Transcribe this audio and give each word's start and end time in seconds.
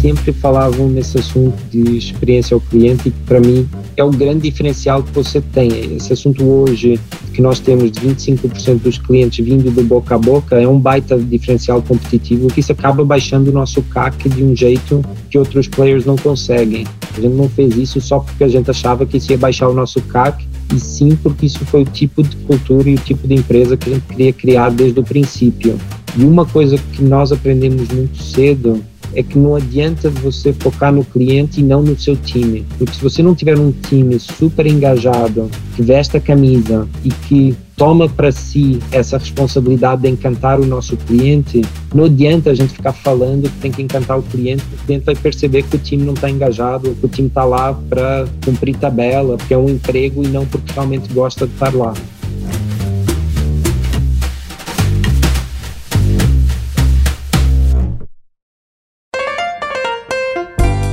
sempre 0.00 0.32
falavam 0.32 0.88
nesse 0.88 1.18
assunto 1.18 1.56
de 1.70 1.96
experiência 1.96 2.54
ao 2.54 2.60
cliente 2.60 3.08
e 3.08 3.10
que 3.10 3.20
para 3.20 3.38
mim 3.38 3.68
é 3.96 4.02
o 4.02 4.10
grande 4.10 4.48
diferencial 4.48 5.02
que 5.02 5.12
você 5.12 5.40
tem. 5.40 5.68
Esse 5.96 6.14
assunto 6.14 6.42
hoje 6.42 6.98
que 7.34 7.42
nós 7.42 7.60
temos 7.60 7.92
de 7.92 8.00
25% 8.00 8.80
dos 8.80 8.96
clientes 8.96 9.44
vindo 9.44 9.70
do 9.70 9.82
boca 9.82 10.14
a 10.14 10.18
boca 10.18 10.58
é 10.58 10.66
um 10.66 10.78
baita 10.78 11.18
diferencial 11.18 11.82
competitivo 11.82 12.48
que 12.48 12.60
isso 12.60 12.72
acaba 12.72 13.04
baixando 13.04 13.50
o 13.50 13.52
nosso 13.52 13.82
CAC 13.82 14.28
de 14.30 14.42
um 14.42 14.56
jeito 14.56 15.04
que 15.28 15.36
outros 15.36 15.68
players 15.68 16.06
não 16.06 16.16
conseguem. 16.16 16.86
A 17.16 17.20
gente 17.20 17.34
não 17.34 17.48
fez 17.48 17.76
isso 17.76 18.00
só 18.00 18.20
porque 18.20 18.44
a 18.44 18.48
gente 18.48 18.70
achava 18.70 19.04
que 19.04 19.18
isso 19.18 19.30
ia 19.30 19.38
baixar 19.38 19.68
o 19.68 19.74
nosso 19.74 20.00
CAC 20.02 20.46
e 20.74 20.80
sim 20.80 21.14
porque 21.22 21.44
isso 21.44 21.64
foi 21.66 21.82
o 21.82 21.84
tipo 21.84 22.22
de 22.22 22.36
cultura 22.36 22.88
e 22.88 22.94
o 22.94 22.98
tipo 22.98 23.28
de 23.28 23.34
empresa 23.34 23.76
que 23.76 23.90
a 23.90 23.94
gente 23.94 24.06
queria 24.06 24.32
criar 24.32 24.70
desde 24.70 24.98
o 24.98 25.04
princípio. 25.04 25.78
E 26.16 26.24
uma 26.24 26.46
coisa 26.46 26.78
que 26.92 27.02
nós 27.02 27.30
aprendemos 27.32 27.88
muito 27.88 28.22
cedo 28.22 28.82
é 29.14 29.22
que 29.22 29.38
não 29.38 29.56
adianta 29.56 30.08
você 30.10 30.52
focar 30.52 30.92
no 30.92 31.04
cliente 31.04 31.60
e 31.60 31.62
não 31.62 31.82
no 31.82 31.98
seu 31.98 32.16
time. 32.16 32.64
Porque 32.78 32.94
se 32.94 33.02
você 33.02 33.22
não 33.22 33.34
tiver 33.34 33.58
um 33.58 33.72
time 33.72 34.18
super 34.18 34.66
engajado, 34.66 35.50
que 35.74 35.82
veste 35.82 36.16
a 36.16 36.20
camisa 36.20 36.88
e 37.04 37.10
que 37.10 37.56
toma 37.76 38.08
para 38.08 38.30
si 38.30 38.78
essa 38.92 39.16
responsabilidade 39.16 40.02
de 40.02 40.08
encantar 40.10 40.60
o 40.60 40.66
nosso 40.66 40.96
cliente, 40.98 41.62
não 41.94 42.04
adianta 42.04 42.50
a 42.50 42.54
gente 42.54 42.74
ficar 42.74 42.92
falando 42.92 43.48
que 43.48 43.58
tem 43.58 43.72
que 43.72 43.80
encantar 43.80 44.18
o 44.18 44.22
cliente, 44.22 44.62
porque 44.64 44.82
o 44.82 44.86
cliente 44.86 45.04
vai 45.06 45.16
perceber 45.16 45.62
que 45.62 45.76
o 45.76 45.78
time 45.78 46.04
não 46.04 46.12
está 46.12 46.28
engajado, 46.28 46.94
que 46.94 47.06
o 47.06 47.08
time 47.08 47.28
está 47.28 47.44
lá 47.44 47.72
para 47.72 48.26
cumprir 48.44 48.76
tabela, 48.76 49.38
porque 49.38 49.54
é 49.54 49.58
um 49.58 49.70
emprego 49.70 50.22
e 50.22 50.28
não 50.28 50.44
porque 50.44 50.72
realmente 50.72 51.10
gosta 51.12 51.46
de 51.46 51.54
estar 51.54 51.74
lá. 51.74 51.94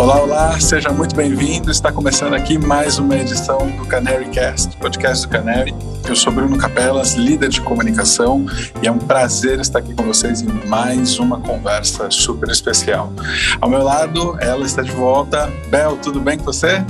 Olá, 0.07 0.21
olá, 0.21 0.59
seja 0.61 0.89
muito 0.89 1.13
bem-vindo. 1.13 1.69
Está 1.69 1.91
começando 1.91 2.33
aqui 2.33 2.57
mais 2.57 2.97
uma 2.97 3.17
edição 3.17 3.57
do 3.71 3.85
Canary 3.85 4.29
Cast, 4.29 4.77
podcast 4.77 5.27
do 5.27 5.33
Canary. 5.33 5.75
Eu 6.07 6.15
sou 6.15 6.31
Bruno 6.31 6.57
Capelas, 6.57 7.15
líder 7.15 7.49
de 7.49 7.59
comunicação, 7.59 8.45
e 8.81 8.87
é 8.87 8.91
um 8.91 8.99
prazer 8.99 9.59
estar 9.59 9.79
aqui 9.79 9.93
com 9.93 10.03
vocês 10.03 10.41
em 10.41 10.47
mais 10.65 11.19
uma 11.19 11.41
conversa 11.41 12.09
super 12.09 12.49
especial. 12.49 13.11
Ao 13.59 13.69
meu 13.69 13.83
lado, 13.83 14.37
ela 14.39 14.65
está 14.65 14.81
de 14.81 14.91
volta. 14.91 15.51
Bel, 15.67 15.97
tudo 15.97 16.21
bem 16.21 16.37
com 16.37 16.45
você? 16.45 16.81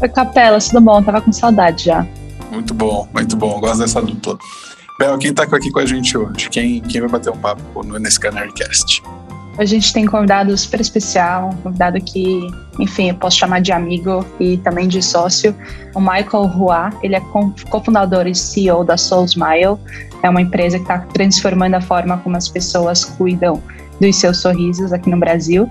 Oi, 0.00 0.08
Capelas, 0.08 0.66
tudo 0.66 0.80
bom? 0.80 1.00
Tava 1.00 1.20
com 1.20 1.30
saudade 1.30 1.84
já. 1.84 2.04
Muito 2.50 2.74
bom, 2.74 3.06
muito 3.14 3.36
bom. 3.36 3.60
Gosto 3.60 3.78
dessa 3.78 4.02
dupla. 4.02 4.36
Bel, 4.98 5.16
quem 5.18 5.30
está 5.30 5.44
aqui 5.44 5.70
com 5.70 5.78
a 5.78 5.86
gente 5.86 6.18
hoje? 6.18 6.50
Quem, 6.50 6.80
quem 6.80 7.00
vai 7.00 7.10
bater 7.10 7.30
um 7.30 7.38
papo 7.38 7.84
nesse 7.84 8.18
Canary 8.18 8.52
Cast? 8.52 9.04
A 9.58 9.64
gente 9.64 9.92
tem 9.92 10.04
convidado 10.04 10.56
super 10.56 10.80
especial, 10.80 11.48
um 11.48 11.56
convidado 11.62 11.98
que, 12.00 12.46
enfim, 12.78 13.08
eu 13.08 13.14
posso 13.14 13.38
chamar 13.38 13.60
de 13.60 13.72
amigo 13.72 14.24
e 14.38 14.58
também 14.58 14.86
de 14.86 15.02
sócio, 15.02 15.56
o 15.94 16.00
Michael 16.00 16.44
Hua. 16.54 16.90
Ele 17.02 17.16
é 17.16 17.20
cofundador 17.70 18.26
e 18.26 18.34
CEO 18.34 18.84
da 18.84 18.98
Soul 18.98 19.24
Smile, 19.24 19.78
é 20.22 20.28
uma 20.28 20.42
empresa 20.42 20.76
que 20.76 20.84
está 20.84 20.98
transformando 20.98 21.74
a 21.74 21.80
forma 21.80 22.18
como 22.18 22.36
as 22.36 22.48
pessoas 22.48 23.04
cuidam 23.04 23.62
dos 23.98 24.16
seus 24.16 24.42
sorrisos 24.42 24.92
aqui 24.92 25.08
no 25.08 25.18
Brasil. 25.18 25.70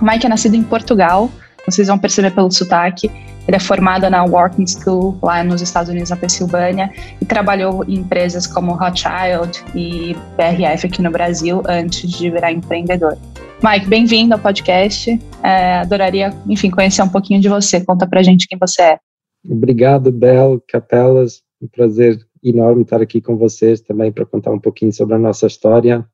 O 0.00 0.04
Mike 0.04 0.26
é 0.26 0.28
nascido 0.28 0.54
em 0.54 0.62
Portugal, 0.62 1.30
vocês 1.64 1.88
vão 1.88 1.98
perceber 1.98 2.32
pelo 2.32 2.50
sotaque. 2.50 3.10
Ele 3.46 3.56
é 3.56 3.60
formado 3.60 4.08
na 4.10 4.24
Wharton 4.24 4.66
School, 4.66 5.18
lá 5.22 5.42
nos 5.44 5.62
Estados 5.62 5.88
Unidos, 5.90 6.10
na 6.10 6.16
Pensilvânia, 6.16 6.92
e 7.20 7.24
trabalhou 7.24 7.84
em 7.84 7.94
empresas 7.94 8.46
como 8.46 8.74
Rothschild 8.74 9.62
e 9.74 10.14
BRF 10.36 10.86
aqui 10.86 11.00
no 11.02 11.10
Brasil 11.10 11.62
antes 11.68 12.10
de 12.10 12.30
virar 12.30 12.52
empreendedor. 12.52 13.16
Mike, 13.62 13.88
bem-vindo 13.88 14.34
ao 14.34 14.40
podcast. 14.40 15.18
É, 15.42 15.78
adoraria, 15.78 16.34
enfim, 16.46 16.70
conhecer 16.70 17.02
um 17.02 17.08
pouquinho 17.08 17.40
de 17.40 17.48
você. 17.48 17.82
Conta 17.84 18.06
pra 18.06 18.22
gente 18.22 18.46
quem 18.46 18.58
você 18.58 18.82
é. 18.82 18.98
Obrigado, 19.48 20.10
Bel, 20.12 20.60
Capelas. 20.68 21.42
Um 21.62 21.68
prazer 21.68 22.18
enorme 22.42 22.82
estar 22.82 23.00
aqui 23.00 23.20
com 23.20 23.36
vocês 23.36 23.80
também 23.80 24.12
para 24.12 24.26
contar 24.26 24.50
um 24.50 24.58
pouquinho 24.58 24.92
sobre 24.92 25.14
a 25.14 25.18
nossa 25.18 25.46
história. 25.46 26.04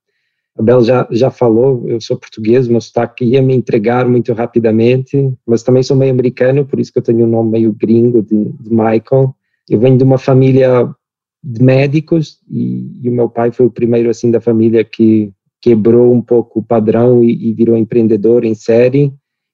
A 0.59 0.63
Bel 0.63 0.83
já, 0.83 1.09
já 1.11 1.31
falou, 1.31 1.89
eu 1.89 2.01
sou 2.01 2.17
português, 2.17 2.69
meu 2.69 2.81
sotaque 2.81 3.25
ia 3.25 3.41
me 3.41 3.55
entregar 3.55 4.07
muito 4.07 4.33
rapidamente, 4.35 5.33
mas 5.47 5.63
também 5.63 5.83
sou 5.83 5.97
meio 5.97 6.13
americano, 6.13 6.67
por 6.67 6.79
isso 6.79 6.93
que 6.93 6.99
eu 6.99 7.03
tenho 7.03 7.25
um 7.25 7.31
nome 7.31 7.53
meio 7.53 7.73
gringo 7.73 8.23
de, 8.23 8.53
de 8.61 8.71
Michael. 8.71 9.35
Eu 9.69 9.81
venho 9.81 9.97
de 9.97 10.05
uma 10.05 10.19
família 10.19 10.95
de 11.43 11.63
médicos 11.63 12.39
e, 12.51 13.01
e, 13.03 13.09
o 13.09 13.13
meu 13.13 13.29
pai 13.29 13.51
foi 13.51 13.67
o 13.67 13.71
primeiro 13.71 14.11
assim 14.11 14.31
da 14.31 14.41
família 14.41 14.85
que 14.85 15.33
quebrou 15.61 16.13
um 16.13 16.21
pouco 16.21 16.61
o 16.61 16.63
padrão 16.63 17.25
e, 17.25 17.51
e 17.51 17.53
virou 17.53 17.77
empreendedor 17.77 18.45
em 18.45 18.55
série 18.55 19.13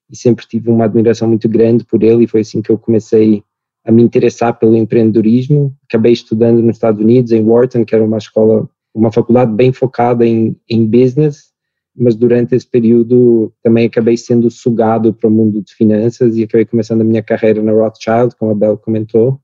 e 0.09 0.17
sempre 0.17 0.45
tive 0.47 0.69
uma 0.69 0.85
admiração 0.85 1.27
muito 1.27 1.47
grande 1.47 1.83
por 1.83 2.03
ele 2.03 2.25
e 2.25 2.27
foi 2.27 2.41
assim 2.41 2.61
que 2.61 2.71
eu 2.71 2.77
comecei 2.77 3.43
a 3.85 3.91
me 3.91 4.03
interessar 4.03 4.57
pelo 4.59 4.75
empreendedorismo. 4.75 5.73
Acabei 5.87 6.11
estudando 6.11 6.61
nos 6.61 6.75
Estados 6.75 7.01
Unidos, 7.01 7.31
em 7.31 7.43
Wharton, 7.43 7.85
que 7.85 7.95
era 7.95 8.03
uma 8.03 8.17
escola 8.17 8.69
uma 8.99 9.11
faculdade 9.11 9.51
bem 9.53 9.71
focada 9.71 10.25
em, 10.25 10.55
em 10.69 10.85
business, 10.85 11.49
mas 11.95 12.15
durante 12.15 12.55
esse 12.55 12.67
período 12.67 13.51
também 13.63 13.87
acabei 13.87 14.17
sendo 14.17 14.49
sugado 14.51 15.13
para 15.13 15.27
o 15.27 15.31
mundo 15.31 15.61
de 15.61 15.73
finanças 15.73 16.35
e 16.35 16.43
acabei 16.43 16.65
começando 16.65 17.01
a 17.01 17.05
minha 17.05 17.23
carreira 17.23 17.63
na 17.63 17.71
Rothschild, 17.71 18.35
como 18.37 18.51
a 18.51 18.55
Bel 18.55 18.77
comentou. 18.77 19.39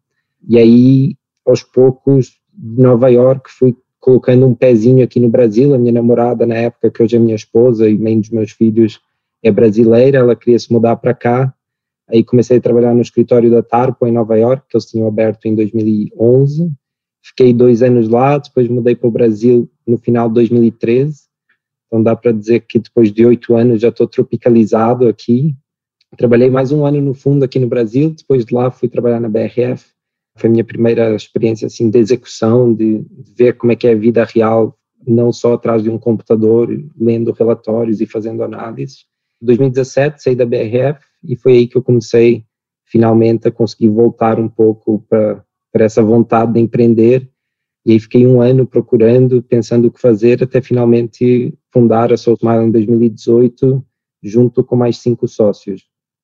E 0.48 0.58
aí, 0.58 1.16
aos 1.46 1.64
poucos, 1.64 2.34
de 2.54 2.82
Nova 2.82 3.10
York, 3.10 3.50
fui 3.50 3.76
colocando 4.00 4.46
um 4.46 4.54
pezinho 4.54 5.04
aqui 5.04 5.20
no 5.20 5.30
Brasil. 5.30 5.74
A 5.74 5.78
minha 5.78 5.92
namorada, 5.92 6.46
na 6.46 6.56
época, 6.56 6.92
que 6.92 7.04
hoje 7.04 7.16
é 7.16 7.20
minha 7.20 7.36
esposa 7.36 7.90
e 7.90 7.98
mãe 7.98 8.20
dos 8.20 8.30
meus 8.30 8.52
filhos, 8.52 9.00
é 9.44 9.52
brasileira, 9.52 10.20
ela 10.20 10.36
queria 10.36 10.60
se 10.60 10.72
mudar 10.72 10.96
para 10.98 11.14
cá. 11.14 11.54
Aí 12.08 12.24
comecei 12.24 12.58
a 12.58 12.62
trabalhar 12.62 12.94
no 12.94 13.02
escritório 13.02 13.50
da 13.50 13.64
Tarpo, 13.64 14.06
em 14.06 14.12
Nova 14.12 14.38
York, 14.38 14.64
que 14.70 14.78
eles 14.78 14.86
tinham 14.86 15.08
aberto 15.08 15.46
em 15.46 15.56
2011 15.56 16.72
Fiquei 17.25 17.52
dois 17.52 17.81
anos 17.81 18.08
lá, 18.08 18.38
depois 18.38 18.68
mudei 18.68 18.96
para 18.96 19.08
o 19.08 19.12
Brasil 19.12 19.68
no 19.86 19.97
final 19.97 20.28
de 20.28 20.36
2013. 20.36 21.24
Então 21.88 22.03
dá 22.03 22.16
para 22.16 22.31
dizer 22.31 22.59
que 22.68 22.78
depois 22.78 23.12
de 23.12 23.25
oito 23.25 23.56
anos 23.56 23.81
já 23.81 23.90
estou 23.90 24.08
tropicalizado 24.08 25.08
aqui. 25.08 25.56
Trabalhei 26.16 26.52
mais 26.52 26.72
um 26.72 26.86
ano 26.86 27.02
no 27.02 27.16
fundo 27.16 27.44
aqui 27.44 27.58
no 27.58 27.68
Brasil, 27.68 28.12
depois 28.12 28.46
de 28.46 28.53
lá 28.53 28.69
fui 28.69 28.88
trabalhar 28.88 29.19
na 29.19 29.28
BRF. 29.28 29.88
Foi 30.38 30.47
a 30.47 30.52
minha 30.52 30.63
primeira 30.63 31.16
experiência 31.16 31.66
assim 31.66 31.90
de 31.90 31.97
execução, 31.97 32.72
de, 32.72 33.00
de 33.00 33.34
ver 33.36 33.53
como 33.53 33.72
é 33.72 33.75
que 33.75 33.88
é 33.88 33.94
a 33.94 33.97
vida 33.97 34.24
real, 34.24 34.78
não 35.07 35.34
só 35.34 35.56
atrás 35.56 35.81
de 35.81 35.90
um 35.90 35.97
computador, 35.97 36.69
lendo 36.96 37.31
relatórios 37.31 38.02
e 38.02 38.06
fazendo 38.06 38.44
análises. 38.44 39.06
Em 39.42 39.47
2017 39.47 40.22
saí 40.22 40.36
da 40.36 40.46
BRF 40.46 41.00
e 41.24 41.36
foi 41.36 41.53
aí 41.53 41.68
que 41.68 41.75
eu 41.75 41.81
comecei 41.81 42.46
finalmente 42.86 43.47
a 43.47 43.52
conseguir 43.52 43.90
voltar 43.90 44.40
um 44.40 44.47
pouco 44.47 45.03
para 45.09 45.44
para 45.75 45.84
essa 45.84 46.02
vontade 46.02 46.53
de 46.53 46.62
empreender. 46.62 47.30
E 47.86 47.91
aí 47.91 48.00
fiquei 48.00 48.25
um 48.25 48.41
ano 48.41 48.66
procurando, 48.66 49.44
pensando 49.44 49.90
o 49.90 49.91
que 49.91 50.00
fazer, 50.00 50.41
até 50.41 50.62
finalmente 50.62 51.53
fundar 51.69 52.13
a 52.13 52.18
Soul 52.18 52.38
em 52.63 52.72
2018, 52.72 53.86
junto 54.24 54.63
com 54.63 54.78
mais 54.78 55.00
cinco 55.00 55.28
sócios. 55.28 55.84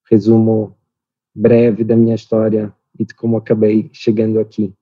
Resumo 0.09 0.78
breve 1.35 1.84
da 1.84 1.97
minha 1.97 2.16
história 2.16 2.73
e 2.97 3.06
de 3.06 3.13
como 3.13 3.35
acabei 3.35 3.89
chegando 3.91 4.39
aqui. 4.39 4.73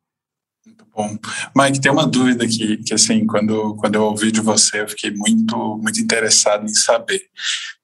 Muito 0.64 0.86
bom. 0.96 1.18
Mike, 1.56 1.82
tem 1.82 1.92
uma 1.92 2.06
dúvida 2.06 2.46
aqui, 2.46 2.78
que 2.78 2.94
assim, 2.94 3.26
quando, 3.26 3.76
quando 3.76 3.96
eu 3.96 4.04
ouvi 4.04 4.32
de 4.32 4.40
você, 4.40 4.82
eu 4.82 4.88
fiquei 4.88 5.10
muito, 5.10 5.80
muito 5.82 6.00
interessado 6.00 6.66
em 6.66 6.76
saber. 6.76 7.24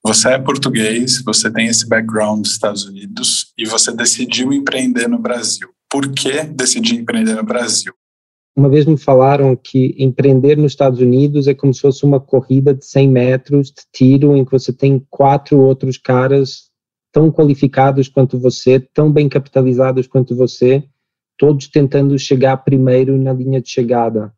Você 0.04 0.30
é 0.30 0.38
português, 0.38 1.24
você 1.24 1.52
tem 1.52 1.66
esse 1.66 1.90
background 1.90 2.44
dos 2.44 2.52
Estados 2.52 2.86
Unidos 2.86 3.52
e 3.58 3.66
você 3.66 3.92
decidiu 3.92 4.54
empreender 4.54 5.08
no 5.08 5.18
Brasil 5.18 5.75
por 5.96 6.12
que 6.12 6.44
decidir 6.44 6.96
empreender 6.96 7.36
no 7.36 7.44
Brasil? 7.44 7.94
Uma 8.54 8.68
vez 8.68 8.86
me 8.86 8.98
falaram 8.98 9.56
que 9.56 9.96
empreender 9.98 10.58
nos 10.58 10.74
Estados 10.74 11.00
Unidos 11.00 11.48
é 11.48 11.54
como 11.54 11.74
se 11.74 11.80
fosse 11.80 12.04
uma 12.04 12.20
corrida 12.20 12.74
de 12.74 12.86
100 12.86 13.08
metros 13.08 13.68
de 13.68 13.84
tiro 13.94 14.36
em 14.36 14.44
que 14.44 14.52
você 14.52 14.74
tem 14.74 15.02
quatro 15.10 15.58
outros 15.58 15.98
caras 15.98 16.70
tão 17.14 17.32
qualificados 17.32 18.10
quanto 18.10 18.38
você, 18.38 18.78
tão 18.78 19.10
bem 19.10 19.30
capitalizados 19.30 20.06
quanto 20.06 20.36
você, 20.36 20.84
todos 21.38 21.70
tentando 21.70 22.20
chegar 22.20 22.58
primeiro 22.58 23.18
na 23.18 23.32
linha 23.32 23.62
de 23.62 23.70
chegada. 23.70 24.34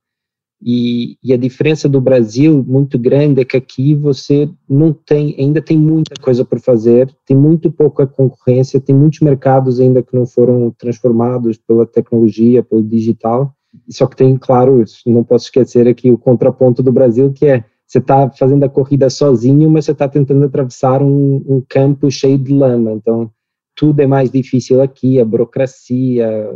E, 0.61 1.17
e, 1.23 1.33
a 1.33 1.37
diferença 1.37 1.87
do 1.87 2.01
Brasil 2.01 2.65
muito 2.67 2.97
grande 2.97 3.41
é 3.41 3.45
que 3.45 3.55
aqui 3.55 3.93
você 3.93 4.49
não 4.67 4.91
tem, 4.91 5.35
ainda 5.37 5.61
tem 5.61 5.77
muita 5.77 6.19
coisa 6.19 6.43
por 6.43 6.59
fazer, 6.59 7.13
tem 7.27 7.37
muito 7.37 7.71
pouca 7.71 8.07
concorrência, 8.07 8.81
tem 8.81 8.95
muitos 8.95 9.19
mercados 9.19 9.79
ainda 9.79 10.01
que 10.01 10.15
não 10.15 10.25
foram 10.25 10.71
transformados 10.71 11.57
pela 11.57 11.85
tecnologia, 11.85 12.63
pelo 12.63 12.81
digital. 12.81 13.53
Só 13.87 14.07
que 14.07 14.15
tem, 14.15 14.35
claro, 14.35 14.83
não 15.05 15.23
posso 15.23 15.45
esquecer 15.45 15.87
aqui 15.87 16.09
o 16.09 16.17
contraponto 16.17 16.81
do 16.81 16.91
Brasil, 16.91 17.31
que 17.31 17.45
é 17.45 17.63
você 17.85 17.99
está 17.99 18.29
fazendo 18.31 18.63
a 18.63 18.69
corrida 18.69 19.09
sozinho, 19.09 19.69
mas 19.69 19.85
você 19.85 19.91
está 19.91 20.09
tentando 20.09 20.43
atravessar 20.43 21.01
um, 21.01 21.35
um 21.47 21.63
campo 21.69 22.09
cheio 22.09 22.37
de 22.37 22.51
lama. 22.51 22.91
Então, 22.91 23.31
tudo 23.75 24.01
é 24.01 24.07
mais 24.07 24.31
difícil 24.31 24.81
aqui, 24.81 25.19
a 25.19 25.25
burocracia, 25.25 26.49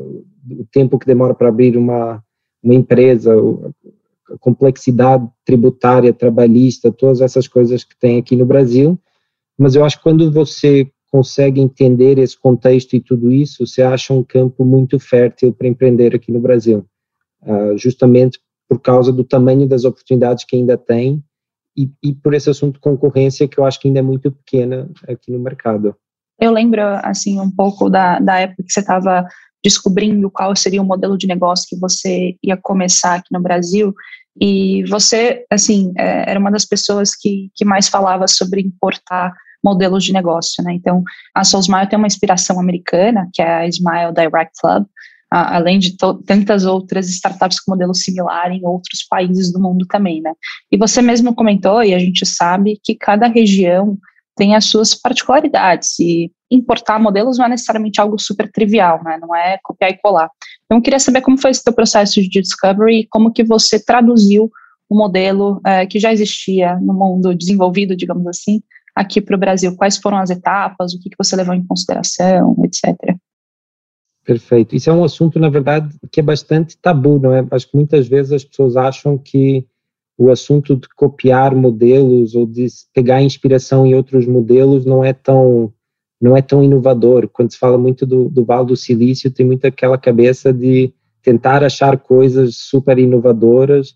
o 0.49 0.65
tempo 0.71 0.97
que 0.97 1.05
demora 1.05 1.35
para 1.35 1.47
abrir 1.49 1.77
uma 1.77 2.21
uma 2.63 2.75
empresa, 2.75 3.33
complexidade 4.39 5.27
tributária, 5.45 6.13
trabalhista, 6.13 6.91
todas 6.91 7.21
essas 7.21 7.47
coisas 7.47 7.83
que 7.83 7.97
tem 7.97 8.19
aqui 8.19 8.35
no 8.35 8.45
Brasil, 8.45 8.99
mas 9.57 9.75
eu 9.75 9.83
acho 9.83 9.97
que 9.97 10.03
quando 10.03 10.31
você 10.31 10.89
consegue 11.11 11.59
entender 11.59 12.17
esse 12.17 12.39
contexto 12.39 12.95
e 12.95 13.01
tudo 13.01 13.31
isso, 13.31 13.67
você 13.67 13.81
acha 13.81 14.13
um 14.13 14.23
campo 14.23 14.63
muito 14.63 14.97
fértil 14.97 15.53
para 15.53 15.67
empreender 15.67 16.15
aqui 16.15 16.31
no 16.31 16.39
Brasil, 16.39 16.85
uh, 17.43 17.77
justamente 17.77 18.39
por 18.69 18.79
causa 18.79 19.11
do 19.11 19.23
tamanho 19.23 19.67
das 19.67 19.83
oportunidades 19.83 20.45
que 20.45 20.55
ainda 20.55 20.77
tem 20.77 21.21
e, 21.75 21.91
e, 22.01 22.13
por 22.13 22.33
esse 22.33 22.49
assunto 22.49 22.75
de 22.75 22.79
concorrência 22.79 23.47
que 23.47 23.59
eu 23.59 23.65
acho 23.65 23.79
que 23.79 23.87
ainda 23.87 23.99
é 23.99 24.03
muito 24.03 24.31
pequena 24.31 24.89
aqui 25.07 25.31
no 25.31 25.39
mercado. 25.39 25.95
Eu 26.39 26.51
lembro, 26.51 26.81
assim, 27.03 27.39
um 27.39 27.51
pouco 27.51 27.89
da, 27.89 28.19
da 28.19 28.39
época 28.39 28.63
que 28.63 28.71
você 28.71 28.79
estava 28.79 29.27
descobrindo 29.63 30.29
qual 30.31 30.55
seria 30.55 30.81
o 30.81 30.85
modelo 30.85 31.17
de 31.17 31.27
negócio 31.27 31.67
que 31.69 31.79
você 31.79 32.35
ia 32.43 32.57
começar 32.57 33.15
aqui 33.15 33.27
no 33.31 33.41
Brasil, 33.41 33.93
e 34.39 34.83
você, 34.85 35.45
assim, 35.49 35.91
é, 35.97 36.31
era 36.31 36.39
uma 36.39 36.51
das 36.51 36.65
pessoas 36.65 37.15
que, 37.15 37.49
que 37.55 37.65
mais 37.65 37.87
falava 37.87 38.27
sobre 38.27 38.61
importar 38.61 39.33
modelos 39.63 40.03
de 40.03 40.13
negócio, 40.13 40.63
né? 40.63 40.73
Então, 40.73 41.03
a 41.35 41.43
Soul 41.43 41.61
Smile 41.61 41.87
tem 41.87 41.97
uma 41.97 42.07
inspiração 42.07 42.59
americana, 42.59 43.29
que 43.33 43.41
é 43.41 43.53
a 43.57 43.67
Smile 43.67 44.13
Direct 44.15 44.53
Club, 44.59 44.85
além 45.29 45.79
de 45.79 45.95
tantas 46.25 46.65
outras 46.65 47.07
startups 47.07 47.59
com 47.59 47.71
modelo 47.71 47.93
similar 47.93 48.51
em 48.51 48.65
outros 48.65 49.05
países 49.09 49.51
do 49.51 49.61
mundo 49.61 49.85
também, 49.87 50.21
né? 50.21 50.33
E 50.69 50.77
você 50.77 51.01
mesmo 51.01 51.33
comentou, 51.33 51.81
e 51.83 51.93
a 51.93 51.99
gente 51.99 52.25
sabe 52.25 52.79
que 52.83 52.95
cada 52.95 53.27
região 53.27 53.97
tem 54.35 54.55
as 54.55 54.65
suas 54.65 54.95
particularidades 54.95 55.99
e 55.99 56.31
importar 56.49 56.99
modelos 56.99 57.37
não 57.37 57.45
é 57.45 57.49
necessariamente 57.49 57.99
algo 57.99 58.19
super 58.19 58.51
trivial, 58.51 59.01
né? 59.03 59.17
Não 59.21 59.35
é 59.35 59.57
copiar 59.63 59.91
e 59.91 59.97
colar. 59.97 60.29
Então, 60.65 60.77
eu 60.77 60.81
queria 60.81 60.99
saber 60.99 61.21
como 61.21 61.37
foi 61.37 61.51
esse 61.51 61.63
teu 61.63 61.73
processo 61.73 62.21
de 62.21 62.41
discovery 62.41 62.99
e 62.99 63.07
como 63.07 63.31
que 63.31 63.43
você 63.43 63.83
traduziu 63.83 64.51
o 64.89 64.95
modelo 64.95 65.61
é, 65.65 65.85
que 65.85 65.99
já 65.99 66.11
existia 66.11 66.77
no 66.81 66.93
mundo 66.93 67.33
desenvolvido, 67.33 67.95
digamos 67.95 68.27
assim, 68.27 68.61
aqui 68.93 69.21
para 69.21 69.35
o 69.35 69.39
Brasil. 69.39 69.75
Quais 69.75 69.97
foram 69.97 70.17
as 70.17 70.29
etapas, 70.29 70.93
o 70.93 70.99
que, 70.99 71.09
que 71.09 71.17
você 71.17 71.35
levou 71.35 71.55
em 71.55 71.65
consideração, 71.65 72.55
etc. 72.65 73.15
Perfeito. 74.23 74.75
Isso 74.75 74.89
é 74.89 74.93
um 74.93 75.03
assunto, 75.03 75.39
na 75.39 75.49
verdade, 75.49 75.95
que 76.11 76.19
é 76.19 76.23
bastante 76.23 76.77
tabu, 76.77 77.19
não 77.19 77.33
é? 77.33 77.45
Acho 77.51 77.69
que 77.69 77.75
muitas 77.75 78.07
vezes 78.07 78.31
as 78.33 78.43
pessoas 78.43 78.75
acham 78.75 79.17
que 79.17 79.65
o 80.21 80.29
assunto 80.29 80.75
de 80.75 80.87
copiar 80.95 81.55
modelos 81.55 82.35
ou 82.35 82.45
de 82.45 82.67
pegar 82.93 83.23
inspiração 83.23 83.87
em 83.87 83.95
outros 83.95 84.27
modelos 84.27 84.85
não 84.85 85.03
é 85.03 85.13
tão 85.13 85.73
não 86.21 86.37
é 86.37 86.43
tão 86.43 86.63
inovador. 86.63 87.27
Quando 87.27 87.51
se 87.51 87.57
fala 87.57 87.75
muito 87.75 88.05
do, 88.05 88.29
do 88.29 88.45
Vale 88.45 88.67
do 88.67 88.77
Silício, 88.77 89.31
tem 89.31 89.43
muito 89.43 89.65
aquela 89.65 89.97
cabeça 89.97 90.53
de 90.53 90.93
tentar 91.23 91.63
achar 91.63 91.97
coisas 91.97 92.55
super 92.57 92.99
inovadoras. 92.99 93.95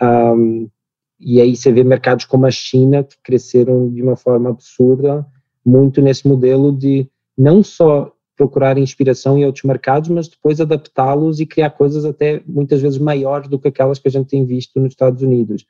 Um, 0.00 0.70
e 1.18 1.38
aí 1.38 1.54
você 1.54 1.70
vê 1.70 1.84
mercados 1.84 2.24
como 2.24 2.46
a 2.46 2.50
China 2.50 3.04
que 3.04 3.16
cresceram 3.22 3.90
de 3.90 4.02
uma 4.02 4.16
forma 4.16 4.48
absurda, 4.48 5.26
muito 5.62 6.00
nesse 6.00 6.26
modelo 6.26 6.74
de 6.74 7.06
não 7.36 7.62
só 7.62 8.10
procurar 8.40 8.78
inspiração 8.78 9.36
em 9.36 9.44
outros 9.44 9.64
mercados, 9.64 10.08
mas 10.08 10.26
depois 10.26 10.62
adaptá-los 10.62 11.40
e 11.40 11.46
criar 11.46 11.68
coisas 11.68 12.06
até 12.06 12.42
muitas 12.46 12.80
vezes 12.80 12.96
maiores 12.96 13.50
do 13.50 13.58
que 13.58 13.68
aquelas 13.68 13.98
que 13.98 14.08
a 14.08 14.10
gente 14.10 14.28
tem 14.28 14.46
visto 14.46 14.80
nos 14.80 14.92
Estados 14.92 15.22
Unidos. 15.22 15.66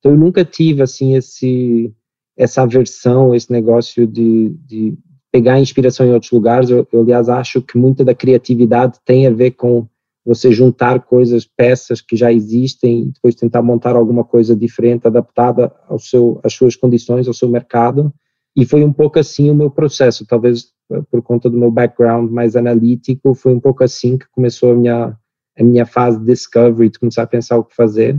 Então 0.00 0.10
eu 0.10 0.18
nunca 0.18 0.44
tive 0.44 0.82
assim 0.82 1.14
esse 1.14 1.94
essa 2.36 2.62
aversão, 2.62 3.34
esse 3.34 3.52
negócio 3.52 4.04
de, 4.04 4.48
de 4.66 4.98
pegar 5.30 5.60
inspiração 5.60 6.06
em 6.06 6.12
outros 6.12 6.32
lugares. 6.32 6.70
Eu, 6.70 6.86
eu, 6.92 7.00
aliás, 7.02 7.28
acho 7.28 7.62
que 7.62 7.78
muita 7.78 8.04
da 8.04 8.14
criatividade 8.14 8.98
tem 9.04 9.26
a 9.26 9.30
ver 9.30 9.52
com 9.52 9.86
você 10.24 10.52
juntar 10.52 11.00
coisas, 11.00 11.44
peças 11.44 12.00
que 12.00 12.16
já 12.16 12.32
existem 12.32 13.02
e 13.02 13.12
depois 13.12 13.34
tentar 13.34 13.62
montar 13.62 13.96
alguma 13.96 14.24
coisa 14.24 14.56
diferente, 14.56 15.06
adaptada 15.06 15.72
ao 15.88 15.98
seu, 15.98 16.40
às 16.44 16.52
suas 16.52 16.74
condições, 16.74 17.26
ao 17.28 17.34
seu 17.34 17.48
mercado. 17.48 18.12
E 18.56 18.64
foi 18.64 18.84
um 18.84 18.92
pouco 18.92 19.18
assim 19.18 19.50
o 19.50 19.54
meu 19.54 19.70
processo, 19.70 20.26
talvez 20.26 20.72
por 21.10 21.22
conta 21.22 21.50
do 21.50 21.56
meu 21.56 21.70
background 21.70 22.30
mais 22.30 22.56
analítico, 22.56 23.34
foi 23.34 23.54
um 23.54 23.60
pouco 23.60 23.84
assim 23.84 24.16
que 24.16 24.26
começou 24.30 24.72
a 24.72 24.74
minha, 24.74 25.16
a 25.58 25.62
minha 25.62 25.86
fase 25.86 26.18
de 26.18 26.26
discovery, 26.26 26.90
de 26.90 26.98
começar 26.98 27.22
a 27.22 27.26
pensar 27.26 27.58
o 27.58 27.64
que 27.64 27.74
fazer. 27.74 28.18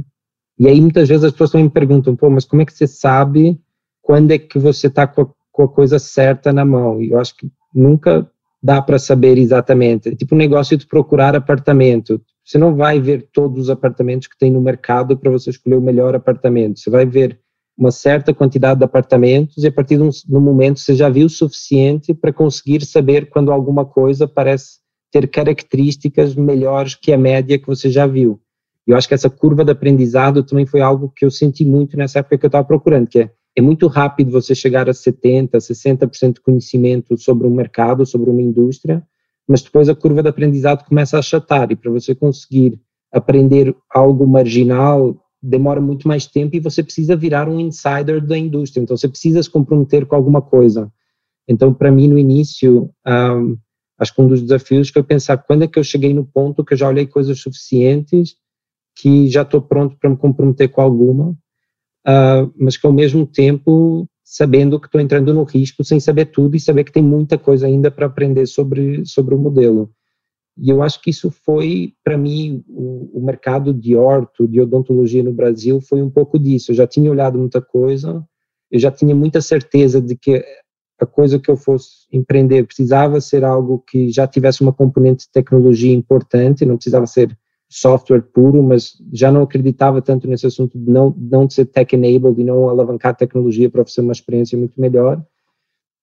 E 0.58 0.68
aí 0.68 0.80
muitas 0.80 1.08
vezes 1.08 1.24
as 1.24 1.32
pessoas 1.32 1.52
também 1.52 1.66
me 1.66 1.72
perguntam, 1.72 2.16
pô, 2.16 2.30
mas 2.30 2.46
como 2.46 2.62
é 2.62 2.66
que 2.66 2.74
você 2.74 2.86
sabe 2.86 3.60
quando 4.02 4.32
é 4.32 4.38
que 4.38 4.60
você 4.60 4.88
está 4.88 5.08
com, 5.08 5.32
com, 5.52 5.64
a 5.64 5.68
coisa 5.68 5.98
certa 5.98 6.52
na 6.54 6.66
mão? 6.66 7.02
E 7.02 7.12
eu 7.12 7.20
acho 7.20 7.36
que 7.36 7.50
nunca 7.74 8.30
dá 8.62 8.82
para 8.82 9.00
saber 9.00 9.38
exatamente. 9.38 10.10
É 10.10 10.16
tipo 10.16 10.36
um 10.36 10.38
negócio 10.38 10.78
de 10.78 10.86
procurar 10.86 11.36
apartamento. 11.36 12.22
Você 12.44 12.58
não 12.58 12.76
vai 12.76 13.00
ver 13.00 13.30
todos 13.32 13.64
os 13.64 13.70
apartamentos 13.70 14.28
que 14.28 14.38
tem 14.38 14.52
no 14.52 14.62
mercado 14.62 15.18
para 15.18 15.32
você 15.32 15.50
escolher 15.50 15.78
o 15.78 15.82
melhor 15.82 16.16
apartamento. 16.16 16.80
Você 16.80 16.90
vai 16.90 17.06
ver 17.06 17.40
uma 17.80 17.92
certa 17.92 18.34
quantidade 18.34 18.80
de 18.80 18.84
apartamentos 18.84 19.64
e 19.64 19.68
a 19.68 19.72
partir 19.72 19.96
de 19.96 20.04
um, 20.04 20.10
um 20.30 20.42
momento 20.42 20.82
você 20.82 20.94
já 20.94 21.08
viu 21.08 21.28
o 21.28 21.30
suficiente 21.30 22.14
para 22.14 22.34
conseguir 22.34 22.84
saber 22.84 23.30
quando 23.30 23.54
alguma 23.54 23.86
coisa 23.86 24.28
parece 24.28 24.80
ter 25.10 25.26
características 25.30 26.36
melhores 26.36 26.94
que 26.94 27.14
a 27.14 27.18
média 27.18 27.58
que 27.58 27.66
você 27.66 27.90
já 27.90 28.06
viu. 28.06 28.38
Eu 28.86 28.98
acho 28.98 29.08
que 29.08 29.14
essa 29.14 29.30
curva 29.30 29.64
de 29.64 29.72
aprendizado 29.72 30.44
também 30.44 30.66
foi 30.66 30.82
algo 30.82 31.12
que 31.16 31.24
eu 31.24 31.32
senti 31.32 31.64
muito 31.64 31.96
nessa 31.96 32.20
época 32.20 32.38
que 32.38 32.46
eu 32.46 32.50
estava 32.50 32.68
procurando, 32.68 33.08
que 33.08 33.20
é, 33.20 33.32
é 33.56 33.62
muito 33.62 33.88
rápido 33.88 34.30
você 34.30 34.54
chegar 34.54 34.90
a 34.90 34.92
70%, 34.92 35.52
60% 35.52 36.34
de 36.34 36.42
conhecimento 36.42 37.18
sobre 37.18 37.48
um 37.48 37.56
mercado, 37.56 38.06
sobre 38.06 38.30
uma 38.30 38.42
indústria, 38.42 39.02
mas 39.48 39.62
depois 39.62 39.88
a 39.88 39.96
curva 39.96 40.22
de 40.22 40.30
aprendizado 40.30 40.86
começa 40.86 41.16
a 41.16 41.20
achatar 41.20 41.72
e 41.72 41.78
para 41.78 41.90
você 41.90 42.14
conseguir 42.14 42.78
aprender 43.12 43.74
algo 43.90 44.28
marginal 44.28 45.16
demora 45.42 45.80
muito 45.80 46.08
mais 46.08 46.26
tempo 46.26 46.56
e 46.56 46.60
você 46.60 46.84
precisa 46.84 47.16
virar 47.16 47.48
um 47.48 47.60
insider 47.60 48.26
da 48.26 48.38
indústria. 48.38 48.82
Então, 48.82 48.98
você 48.98 49.08
precisa 49.08 49.42
se 49.42 49.50
comprometer 49.50 50.06
com 50.06 50.16
alguma 50.16 50.42
coisa. 50.42 50.92
Então, 51.48 51.74
para 51.74 51.92
mim, 51.92 52.08
no 52.08 52.18
início, 52.18 52.90
um, 53.08 53.58
acho 53.98 54.14
que 54.14 54.22
um 54.22 54.28
dos 54.28 54.42
desafios 54.42 54.90
foi 54.90 55.04
pensar 55.04 55.38
quando 55.38 55.64
é 55.64 55.68
que 55.68 55.80
eu 55.80 55.84
cheguei 55.84 56.14
no 56.14 56.26
ponto 56.26 56.64
que 56.64 56.74
eu 56.74 56.78
já 56.78 56.88
olhei 56.88 57.08
coisas 57.08 57.40
suficientes, 57.40 58.36
que 58.96 59.28
já 59.30 59.42
estou 59.42 59.62
pronto 59.62 59.98
para 60.00 60.10
me 60.10 60.18
comprometer 60.18 60.70
com 60.70 60.82
alguma, 60.82 61.30
uh, 61.30 62.54
mas 62.58 62.78
que 62.78 62.86
ao 62.86 62.94
mesmo 62.94 63.26
tempo 63.26 64.08
sabendo 64.24 64.80
que 64.80 64.86
estou 64.86 65.02
entrando 65.02 65.34
no 65.34 65.44
risco 65.44 65.84
sem 65.84 66.00
saber 66.00 66.26
tudo 66.26 66.56
e 66.56 66.60
saber 66.60 66.84
que 66.84 66.92
tem 66.92 67.02
muita 67.02 67.36
coisa 67.36 67.66
ainda 67.66 67.90
para 67.90 68.06
aprender 68.06 68.46
sobre, 68.46 69.04
sobre 69.06 69.34
o 69.34 69.40
modelo. 69.40 69.90
E 70.62 70.70
eu 70.70 70.84
acho 70.84 71.02
que 71.02 71.10
isso 71.10 71.32
foi, 71.32 71.94
para 72.04 72.18
mim, 72.18 72.64
o, 72.68 73.20
o, 73.20 73.22
mercado 73.22 73.74
de 73.74 73.96
orto, 73.96 74.48
de 74.48 74.60
odontologia 74.60 75.24
no 75.24 75.32
Brasil, 75.32 75.80
foi 75.80 76.02
um 76.02 76.10
pouco 76.10 76.38
disso. 76.38 76.72
Eu 76.72 76.76
já 76.76 76.86
tinha 76.86 77.10
olhado 77.10 77.38
muita 77.38 77.62
coisa, 77.62 78.24
eu 78.70 78.80
já 78.80 78.92
tinha 78.92 79.16
muita 79.16 79.42
certeza 79.42 80.02
de 80.02 80.16
que 80.16 80.44
a 81.00 81.06
coisa 81.06 81.40
que 81.40 81.50
eu 81.50 81.56
fosse 81.56 82.06
empreender 82.12 82.66
precisava 82.66 83.22
ser 83.22 83.46
algo 83.46 83.84
que 83.88 84.12
já 84.12 84.28
tivesse 84.28 84.62
uma 84.62 84.74
componente 84.74 85.26
de 85.26 85.32
tecnologia 85.32 85.94
importante, 85.94 86.66
não 86.66 86.76
precisava 86.76 87.08
ser 87.08 87.38
software 87.70 88.22
puro, 88.22 88.62
mas 88.62 88.94
já 89.14 89.32
não 89.32 89.44
acreditava 89.44 90.02
tanto 90.02 90.28
nesse 90.28 90.48
assunto 90.48 90.78
de 90.78 90.92
não, 90.92 91.16
não 91.18 91.46
de 91.46 91.54
ser 91.54 91.66
tech-enabled 91.66 92.42
e 92.42 92.44
não 92.44 92.68
alavancar 92.68 93.16
tecnologia 93.16 93.70
para 93.70 93.82
oferecer 93.82 94.02
uma 94.02 94.12
experiência 94.12 94.58
muito 94.58 94.80
melhor. 94.80 95.24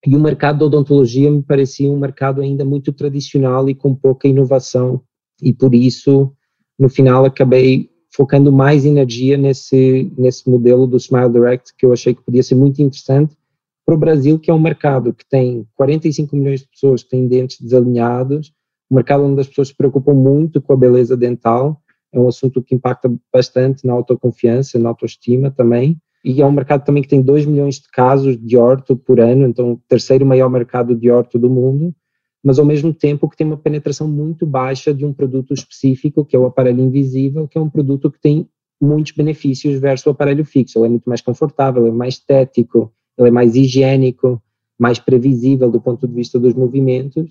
E 0.07 0.15
o 0.15 0.21
mercado 0.21 0.61
da 0.61 0.67
odontologia 0.67 1.29
me 1.31 1.43
parecia 1.43 1.91
um 1.91 1.99
mercado 1.99 2.41
ainda 2.41 2.65
muito 2.65 2.93
tradicional 2.93 3.69
e 3.69 3.75
com 3.75 3.93
pouca 3.93 4.29
inovação, 4.29 5.03
e 5.43 5.53
por 5.53 5.75
isso, 5.75 6.33
no 6.79 6.89
final, 6.89 7.25
acabei 7.25 7.91
focando 8.15 8.53
mais 8.53 8.87
energia 8.87 9.37
nesse, 9.37 10.11
nesse 10.17 10.49
modelo 10.49 10.87
do 10.87 10.97
Smile 10.97 11.33
Direct, 11.33 11.75
que 11.77 11.85
eu 11.85 11.93
achei 11.93 12.15
que 12.15 12.23
podia 12.23 12.43
ser 12.43 12.55
muito 12.55 12.81
interessante 12.81 13.37
para 13.85 13.95
o 13.95 13.99
Brasil, 13.99 14.39
que 14.39 14.51
é 14.51 14.55
um 14.55 14.61
mercado 14.61 15.13
que 15.13 15.29
tem 15.29 15.67
45 15.75 16.35
milhões 16.37 16.61
de 16.61 16.69
pessoas 16.69 17.03
que 17.03 17.11
têm 17.11 17.27
dentes 17.27 17.61
desalinhados, 17.61 18.53
um 18.91 18.95
mercado 18.95 19.25
onde 19.25 19.41
as 19.41 19.49
pessoas 19.49 19.69
se 19.69 19.77
preocupam 19.77 20.15
muito 20.15 20.63
com 20.63 20.73
a 20.73 20.77
beleza 20.77 21.17
dental, 21.17 21.83
é 22.13 22.19
um 22.19 22.29
assunto 22.29 22.63
que 22.63 22.75
impacta 22.75 23.13
bastante 23.33 23.85
na 23.87 23.93
autoconfiança, 23.93 24.79
na 24.79 24.89
autoestima 24.89 25.51
também, 25.51 25.99
e 26.27 26.43
é 26.43 26.45
um 26.45 26.51
mercado 26.51 26.85
também 26.85 27.05
que 27.05 27.09
tem 27.09 27.23
2 27.23 27.47
milhões 27.47 27.77
de 27.77 27.89
casos 27.89 28.37
de 28.37 28.57
orto 28.57 28.97
por 28.97 29.21
ano, 29.21 29.47
então 29.47 29.75
o 29.75 29.81
terceiro 29.87 30.27
maior 30.27 30.51
mercado 30.51 30.93
de 30.93 31.09
orto 31.09 31.39
do 31.39 31.49
mundo, 31.49 31.95
mas 32.43 32.59
ao 32.59 32.65
mesmo 32.65 32.93
tempo 32.93 33.29
que 33.29 33.37
tem 33.37 33.47
uma 33.47 33.57
penetração 33.57 34.09
muito 34.09 34.45
baixa 34.45 34.93
de 34.93 35.07
um 35.07 35.13
produto 35.13 35.55
específico, 35.55 36.25
que 36.25 36.35
é 36.35 36.39
o 36.39 36.45
aparelho 36.45 36.83
invisível, 36.83 37.47
que 37.47 37.57
é 37.57 37.61
um 37.61 37.71
produto 37.71 38.11
que 38.11 38.21
tem 38.21 38.49
muitos 38.81 39.13
benefícios 39.13 39.79
versus 39.79 40.05
o 40.05 40.11
aparelho 40.11 40.45
fixo. 40.45 40.81
Ele 40.81 40.87
é 40.87 40.91
muito 40.91 41.09
mais 41.09 41.21
confortável, 41.21 41.87
é 41.87 41.93
mais 41.93 42.15
estético, 42.15 42.93
ele 43.17 43.29
é 43.29 43.31
mais 43.31 43.55
higiênico, 43.55 44.43
mais 44.77 44.99
previsível 44.99 45.71
do 45.71 45.81
ponto 45.81 46.09
de 46.09 46.15
vista 46.15 46.41
dos 46.41 46.55
movimentos. 46.55 47.31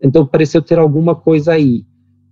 Então 0.00 0.24
pareceu 0.24 0.62
ter 0.62 0.78
alguma 0.78 1.16
coisa 1.16 1.54
aí. 1.54 1.84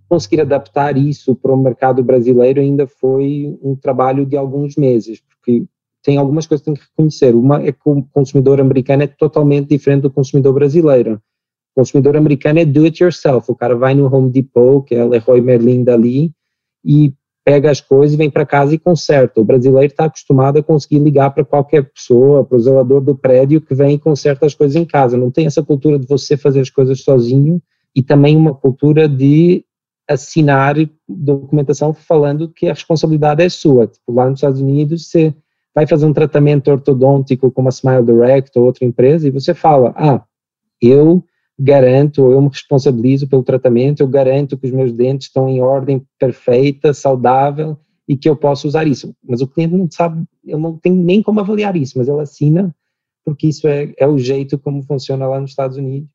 Conseguir 0.07 0.39
adaptar 0.39 0.95
isso 0.95 1.35
para 1.35 1.51
o 1.51 1.61
mercado 1.61 2.01
brasileiro 2.01 2.61
ainda 2.61 2.87
foi 2.87 3.57
um 3.61 3.75
trabalho 3.75 4.25
de 4.25 4.37
alguns 4.37 4.77
meses, 4.77 5.21
porque 5.21 5.65
tem 6.03 6.17
algumas 6.17 6.47
coisas 6.47 6.63
que 6.63 6.71
tem 6.71 6.73
que 6.73 6.89
reconhecer. 6.89 7.35
Uma 7.35 7.61
é 7.61 7.71
que 7.71 7.79
o 7.85 8.03
consumidor 8.11 8.59
americano 8.59 9.03
é 9.03 9.07
totalmente 9.07 9.69
diferente 9.69 10.01
do 10.01 10.11
consumidor 10.11 10.53
brasileiro. 10.53 11.21
O 11.75 11.81
consumidor 11.81 12.17
americano 12.17 12.59
é 12.59 12.65
do 12.65 12.83
it 12.83 13.01
yourself. 13.01 13.51
O 13.51 13.55
cara 13.55 13.75
vai 13.75 13.93
no 13.93 14.13
Home 14.13 14.31
Depot, 14.31 14.83
que 14.83 14.95
é 14.95 15.05
Leroy 15.05 15.41
Merlin 15.41 15.83
dali, 15.83 16.31
e 16.83 17.13
pega 17.43 17.71
as 17.71 17.81
coisas 17.81 18.13
e 18.13 18.17
vem 18.17 18.29
para 18.29 18.45
casa 18.45 18.75
e 18.75 18.79
conserta. 18.79 19.39
O 19.41 19.45
brasileiro 19.45 19.91
está 19.91 20.05
acostumado 20.05 20.59
a 20.59 20.63
conseguir 20.63 20.99
ligar 20.99 21.31
para 21.31 21.45
qualquer 21.45 21.89
pessoa, 21.91 22.43
para 22.43 22.57
o 22.57 22.59
zelador 22.59 23.01
do 23.01 23.15
prédio 23.15 23.61
que 23.61 23.73
vem 23.73 23.95
e 23.95 23.99
conserta 23.99 24.45
as 24.45 24.53
coisas 24.53 24.75
em 24.75 24.85
casa. 24.85 25.17
Não 25.17 25.31
tem 25.31 25.45
essa 25.45 25.63
cultura 25.63 25.97
de 25.97 26.07
você 26.07 26.37
fazer 26.37 26.61
as 26.61 26.69
coisas 26.69 27.01
sozinho 27.01 27.61
e 27.95 28.01
também 28.01 28.35
uma 28.35 28.53
cultura 28.53 29.07
de 29.07 29.65
assinar 30.07 30.75
documentação 31.07 31.93
falando 31.93 32.49
que 32.49 32.67
a 32.67 32.73
responsabilidade 32.73 33.43
é 33.43 33.49
sua. 33.49 33.87
Tipo, 33.87 34.13
lá 34.13 34.29
nos 34.29 34.39
Estados 34.39 34.61
Unidos, 34.61 35.07
você 35.07 35.33
vai 35.73 35.87
fazer 35.87 36.05
um 36.05 36.13
tratamento 36.13 36.69
ortodôntico 36.69 37.51
com 37.51 37.61
uma 37.61 37.69
Smile 37.69 38.03
Direct 38.03 38.57
ou 38.57 38.65
outra 38.65 38.85
empresa 38.85 39.27
e 39.27 39.31
você 39.31 39.53
fala, 39.53 39.93
ah, 39.95 40.23
eu 40.81 41.23
garanto, 41.57 42.31
eu 42.31 42.41
me 42.41 42.49
responsabilizo 42.49 43.27
pelo 43.27 43.43
tratamento, 43.43 44.01
eu 44.01 44.07
garanto 44.07 44.57
que 44.57 44.65
os 44.65 44.71
meus 44.71 44.91
dentes 44.91 45.27
estão 45.27 45.47
em 45.47 45.61
ordem 45.61 46.05
perfeita, 46.19 46.93
saudável 46.93 47.77
e 48.07 48.17
que 48.17 48.27
eu 48.27 48.35
posso 48.35 48.67
usar 48.67 48.87
isso. 48.87 49.15
Mas 49.23 49.41
o 49.41 49.47
cliente 49.47 49.75
não 49.75 49.89
sabe, 49.89 50.25
ele 50.43 50.59
não 50.59 50.77
tem 50.77 50.91
nem 50.91 51.21
como 51.21 51.39
avaliar 51.39 51.75
isso, 51.75 51.97
mas 51.97 52.07
ele 52.07 52.19
assina 52.19 52.75
porque 53.23 53.47
isso 53.47 53.67
é, 53.67 53.93
é 53.97 54.07
o 54.07 54.17
jeito 54.17 54.57
como 54.57 54.81
funciona 54.81 55.27
lá 55.27 55.39
nos 55.39 55.51
Estados 55.51 55.77
Unidos 55.77 56.09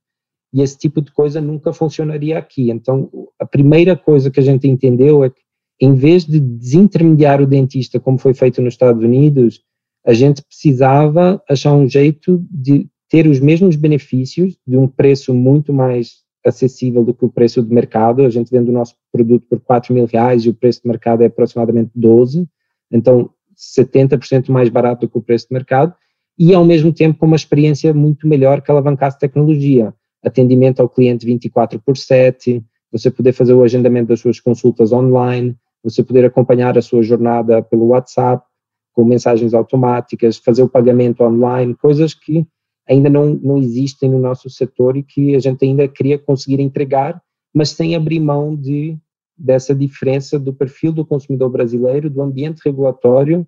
e 0.52 0.62
esse 0.62 0.78
tipo 0.78 1.02
de 1.02 1.12
coisa 1.12 1.40
nunca 1.40 1.72
funcionaria 1.72 2.38
aqui. 2.38 2.70
Então, 2.70 3.10
a 3.38 3.44
primeira 3.44 3.96
coisa 3.96 4.30
que 4.30 4.40
a 4.40 4.42
gente 4.42 4.66
entendeu 4.66 5.22
é 5.24 5.30
que, 5.30 5.40
em 5.80 5.94
vez 5.94 6.24
de 6.24 6.40
desintermediar 6.40 7.40
o 7.40 7.46
dentista, 7.46 8.00
como 8.00 8.18
foi 8.18 8.34
feito 8.34 8.62
nos 8.62 8.74
Estados 8.74 9.02
Unidos, 9.02 9.60
a 10.04 10.12
gente 10.14 10.42
precisava 10.42 11.42
achar 11.48 11.74
um 11.74 11.88
jeito 11.88 12.44
de 12.50 12.88
ter 13.08 13.26
os 13.26 13.40
mesmos 13.40 13.76
benefícios 13.76 14.56
de 14.66 14.76
um 14.76 14.86
preço 14.88 15.34
muito 15.34 15.72
mais 15.72 16.24
acessível 16.44 17.04
do 17.04 17.12
que 17.12 17.24
o 17.24 17.28
preço 17.28 17.62
de 17.62 17.72
mercado. 17.72 18.24
A 18.24 18.30
gente 18.30 18.50
vende 18.50 18.70
o 18.70 18.72
nosso 18.72 18.94
produto 19.12 19.46
por 19.48 19.60
4 19.60 19.92
mil 19.92 20.06
reais 20.06 20.44
e 20.44 20.48
o 20.48 20.54
preço 20.54 20.82
de 20.82 20.88
mercado 20.88 21.22
é 21.22 21.26
aproximadamente 21.26 21.90
12, 21.94 22.48
então 22.90 23.30
70% 23.56 24.48
mais 24.50 24.68
barato 24.68 25.06
do 25.06 25.10
que 25.10 25.18
o 25.18 25.22
preço 25.22 25.48
de 25.48 25.54
mercado, 25.54 25.94
e 26.38 26.54
ao 26.54 26.64
mesmo 26.64 26.92
tempo 26.92 27.18
com 27.18 27.26
uma 27.26 27.36
experiência 27.36 27.92
muito 27.94 28.28
melhor 28.28 28.60
que 28.60 28.70
alavancasse 28.70 29.18
tecnologia. 29.18 29.94
Atendimento 30.22 30.80
ao 30.80 30.88
cliente 30.88 31.24
24 31.24 31.80
por 31.80 31.96
7, 31.96 32.62
você 32.92 33.10
poder 33.10 33.32
fazer 33.32 33.54
o 33.54 33.62
agendamento 33.62 34.08
das 34.08 34.20
suas 34.20 34.38
consultas 34.38 34.92
online, 34.92 35.56
você 35.86 36.02
poder 36.02 36.24
acompanhar 36.24 36.76
a 36.76 36.82
sua 36.82 37.00
jornada 37.00 37.62
pelo 37.62 37.86
WhatsApp, 37.86 38.44
com 38.92 39.04
mensagens 39.04 39.54
automáticas, 39.54 40.36
fazer 40.36 40.64
o 40.64 40.68
pagamento 40.68 41.22
online, 41.22 41.76
coisas 41.76 42.12
que 42.12 42.44
ainda 42.88 43.08
não, 43.08 43.34
não 43.34 43.58
existem 43.58 44.10
no 44.10 44.18
nosso 44.18 44.50
setor 44.50 44.96
e 44.96 45.02
que 45.04 45.36
a 45.36 45.38
gente 45.38 45.64
ainda 45.64 45.86
queria 45.86 46.18
conseguir 46.18 46.60
entregar, 46.60 47.22
mas 47.54 47.70
sem 47.70 47.94
abrir 47.94 48.18
mão 48.18 48.56
de, 48.56 48.98
dessa 49.36 49.74
diferença 49.74 50.38
do 50.38 50.52
perfil 50.52 50.92
do 50.92 51.06
consumidor 51.06 51.50
brasileiro, 51.50 52.10
do 52.10 52.20
ambiente 52.20 52.62
regulatório 52.64 53.46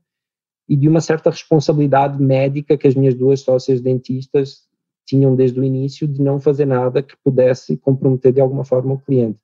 e 0.69 0.77
de 0.77 0.89
uma 0.89 1.01
certa 1.01 1.31
responsabilidade 1.31 2.23
médica 2.23 2.77
que 2.77 2.87
as 2.87 2.95
minhas 2.95 3.15
duas 3.15 3.41
sócias 3.41 3.81
dentistas 3.81 4.69
tinham 5.07 5.35
desde 5.35 5.59
o 5.59 5.65
início 5.65 6.07
de 6.07 6.23
não 6.23 6.39
fazer 6.39 6.67
nada 6.67 7.03
que 7.03 7.17
pudesse 7.25 7.77
comprometer 7.79 8.33
de 8.33 8.41
alguma 8.41 8.65
forma 8.65 8.95
o 8.95 8.99
cliente. 8.99 9.41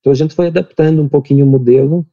Então 0.00 0.12
a 0.12 0.14
gente 0.14 0.34
foi 0.34 0.46
adaptando 0.46 1.02
um 1.02 1.08
pouquinho 1.08 1.44
o 1.44 1.48
modelo. 1.48 2.06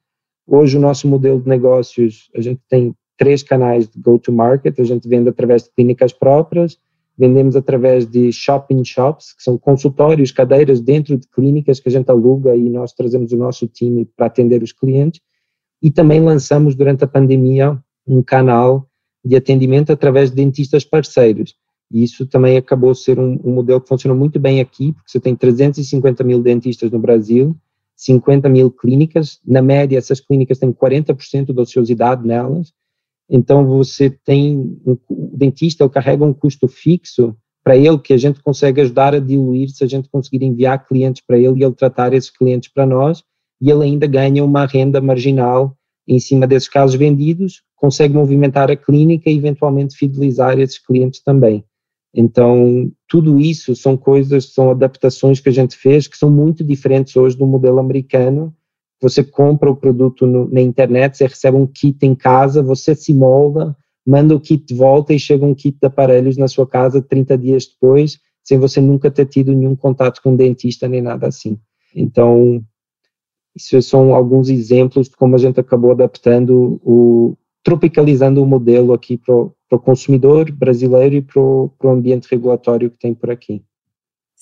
Hoje 0.47 0.77
o 0.77 0.81
nosso 0.81 1.07
modelo 1.07 1.41
de 1.41 1.49
negócios, 1.49 2.29
a 2.35 2.41
gente 2.41 2.61
tem 2.69 2.95
três 3.17 3.41
canais 3.41 3.87
de 3.87 3.99
go-to-market, 3.99 4.79
a 4.79 4.83
gente 4.83 5.07
vende 5.07 5.29
através 5.29 5.63
de 5.63 5.71
clínicas 5.71 6.13
próprias, 6.13 6.77
vendemos 7.17 7.55
através 7.55 8.05
de 8.05 8.31
shopping 8.31 8.83
shops, 8.83 9.33
que 9.33 9.41
são 9.41 9.57
consultórios, 9.57 10.31
cadeiras 10.31 10.81
dentro 10.81 11.17
de 11.17 11.27
clínicas 11.27 11.79
que 11.79 11.89
a 11.89 11.91
gente 11.91 12.09
aluga 12.09 12.55
e 12.55 12.69
nós 12.69 12.93
trazemos 12.93 13.31
o 13.31 13.37
nosso 13.37 13.67
time 13.67 14.05
para 14.05 14.27
atender 14.27 14.61
os 14.61 14.71
clientes. 14.71 15.21
E 15.81 15.89
também 15.89 16.21
lançamos 16.21 16.75
durante 16.75 17.03
a 17.03 17.07
pandemia 17.07 17.77
um 18.05 18.21
canal 18.21 18.87
de 19.23 19.35
atendimento 19.35 19.91
através 19.91 20.29
de 20.29 20.35
dentistas 20.35 20.83
parceiros. 20.83 21.55
E 21.91 22.03
isso 22.03 22.25
também 22.25 22.57
acabou 22.57 22.93
ser 22.93 23.19
um, 23.19 23.39
um 23.43 23.53
modelo 23.53 23.81
que 23.81 23.87
funcionou 23.87 24.17
muito 24.17 24.39
bem 24.39 24.59
aqui, 24.59 24.91
porque 24.93 25.11
você 25.11 25.19
tem 25.19 25.35
350 25.35 26.23
mil 26.23 26.41
dentistas 26.41 26.91
no 26.91 26.99
Brasil, 26.99 27.55
50 27.95 28.49
mil 28.49 28.71
clínicas, 28.71 29.39
na 29.45 29.61
média 29.61 29.97
essas 29.97 30.19
clínicas 30.19 30.59
têm 30.59 30.71
40% 30.71 31.53
da 31.53 31.61
ociosidade 31.61 32.25
nelas, 32.25 32.73
então, 33.29 33.65
você 33.65 34.09
tem, 34.09 34.79
um, 34.85 34.97
o 35.09 35.37
dentista 35.37 35.83
ele 35.83 35.91
carrega 35.91 36.23
um 36.23 36.33
custo 36.33 36.67
fixo 36.67 37.35
para 37.63 37.75
ele 37.75 37.97
que 37.97 38.13
a 38.13 38.17
gente 38.17 38.41
consegue 38.41 38.81
ajudar 38.81 39.15
a 39.15 39.19
diluir 39.19 39.69
se 39.69 39.83
a 39.83 39.87
gente 39.87 40.07
conseguir 40.09 40.43
enviar 40.43 40.85
clientes 40.85 41.23
para 41.25 41.37
ele 41.37 41.59
e 41.59 41.63
ele 41.63 41.73
tratar 41.73 42.13
esses 42.13 42.29
clientes 42.29 42.71
para 42.71 42.85
nós. 42.85 43.23
E 43.59 43.71
ele 43.71 43.83
ainda 43.83 44.05
ganha 44.05 44.43
uma 44.43 44.65
renda 44.65 45.01
marginal 45.01 45.75
em 46.07 46.19
cima 46.19 46.45
desses 46.45 46.69
casos 46.69 46.95
vendidos, 46.95 47.63
consegue 47.75 48.13
movimentar 48.13 48.69
a 48.69 48.75
clínica 48.75 49.27
e 49.27 49.37
eventualmente 49.37 49.97
fidelizar 49.97 50.59
esses 50.59 50.77
clientes 50.77 51.19
também. 51.23 51.65
Então, 52.13 52.91
tudo 53.15 53.39
isso 53.39 53.73
são 53.77 53.95
coisas, 53.95 54.51
são 54.51 54.71
adaptações 54.71 55.39
que 55.39 55.47
a 55.47 55.51
gente 55.51 55.77
fez 55.77 56.05
que 56.05 56.17
são 56.17 56.29
muito 56.29 56.65
diferentes 56.65 57.15
hoje 57.15 57.37
do 57.37 57.47
modelo 57.47 57.79
americano, 57.79 58.53
você 59.01 59.23
compra 59.23 59.71
o 59.71 59.75
produto 59.77 60.27
no, 60.27 60.49
na 60.49 60.59
internet, 60.59 61.15
você 61.15 61.25
recebe 61.25 61.55
um 61.55 61.65
kit 61.65 62.05
em 62.05 62.13
casa, 62.13 62.61
você 62.61 62.93
se 62.93 63.13
molda, 63.13 63.73
manda 64.05 64.35
o 64.35 64.39
kit 64.41 64.65
de 64.65 64.75
volta 64.75 65.13
e 65.13 65.19
chega 65.19 65.45
um 65.45 65.55
kit 65.55 65.77
de 65.79 65.87
aparelhos 65.87 66.35
na 66.35 66.49
sua 66.49 66.67
casa 66.67 67.01
30 67.01 67.37
dias 67.37 67.65
depois, 67.65 68.19
sem 68.43 68.59
você 68.59 68.81
nunca 68.81 69.09
ter 69.09 69.27
tido 69.27 69.53
nenhum 69.53 69.77
contato 69.77 70.21
com 70.21 70.33
um 70.33 70.35
dentista 70.35 70.85
nem 70.89 71.01
nada 71.01 71.25
assim. 71.25 71.57
Então, 71.95 72.61
isso 73.55 73.81
são 73.81 74.13
alguns 74.13 74.49
exemplos 74.49 75.07
de 75.07 75.15
como 75.15 75.35
a 75.35 75.39
gente 75.39 75.57
acabou 75.57 75.91
adaptando 75.91 76.81
o 76.83 77.37
tropicalizando 77.63 78.43
o 78.43 78.45
modelo 78.45 78.91
aqui 78.91 79.17
para 79.17 79.33
o 79.33 79.54
consumidor 79.69 80.51
brasileiro 80.51 81.15
e 81.15 81.21
para 81.21 81.41
o 81.41 81.71
ambiente 81.85 82.27
regulatório 82.29 82.89
que 82.89 82.97
tem 82.97 83.13
por 83.13 83.31
aqui. 83.31 83.63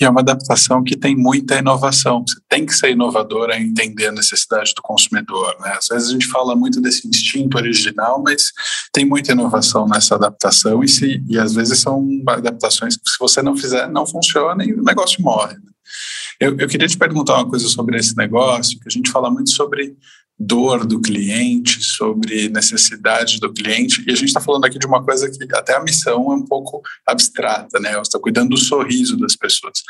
E 0.01 0.05
é 0.05 0.09
uma 0.09 0.21
adaptação 0.21 0.83
que 0.83 0.97
tem 0.97 1.15
muita 1.15 1.59
inovação. 1.59 2.25
Você 2.27 2.39
tem 2.49 2.65
que 2.65 2.73
ser 2.73 2.91
inovador 2.91 3.49
a 3.51 3.59
entender 3.59 4.07
a 4.07 4.11
necessidade 4.11 4.73
do 4.73 4.81
consumidor. 4.81 5.55
Né? 5.59 5.71
Às 5.77 5.87
vezes 5.87 6.09
a 6.09 6.11
gente 6.13 6.27
fala 6.27 6.55
muito 6.55 6.81
desse 6.81 7.07
instinto 7.07 7.57
original, 7.57 8.21
mas 8.23 8.51
tem 8.91 9.05
muita 9.05 9.33
inovação 9.33 9.87
nessa 9.87 10.15
adaptação 10.15 10.83
e, 10.83 10.87
se, 10.87 11.23
e 11.29 11.37
às 11.37 11.53
vezes 11.53 11.79
são 11.79 12.07
adaptações 12.27 12.97
que 12.97 13.09
se 13.09 13.19
você 13.19 13.41
não 13.41 13.55
fizer, 13.55 13.87
não 13.87 14.05
funciona 14.05 14.65
e 14.65 14.73
o 14.73 14.83
negócio 14.83 15.21
morre. 15.21 15.53
Né? 15.53 15.71
Eu, 16.39 16.57
eu 16.57 16.67
queria 16.67 16.87
te 16.87 16.97
perguntar 16.97 17.35
uma 17.35 17.49
coisa 17.49 17.67
sobre 17.67 17.97
esse 17.97 18.17
negócio, 18.17 18.79
que 18.79 18.87
a 18.87 18.91
gente 18.91 19.11
fala 19.11 19.29
muito 19.29 19.51
sobre 19.51 19.95
dor 20.39 20.85
do 20.85 20.99
cliente, 20.99 21.83
sobre 21.83 22.49
necessidade 22.49 23.39
do 23.39 23.53
cliente. 23.53 24.03
E 24.07 24.11
a 24.11 24.15
gente 24.15 24.27
está 24.27 24.41
falando 24.41 24.65
aqui 24.65 24.79
de 24.79 24.87
uma 24.87 25.03
coisa 25.03 25.29
que 25.29 25.43
até 25.55 25.75
a 25.75 25.83
missão 25.83 26.31
é 26.31 26.35
um 26.35 26.45
pouco 26.45 26.81
abstrata, 27.07 27.79
né? 27.79 27.99
Está 28.01 28.19
cuidando 28.19 28.49
do 28.49 28.57
sorriso 28.57 29.15
das 29.17 29.35
pessoas. 29.35 29.81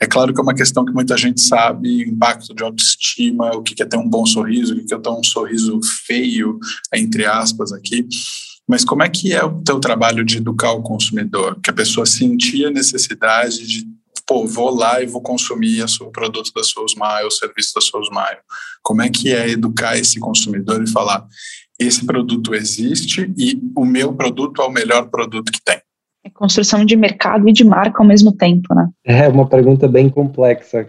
É 0.00 0.06
claro 0.06 0.32
que 0.32 0.40
é 0.40 0.42
uma 0.42 0.54
questão 0.54 0.84
que 0.84 0.92
muita 0.92 1.16
gente 1.16 1.40
sabe, 1.40 2.02
impacto 2.02 2.54
de 2.54 2.62
autoestima, 2.62 3.50
o 3.54 3.62
que 3.62 3.80
é 3.82 3.86
ter 3.86 3.96
um 3.96 4.08
bom 4.08 4.26
sorriso, 4.26 4.74
o 4.74 4.84
que 4.84 4.94
é 4.94 4.98
ter 4.98 5.10
um 5.10 5.22
sorriso 5.22 5.78
feio, 6.06 6.58
entre 6.94 7.26
aspas, 7.26 7.72
aqui. 7.72 8.06
Mas 8.68 8.84
como 8.84 9.02
é 9.02 9.08
que 9.08 9.32
é 9.32 9.44
o 9.44 9.60
teu 9.62 9.80
trabalho 9.80 10.24
de 10.24 10.38
educar 10.38 10.72
o 10.72 10.82
consumidor? 10.82 11.58
Que 11.60 11.70
a 11.70 11.74
pessoa 11.74 12.06
sentia 12.06 12.70
necessidade 12.70 13.66
de 13.66 13.99
pô, 14.30 14.46
vou 14.46 14.72
lá 14.72 15.02
e 15.02 15.06
vou 15.06 15.20
consumir 15.20 15.84
o 16.00 16.10
produto 16.12 16.52
da 16.54 16.62
Soulsmile, 16.62 17.26
o 17.26 17.30
serviço 17.32 17.74
da 17.74 17.80
Soulsmile. 17.80 18.38
Como 18.80 19.02
é 19.02 19.08
que 19.08 19.34
é 19.34 19.48
educar 19.48 19.98
esse 19.98 20.20
consumidor 20.20 20.80
e 20.84 20.88
falar, 20.88 21.26
esse 21.80 22.06
produto 22.06 22.54
existe 22.54 23.28
e 23.36 23.60
o 23.76 23.84
meu 23.84 24.12
produto 24.12 24.62
é 24.62 24.64
o 24.64 24.70
melhor 24.70 25.10
produto 25.10 25.50
que 25.50 25.60
tem? 25.60 25.80
É 26.22 26.30
construção 26.30 26.84
de 26.84 26.94
mercado 26.94 27.48
e 27.48 27.52
de 27.52 27.64
marca 27.64 28.00
ao 28.00 28.06
mesmo 28.06 28.30
tempo, 28.30 28.72
né? 28.72 28.88
É 29.04 29.26
uma 29.26 29.48
pergunta 29.48 29.88
bem 29.88 30.08
complexa. 30.08 30.88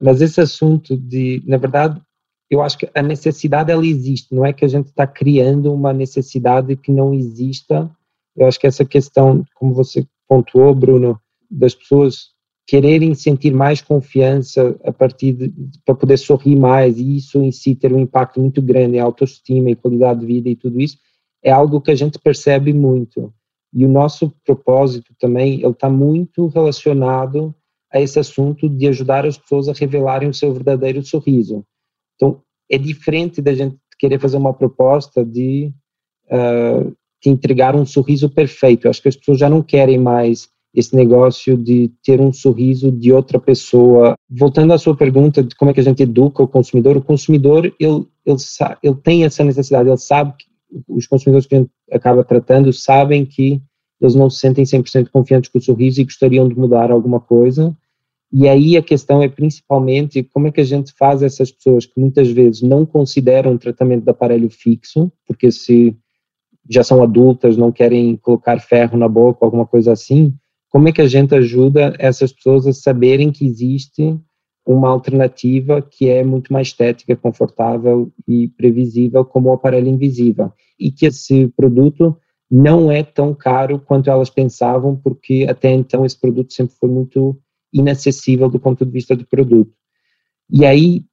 Mas 0.00 0.20
esse 0.20 0.40
assunto 0.40 0.96
de, 0.96 1.42
na 1.44 1.56
verdade, 1.56 2.00
eu 2.48 2.62
acho 2.62 2.78
que 2.78 2.88
a 2.94 3.02
necessidade 3.02 3.72
ela 3.72 3.84
existe, 3.84 4.32
não 4.32 4.46
é 4.46 4.52
que 4.52 4.64
a 4.64 4.68
gente 4.68 4.90
está 4.90 5.08
criando 5.08 5.74
uma 5.74 5.92
necessidade 5.92 6.76
que 6.76 6.92
não 6.92 7.12
exista. 7.12 7.90
Eu 8.36 8.46
acho 8.46 8.60
que 8.60 8.66
essa 8.68 8.84
questão, 8.84 9.44
como 9.56 9.74
você 9.74 10.06
pontuou, 10.28 10.72
Bruno, 10.72 11.18
das 11.50 11.74
pessoas 11.74 12.35
quererem 12.66 13.14
sentir 13.14 13.52
mais 13.52 13.80
confiança 13.80 14.76
a 14.84 14.92
partir 14.92 15.32
de, 15.32 15.54
para 15.84 15.94
poder 15.94 16.16
sorrir 16.16 16.56
mais 16.56 16.98
e 16.98 17.16
isso 17.16 17.40
em 17.40 17.52
si 17.52 17.74
ter 17.74 17.92
um 17.92 18.00
impacto 18.00 18.40
muito 18.40 18.60
grande 18.60 18.96
em 18.96 19.00
autoestima 19.00 19.70
e 19.70 19.76
qualidade 19.76 20.20
de 20.20 20.26
vida 20.26 20.48
e 20.48 20.56
tudo 20.56 20.80
isso 20.80 20.98
é 21.42 21.50
algo 21.52 21.80
que 21.80 21.92
a 21.92 21.94
gente 21.94 22.18
percebe 22.18 22.72
muito. 22.72 23.32
E 23.72 23.84
o 23.84 23.88
nosso 23.88 24.32
propósito 24.44 25.14
também 25.18 25.60
ele 25.60 25.68
está 25.68 25.88
muito 25.88 26.48
relacionado 26.48 27.54
a 27.92 28.00
esse 28.00 28.18
assunto 28.18 28.68
de 28.68 28.88
ajudar 28.88 29.24
as 29.24 29.38
pessoas 29.38 29.68
a 29.68 29.72
revelarem 29.72 30.28
o 30.28 30.34
seu 30.34 30.52
verdadeiro 30.52 31.02
sorriso. 31.04 31.64
Então 32.16 32.42
é 32.68 32.76
diferente 32.76 33.40
da 33.40 33.54
gente 33.54 33.76
querer 33.98 34.18
fazer 34.18 34.36
uma 34.36 34.52
proposta 34.52 35.24
de, 35.24 35.72
uh, 36.26 36.90
de 37.22 37.30
entregar 37.30 37.76
um 37.76 37.86
sorriso 37.86 38.28
perfeito. 38.28 38.86
Eu 38.86 38.90
acho 38.90 39.00
que 39.00 39.08
as 39.08 39.16
pessoas 39.16 39.38
já 39.38 39.48
não 39.48 39.62
querem 39.62 39.98
mais 39.98 40.48
esse 40.76 40.94
negócio 40.94 41.56
de 41.56 41.90
ter 42.04 42.20
um 42.20 42.30
sorriso 42.30 42.92
de 42.92 43.10
outra 43.10 43.40
pessoa. 43.40 44.14
Voltando 44.28 44.74
à 44.74 44.78
sua 44.78 44.94
pergunta 44.94 45.42
de 45.42 45.56
como 45.56 45.70
é 45.70 45.74
que 45.74 45.80
a 45.80 45.82
gente 45.82 46.02
educa 46.02 46.42
o 46.42 46.48
consumidor, 46.48 46.98
o 46.98 47.02
consumidor 47.02 47.64
ele, 47.80 48.06
ele, 48.26 48.36
ele 48.82 48.94
tem 48.96 49.24
essa 49.24 49.42
necessidade, 49.42 49.88
ele 49.88 49.96
sabe 49.96 50.34
que 50.38 50.44
os 50.86 51.06
consumidores 51.06 51.46
que 51.46 51.54
a 51.54 51.58
gente 51.60 51.70
acaba 51.90 52.22
tratando 52.22 52.70
sabem 52.74 53.24
que 53.24 53.62
eles 53.98 54.14
não 54.14 54.28
se 54.28 54.38
sentem 54.38 54.64
100% 54.64 55.08
confiantes 55.08 55.50
com 55.50 55.58
o 55.58 55.62
sorriso 55.62 56.02
e 56.02 56.04
gostariam 56.04 56.46
de 56.46 56.58
mudar 56.58 56.90
alguma 56.90 57.20
coisa. 57.20 57.74
E 58.30 58.46
aí 58.46 58.76
a 58.76 58.82
questão 58.82 59.22
é 59.22 59.28
principalmente 59.28 60.22
como 60.22 60.48
é 60.48 60.52
que 60.52 60.60
a 60.60 60.64
gente 60.64 60.92
faz 60.92 61.22
essas 61.22 61.50
pessoas 61.50 61.86
que 61.86 61.98
muitas 61.98 62.28
vezes 62.28 62.60
não 62.60 62.84
consideram 62.84 63.54
o 63.54 63.58
tratamento 63.58 64.04
de 64.04 64.10
aparelho 64.10 64.50
fixo, 64.50 65.10
porque 65.26 65.50
se 65.50 65.96
já 66.68 66.84
são 66.84 67.02
adultas, 67.02 67.56
não 67.56 67.72
querem 67.72 68.16
colocar 68.16 68.60
ferro 68.60 68.98
na 68.98 69.08
boca, 69.08 69.44
alguma 69.44 69.64
coisa 69.64 69.92
assim, 69.92 70.34
como 70.76 70.88
é 70.88 70.92
que 70.92 71.00
a 71.00 71.08
gente 71.08 71.34
ajuda 71.34 71.94
essas 71.98 72.30
pessoas 72.34 72.66
a 72.66 72.72
saberem 72.74 73.32
que 73.32 73.46
existe 73.46 74.14
uma 74.66 74.90
alternativa 74.90 75.80
que 75.80 76.06
é 76.06 76.22
muito 76.22 76.52
mais 76.52 76.68
estética, 76.68 77.16
confortável 77.16 78.12
e 78.28 78.48
previsível 78.48 79.24
como 79.24 79.48
o 79.48 79.54
aparelho 79.54 79.88
invisível 79.88 80.52
e 80.78 80.92
que 80.92 81.06
esse 81.06 81.48
produto 81.56 82.14
não 82.50 82.92
é 82.92 83.02
tão 83.02 83.32
caro 83.32 83.78
quanto 83.78 84.10
elas 84.10 84.28
pensavam, 84.28 84.94
porque 84.94 85.46
até 85.48 85.72
então 85.72 86.04
esse 86.04 86.20
produto 86.20 86.52
sempre 86.52 86.76
foi 86.78 86.90
muito 86.90 87.40
inacessível 87.72 88.50
do 88.50 88.60
ponto 88.60 88.84
de 88.84 88.92
vista 88.92 89.16
do 89.16 89.26
produto. 89.26 89.72
E 90.50 90.66
aí 90.66 91.06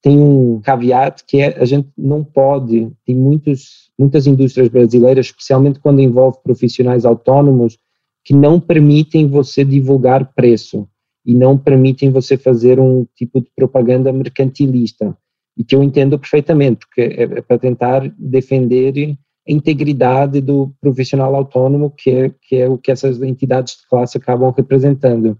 tem 0.00 0.20
um 0.20 0.60
caveat 0.60 1.24
que 1.26 1.40
é 1.40 1.60
a 1.60 1.64
gente 1.64 1.88
não 1.98 2.22
pode, 2.22 2.92
tem 3.04 3.16
muitos, 3.16 3.90
muitas 3.98 4.28
indústrias 4.28 4.68
brasileiras, 4.68 5.26
especialmente 5.26 5.80
quando 5.80 6.00
envolve 6.00 6.38
profissionais 6.44 7.04
autônomos, 7.04 7.76
que 8.24 8.34
não 8.34 8.60
permitem 8.60 9.26
você 9.26 9.64
divulgar 9.64 10.32
preço 10.34 10.88
e 11.24 11.34
não 11.34 11.56
permitem 11.56 12.10
você 12.10 12.36
fazer 12.36 12.80
um 12.80 13.06
tipo 13.14 13.40
de 13.40 13.50
propaganda 13.54 14.12
mercantilista, 14.12 15.16
e 15.56 15.64
que 15.64 15.74
eu 15.74 15.82
entendo 15.82 16.18
perfeitamente, 16.18 16.86
porque 16.86 17.02
é, 17.02 17.22
é 17.22 17.42
para 17.42 17.58
tentar 17.58 18.10
defender 18.18 19.16
a 19.46 19.52
integridade 19.52 20.40
do 20.40 20.72
profissional 20.80 21.34
autônomo, 21.34 21.90
que 21.90 22.10
é, 22.10 22.34
que 22.48 22.56
é 22.56 22.68
o 22.68 22.78
que 22.78 22.90
essas 22.90 23.20
entidades 23.22 23.74
de 23.74 23.88
classe 23.88 24.16
acabam 24.16 24.52
representando. 24.56 25.38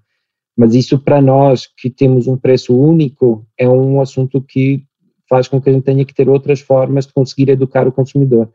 Mas 0.57 0.75
isso, 0.75 0.99
para 0.99 1.23
nós, 1.23 1.67
que 1.67 1.89
temos 1.89 2.27
um 2.27 2.37
preço 2.37 2.77
único, 2.77 3.47
é 3.57 3.69
um 3.69 4.01
assunto 4.01 4.43
que 4.43 4.85
faz 5.29 5.49
com 5.49 5.61
que 5.61 5.71
a 5.71 5.73
gente 5.73 5.85
tenha 5.85 6.05
que 6.05 6.15
ter 6.15 6.29
outras 6.29 6.61
formas 6.61 7.07
de 7.07 7.15
conseguir 7.15 7.49
educar 7.49 7.89
o 7.89 7.93
consumidor. 7.93 8.53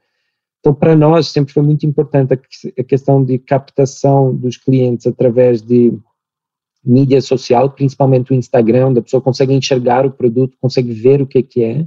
Então, 0.65 0.73
para 0.73 0.95
nós, 0.95 1.27
sempre 1.27 1.53
foi 1.53 1.61
muito 1.61 1.85
importante 1.85 2.33
a 2.33 2.83
questão 2.83 3.23
de 3.23 3.37
captação 3.37 4.35
dos 4.35 4.57
clientes 4.57 5.05
através 5.05 5.61
de 5.61 5.95
mídia 6.83 7.21
social, 7.21 7.69
principalmente 7.69 8.31
o 8.31 8.35
Instagram, 8.35 8.87
onde 8.87 8.97
a 8.97 9.03
pessoa 9.03 9.21
consegue 9.21 9.53
enxergar 9.53 10.07
o 10.07 10.11
produto, 10.11 10.57
consegue 10.59 10.91
ver 10.91 11.21
o 11.21 11.27
que, 11.27 11.37
é 11.37 11.43
que 11.43 11.63
é. 11.63 11.85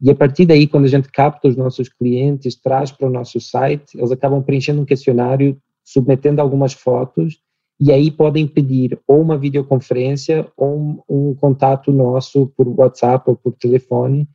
E 0.00 0.10
a 0.10 0.14
partir 0.14 0.46
daí, 0.46 0.66
quando 0.66 0.86
a 0.86 0.88
gente 0.88 1.10
capta 1.10 1.46
os 1.46 1.56
nossos 1.56 1.90
clientes, 1.90 2.56
traz 2.56 2.90
para 2.90 3.06
o 3.06 3.12
nosso 3.12 3.38
site, 3.38 3.98
eles 3.98 4.10
acabam 4.10 4.42
preenchendo 4.42 4.80
um 4.80 4.86
questionário, 4.86 5.60
submetendo 5.84 6.40
algumas 6.40 6.72
fotos, 6.72 7.38
e 7.78 7.92
aí 7.92 8.10
podem 8.10 8.46
pedir 8.46 8.98
ou 9.06 9.20
uma 9.20 9.36
videoconferência 9.36 10.50
ou 10.56 10.74
um, 10.74 11.02
um 11.06 11.34
contato 11.34 11.92
nosso 11.92 12.46
por 12.56 12.66
WhatsApp 12.66 13.28
ou 13.28 13.36
por 13.36 13.52
telefone. 13.52 14.26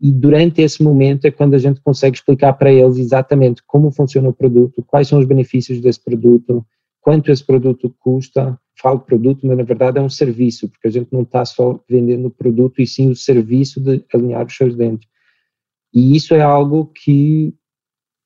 E 0.00 0.12
durante 0.12 0.62
esse 0.62 0.82
momento 0.82 1.24
é 1.24 1.30
quando 1.30 1.54
a 1.54 1.58
gente 1.58 1.80
consegue 1.80 2.16
explicar 2.16 2.52
para 2.52 2.72
eles 2.72 2.98
exatamente 2.98 3.62
como 3.66 3.90
funciona 3.90 4.28
o 4.28 4.32
produto, 4.32 4.84
quais 4.86 5.08
são 5.08 5.18
os 5.18 5.26
benefícios 5.26 5.80
desse 5.80 6.02
produto, 6.02 6.64
quanto 7.00 7.32
esse 7.32 7.44
produto 7.44 7.94
custa. 7.98 8.58
Falo 8.80 9.00
produto, 9.00 9.44
mas 9.44 9.58
na 9.58 9.64
verdade 9.64 9.98
é 9.98 10.00
um 10.00 10.08
serviço, 10.08 10.68
porque 10.68 10.86
a 10.86 10.90
gente 10.90 11.12
não 11.12 11.22
está 11.22 11.44
só 11.44 11.80
vendendo 11.88 12.28
o 12.28 12.30
produto, 12.30 12.80
e 12.80 12.86
sim 12.86 13.10
o 13.10 13.16
serviço 13.16 13.80
de 13.80 14.04
alinhar 14.14 14.46
os 14.46 14.56
seus 14.56 14.76
dentes. 14.76 15.08
E 15.92 16.14
isso 16.14 16.32
é 16.32 16.42
algo 16.42 16.86
que 16.94 17.52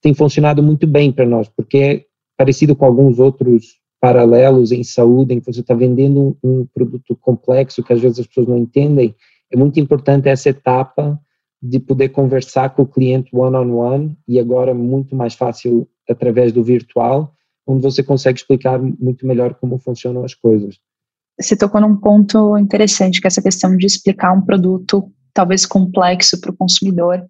tem 0.02 0.12
funcionado 0.12 0.62
muito 0.62 0.86
bem 0.86 1.10
para 1.10 1.24
nós, 1.24 1.48
porque 1.48 1.78
é 1.78 2.04
parecido 2.36 2.76
com 2.76 2.84
alguns 2.84 3.18
outros 3.18 3.80
paralelos 4.00 4.72
em 4.72 4.82
saúde, 4.82 5.32
em 5.32 5.40
que 5.40 5.46
você 5.46 5.60
está 5.60 5.74
vendendo 5.74 6.36
um, 6.42 6.60
um, 6.60 6.66
produto 6.66 7.16
complexo 7.16 7.84
que 7.84 7.92
às 7.92 8.00
vezes 8.00 8.18
as 8.18 8.26
pessoas 8.26 8.48
não 8.48 8.58
entendem. 8.58 9.14
É 9.50 9.56
muito 9.56 9.78
importante 9.78 10.28
essa 10.28 10.48
etapa 10.48 11.18
de 11.62 11.78
poder 11.78 12.08
conversar 12.08 12.70
com 12.70 12.82
o 12.82 12.86
cliente 12.86 13.34
one-on-one 13.34 13.70
-on 13.70 14.08
-one, 14.08 14.16
e 14.26 14.40
agora 14.40 14.74
muito 14.74 15.14
mais 15.14 15.34
fácil 15.34 15.88
através 16.08 16.52
do 16.52 16.64
virtual, 16.64 17.32
onde 17.66 17.82
você 17.82 18.02
consegue 18.02 18.38
explicar 18.38 18.80
muito 18.80 19.26
melhor 19.26 19.54
como 19.54 19.78
funcionam 19.78 20.24
as 20.24 20.34
coisas. 20.34 20.78
Você 21.40 21.56
tocou 21.56 21.80
num 21.80 21.96
ponto 21.96 22.58
interessante, 22.58 23.20
que 23.20 23.26
é 23.26 23.28
essa 23.28 23.40
questão 23.40 23.76
de 23.76 23.86
explicar 23.86 24.32
um 24.32 24.42
produto 24.42 25.10
talvez 25.32 25.64
complexo 25.64 26.40
para 26.40 26.50
o 26.50 26.56
consumidor, 26.56 27.24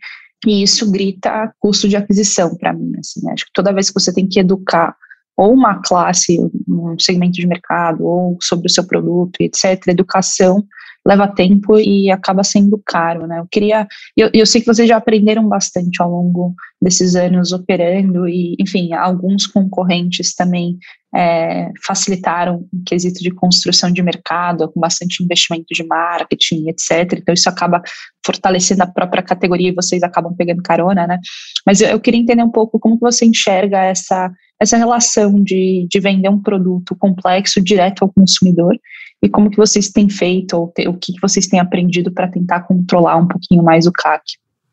e 0.46 0.62
isso 0.62 0.90
grita 0.90 1.52
custo 1.60 1.88
de 1.88 1.96
aquisição 1.96 2.56
para 2.56 2.72
mim. 2.72 2.92
Assim, 2.98 3.24
né? 3.24 3.32
Acho 3.32 3.44
que 3.44 3.52
toda 3.52 3.72
vez 3.72 3.88
que 3.88 4.00
você 4.00 4.12
tem 4.12 4.26
que 4.26 4.40
educar 4.40 4.96
ou 5.36 5.52
uma 5.52 5.80
classe, 5.82 6.38
um 6.68 6.98
segmento 6.98 7.32
de 7.32 7.46
mercado, 7.46 8.04
ou 8.04 8.36
sobre 8.40 8.66
o 8.66 8.70
seu 8.70 8.86
produto, 8.86 9.40
etc., 9.40 9.88
educação 9.88 10.64
leva 11.06 11.26
tempo 11.26 11.78
e 11.78 12.10
acaba 12.10 12.44
sendo 12.44 12.80
caro, 12.84 13.26
né? 13.26 13.40
Eu 13.40 13.46
queria, 13.50 13.86
eu, 14.16 14.30
eu 14.32 14.46
sei 14.46 14.60
que 14.60 14.66
vocês 14.66 14.88
já 14.88 14.96
aprenderam 14.96 15.48
bastante 15.48 16.00
ao 16.00 16.10
longo 16.10 16.54
desses 16.80 17.16
anos 17.16 17.52
operando 17.52 18.28
e, 18.28 18.56
enfim, 18.58 18.92
alguns 18.92 19.46
concorrentes 19.46 20.34
também 20.34 20.78
é, 21.14 21.70
facilitaram 21.84 22.66
o 22.72 22.82
quesito 22.86 23.20
de 23.20 23.30
construção 23.30 23.90
de 23.90 24.02
mercado, 24.02 24.70
com 24.70 24.80
bastante 24.80 25.22
investimento 25.22 25.66
de 25.70 25.84
marketing, 25.84 26.68
etc. 26.68 27.18
Então, 27.18 27.34
isso 27.34 27.48
acaba 27.48 27.82
fortalecendo 28.24 28.82
a 28.84 28.86
própria 28.86 29.22
categoria 29.22 29.70
e 29.70 29.74
vocês 29.74 30.02
acabam 30.02 30.34
pegando 30.34 30.62
carona, 30.62 31.06
né? 31.06 31.18
Mas 31.66 31.80
eu, 31.80 31.88
eu 31.88 32.00
queria 32.00 32.20
entender 32.20 32.42
um 32.42 32.50
pouco 32.50 32.78
como 32.78 32.94
que 32.94 33.02
você 33.02 33.26
enxerga 33.26 33.82
essa, 33.82 34.30
essa 34.60 34.76
relação 34.76 35.42
de, 35.42 35.86
de 35.90 36.00
vender 36.00 36.28
um 36.28 36.40
produto 36.40 36.94
complexo 36.94 37.60
direto 37.60 38.02
ao 38.02 38.12
consumidor 38.12 38.78
e 39.22 39.28
como 39.28 39.50
que 39.50 39.56
vocês 39.56 39.90
têm 39.90 40.08
feito 40.08 40.54
ou 40.56 40.68
te, 40.68 40.88
o 40.88 40.94
que 40.94 41.12
vocês 41.20 41.46
têm 41.46 41.60
aprendido 41.60 42.10
para 42.12 42.28
tentar 42.28 42.62
controlar 42.62 43.16
um 43.16 43.28
pouquinho 43.28 43.62
mais 43.62 43.86
o 43.86 43.92
CAC. 43.92 44.22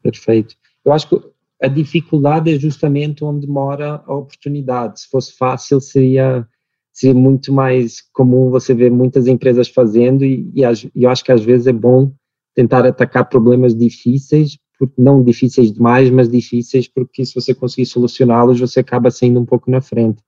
Perfeito. 0.01 0.55
Eu 0.83 0.91
acho 0.91 1.07
que 1.07 1.21
a 1.62 1.67
dificuldade 1.67 2.53
é 2.53 2.57
justamente 2.57 3.23
onde 3.23 3.45
mora 3.45 4.01
a 4.07 4.15
oportunidade. 4.15 5.01
Se 5.01 5.09
fosse 5.09 5.35
fácil, 5.38 5.79
seria 5.79 6.47
seria 6.91 7.15
muito 7.15 7.53
mais 7.53 8.01
comum 8.12 8.49
você 8.49 8.73
ver 8.73 8.91
muitas 8.91 9.25
empresas 9.25 9.69
fazendo 9.69 10.25
e, 10.25 10.51
e, 10.53 10.63
e 10.95 11.03
eu 11.03 11.09
acho 11.09 11.23
que 11.23 11.31
às 11.31 11.41
vezes 11.41 11.67
é 11.67 11.71
bom 11.71 12.12
tentar 12.53 12.85
atacar 12.85 13.29
problemas 13.29 13.73
difíceis, 13.73 14.57
não 14.97 15.23
difíceis 15.23 15.71
demais, 15.71 16.09
mas 16.09 16.27
difíceis 16.27 16.89
porque 16.89 17.23
se 17.23 17.33
você 17.33 17.53
conseguir 17.53 17.85
solucioná-los, 17.85 18.59
você 18.59 18.81
acaba 18.81 19.12
saindo 19.12 19.39
um 19.39 19.45
pouco 19.45 19.71
na 19.71 19.79
frente. 19.79 20.21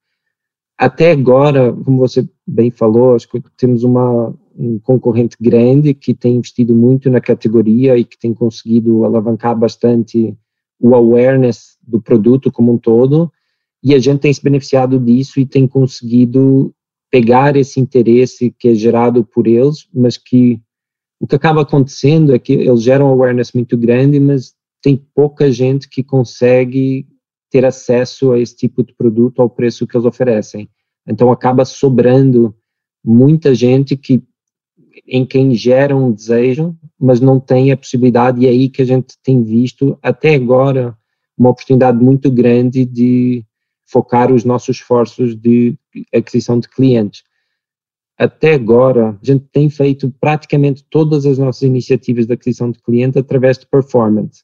Até 0.81 1.11
agora, 1.11 1.71
como 1.71 1.99
você 1.99 2.27
bem 2.47 2.71
falou, 2.71 3.13
acho 3.13 3.29
que 3.29 3.39
temos 3.55 3.83
uma, 3.83 4.33
um 4.57 4.79
concorrente 4.79 5.37
grande 5.39 5.93
que 5.93 6.11
tem 6.11 6.37
investido 6.37 6.73
muito 6.73 7.07
na 7.07 7.21
categoria 7.21 7.95
e 7.99 8.03
que 8.03 8.17
tem 8.17 8.33
conseguido 8.33 9.05
alavancar 9.05 9.55
bastante 9.55 10.35
o 10.79 10.95
awareness 10.95 11.77
do 11.83 12.01
produto 12.01 12.51
como 12.51 12.73
um 12.73 12.79
todo, 12.79 13.31
e 13.83 13.93
a 13.93 13.99
gente 13.99 14.21
tem 14.21 14.33
se 14.33 14.41
beneficiado 14.41 14.99
disso 14.99 15.39
e 15.39 15.45
tem 15.45 15.67
conseguido 15.67 16.73
pegar 17.11 17.55
esse 17.55 17.79
interesse 17.79 18.49
que 18.57 18.69
é 18.69 18.73
gerado 18.73 19.23
por 19.23 19.45
eles, 19.45 19.87
mas 19.93 20.17
que 20.17 20.59
o 21.19 21.27
que 21.27 21.35
acaba 21.35 21.61
acontecendo 21.61 22.33
é 22.33 22.39
que 22.39 22.53
eles 22.53 22.81
geram 22.81 23.07
awareness 23.07 23.51
muito 23.51 23.77
grande, 23.77 24.19
mas 24.19 24.55
tem 24.81 24.99
pouca 25.13 25.51
gente 25.51 25.87
que 25.87 26.01
consegue 26.01 27.05
ter 27.51 27.65
acesso 27.65 28.31
a 28.31 28.39
esse 28.39 28.55
tipo 28.55 28.81
de 28.81 28.93
produto 28.93 29.41
ao 29.41 29.49
preço 29.49 29.85
que 29.85 29.95
eles 29.95 30.05
oferecem. 30.05 30.69
Então 31.05 31.31
acaba 31.31 31.65
sobrando 31.65 32.55
muita 33.03 33.53
gente 33.53 33.97
que 33.97 34.23
em 35.05 35.25
quem 35.25 35.53
gera 35.53 35.95
um 35.95 36.11
desejo, 36.11 36.75
mas 36.97 37.19
não 37.19 37.39
tem 37.39 37.71
a 37.71 37.77
possibilidade, 37.77 38.41
e 38.41 38.47
é 38.47 38.49
aí 38.49 38.69
que 38.69 38.81
a 38.81 38.85
gente 38.85 39.15
tem 39.21 39.43
visto 39.43 39.97
até 40.01 40.35
agora 40.35 40.97
uma 41.37 41.49
oportunidade 41.49 42.01
muito 42.01 42.31
grande 42.31 42.85
de 42.85 43.43
focar 43.85 44.31
os 44.31 44.45
nossos 44.45 44.77
esforços 44.77 45.35
de 45.35 45.77
aquisição 46.13 46.59
de 46.59 46.69
clientes. 46.69 47.23
Até 48.17 48.53
agora, 48.53 49.17
a 49.21 49.25
gente 49.25 49.45
tem 49.51 49.69
feito 49.69 50.13
praticamente 50.21 50.85
todas 50.89 51.25
as 51.25 51.37
nossas 51.37 51.63
iniciativas 51.63 52.27
de 52.27 52.33
aquisição 52.33 52.71
de 52.71 52.79
cliente 52.79 53.19
através 53.19 53.57
de 53.57 53.65
performance 53.65 54.43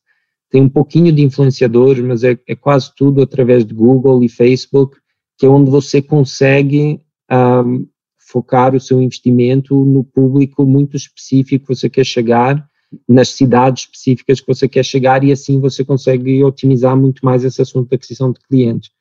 tem 0.49 0.61
um 0.61 0.69
pouquinho 0.69 1.11
de 1.11 1.23
influenciadores, 1.23 2.03
mas 2.03 2.23
é, 2.23 2.37
é 2.47 2.55
quase 2.55 2.93
tudo 2.95 3.21
através 3.21 3.65
de 3.65 3.73
Google 3.73 4.23
e 4.23 4.29
Facebook, 4.29 4.97
que 5.37 5.45
é 5.45 5.49
onde 5.49 5.69
você 5.69 6.01
consegue 6.01 7.01
um, 7.31 7.87
focar 8.17 8.75
o 8.75 8.79
seu 8.79 9.01
investimento 9.01 9.75
no 9.85 10.03
público 10.03 10.65
muito 10.65 10.95
específico 10.95 11.67
que 11.67 11.75
você 11.75 11.89
quer 11.89 12.05
chegar, 12.05 12.67
nas 13.07 13.29
cidades 13.29 13.83
específicas 13.83 14.39
que 14.39 14.47
você 14.47 14.67
quer 14.67 14.83
chegar 14.83 15.23
e 15.23 15.31
assim 15.31 15.59
você 15.59 15.83
consegue 15.83 16.41
otimizar 16.43 16.95
muito 16.95 17.25
mais 17.25 17.43
esse 17.43 17.61
assunto 17.61 17.89
da 17.89 17.95
aquisição 17.95 18.31
de 18.31 18.39
clientes. 18.39 18.91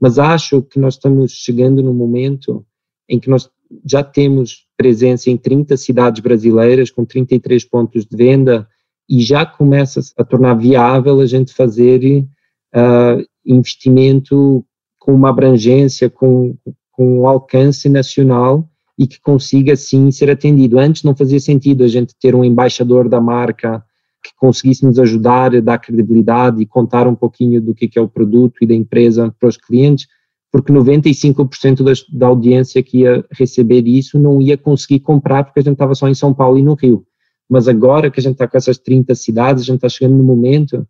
Mas 0.00 0.18
acho 0.18 0.62
que 0.62 0.78
nós 0.78 0.94
estamos 0.94 1.32
chegando 1.32 1.82
no 1.82 1.92
momento 1.92 2.64
em 3.08 3.18
que 3.18 3.28
nós 3.28 3.50
já 3.84 4.02
temos 4.02 4.66
presença 4.76 5.30
em 5.30 5.36
30 5.36 5.76
cidades 5.76 6.22
brasileiras 6.22 6.90
com 6.90 7.04
33 7.04 7.64
pontos 7.64 8.06
de 8.06 8.16
venda 8.16 8.66
e 9.08 9.20
já 9.20 9.44
começa 9.44 10.00
a 10.16 10.24
tornar 10.24 10.54
viável 10.54 11.20
a 11.20 11.26
gente 11.26 11.52
fazer 11.52 12.26
uh, 12.74 13.24
investimento 13.44 14.64
com 14.98 15.14
uma 15.14 15.30
abrangência, 15.30 16.08
com, 16.08 16.56
com 16.90 17.20
um 17.20 17.28
alcance 17.28 17.88
nacional 17.88 18.68
e 18.98 19.06
que 19.06 19.20
consiga 19.20 19.76
sim 19.76 20.10
ser 20.10 20.30
atendido. 20.30 20.78
Antes 20.78 21.02
não 21.02 21.14
fazia 21.14 21.40
sentido 21.40 21.84
a 21.84 21.88
gente 21.88 22.14
ter 22.18 22.34
um 22.34 22.44
embaixador 22.44 23.08
da 23.08 23.20
marca 23.20 23.84
que 24.22 24.30
conseguisse 24.36 24.86
nos 24.86 24.98
ajudar 24.98 25.54
a 25.54 25.60
dar 25.60 25.78
credibilidade 25.78 26.62
e 26.62 26.66
contar 26.66 27.06
um 27.06 27.14
pouquinho 27.14 27.60
do 27.60 27.74
que 27.74 27.90
é 27.98 28.00
o 28.00 28.08
produto 28.08 28.56
e 28.62 28.66
da 28.66 28.74
empresa 28.74 29.34
para 29.38 29.48
os 29.48 29.58
clientes, 29.58 30.06
porque 30.50 30.72
95% 30.72 31.82
das, 31.82 32.02
da 32.08 32.28
audiência 32.28 32.82
que 32.82 33.00
ia 33.00 33.24
receber 33.30 33.86
isso 33.86 34.18
não 34.18 34.40
ia 34.40 34.56
conseguir 34.56 35.00
comprar 35.00 35.44
porque 35.44 35.60
a 35.60 35.62
gente 35.62 35.74
estava 35.74 35.94
só 35.94 36.08
em 36.08 36.14
São 36.14 36.32
Paulo 36.32 36.58
e 36.58 36.62
no 36.62 36.74
Rio. 36.74 37.04
Mas 37.48 37.68
agora 37.68 38.10
que 38.10 38.20
a 38.20 38.22
gente 38.22 38.32
está 38.34 38.48
com 38.48 38.56
essas 38.56 38.78
30 38.78 39.14
cidades, 39.14 39.62
a 39.62 39.66
gente 39.66 39.76
está 39.76 39.88
chegando 39.88 40.16
no 40.16 40.24
momento 40.24 40.86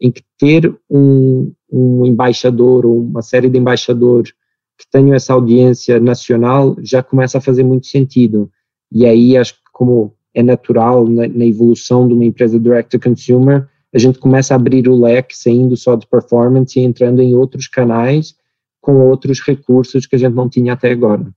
em 0.00 0.10
que 0.10 0.22
ter 0.38 0.74
um, 0.90 1.52
um 1.70 2.04
embaixador 2.04 2.84
ou 2.84 3.00
uma 3.00 3.22
série 3.22 3.48
de 3.48 3.58
embaixadores 3.58 4.32
que 4.78 4.86
tenham 4.90 5.14
essa 5.14 5.32
audiência 5.32 6.00
nacional 6.00 6.76
já 6.80 7.02
começa 7.02 7.38
a 7.38 7.40
fazer 7.40 7.62
muito 7.62 7.86
sentido. 7.86 8.50
E 8.92 9.06
aí 9.06 9.36
acho 9.36 9.54
que 9.54 9.60
como 9.72 10.12
é 10.34 10.42
natural 10.42 11.08
na, 11.08 11.28
na 11.28 11.46
evolução 11.46 12.06
de 12.08 12.14
uma 12.14 12.24
empresa 12.24 12.58
direct 12.58 12.90
to 12.90 13.02
consumer, 13.02 13.68
a 13.94 13.98
gente 13.98 14.18
começa 14.18 14.52
a 14.52 14.56
abrir 14.56 14.88
o 14.88 15.00
leque, 15.00 15.36
saindo 15.36 15.76
só 15.76 15.94
de 15.94 16.06
performance 16.06 16.78
e 16.78 16.82
entrando 16.82 17.22
em 17.22 17.34
outros 17.34 17.68
canais 17.68 18.34
com 18.80 19.08
outros 19.08 19.40
recursos 19.40 20.04
que 20.06 20.16
a 20.16 20.18
gente 20.18 20.34
não 20.34 20.48
tinha 20.48 20.74
até 20.74 20.90
agora. 20.90 21.32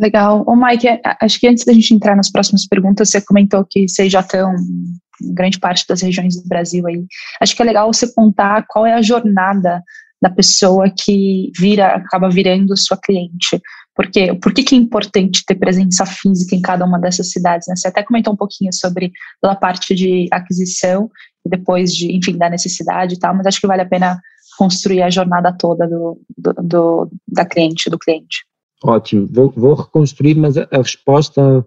Legal. 0.00 0.44
Ô 0.46 0.54
Mike, 0.54 0.86
acho 1.20 1.40
que 1.40 1.48
antes 1.48 1.64
da 1.64 1.72
gente 1.72 1.92
entrar 1.92 2.14
nas 2.14 2.30
próximas 2.30 2.66
perguntas, 2.66 3.10
você 3.10 3.20
comentou 3.20 3.64
que 3.68 3.88
vocês 3.88 4.12
já 4.12 4.20
estão 4.20 4.54
em 5.20 5.34
grande 5.34 5.58
parte 5.58 5.84
das 5.88 6.00
regiões 6.00 6.40
do 6.40 6.48
Brasil 6.48 6.86
aí. 6.86 7.04
Acho 7.40 7.56
que 7.56 7.62
é 7.62 7.64
legal 7.64 7.92
você 7.92 8.12
contar 8.14 8.64
qual 8.68 8.86
é 8.86 8.94
a 8.94 9.02
jornada 9.02 9.82
da 10.22 10.30
pessoa 10.30 10.88
que 10.90 11.50
vira, 11.58 11.94
acaba 11.94 12.28
virando 12.28 12.76
sua 12.76 12.96
cliente. 12.96 13.60
Porque, 13.94 14.32
por 14.34 14.54
que, 14.54 14.62
que 14.62 14.76
é 14.76 14.78
importante 14.78 15.42
ter 15.44 15.56
presença 15.56 16.06
física 16.06 16.54
em 16.54 16.62
cada 16.62 16.84
uma 16.84 17.00
dessas 17.00 17.32
cidades? 17.32 17.66
Né? 17.66 17.74
Você 17.74 17.88
até 17.88 18.02
comentou 18.04 18.32
um 18.32 18.36
pouquinho 18.36 18.72
sobre 18.72 19.10
pela 19.42 19.56
parte 19.56 19.92
de 19.94 20.28
aquisição 20.30 21.10
e 21.44 21.50
depois 21.50 21.92
de, 21.92 22.16
enfim, 22.16 22.38
da 22.38 22.48
necessidade 22.48 23.14
e 23.14 23.18
tal, 23.18 23.34
mas 23.34 23.46
acho 23.46 23.60
que 23.60 23.66
vale 23.66 23.82
a 23.82 23.88
pena 23.88 24.20
construir 24.56 25.02
a 25.02 25.10
jornada 25.10 25.52
toda 25.52 25.86
do, 25.88 26.20
do, 26.36 26.52
do 26.62 27.10
da 27.26 27.44
cliente, 27.44 27.90
do 27.90 27.98
cliente. 27.98 28.47
Ótimo, 28.82 29.26
vou, 29.30 29.50
vou 29.50 29.74
reconstruir, 29.74 30.36
mas 30.36 30.56
a, 30.56 30.68
a, 30.70 30.78
resposta 30.78 31.66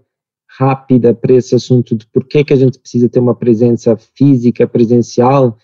rápida 0.58 1.14
para 1.14 1.34
esse 1.34 1.56
assunto 1.56 1.96
de 1.96 2.06
por 2.08 2.26
que, 2.26 2.44
que 2.44 2.54
a 2.54 2.58
gente 2.58 2.80
precisa 2.80 3.10
ter 3.10 3.20
uma 3.20 3.36
presença 3.36 3.98
física, 3.98 4.68
presencial, 4.68 5.58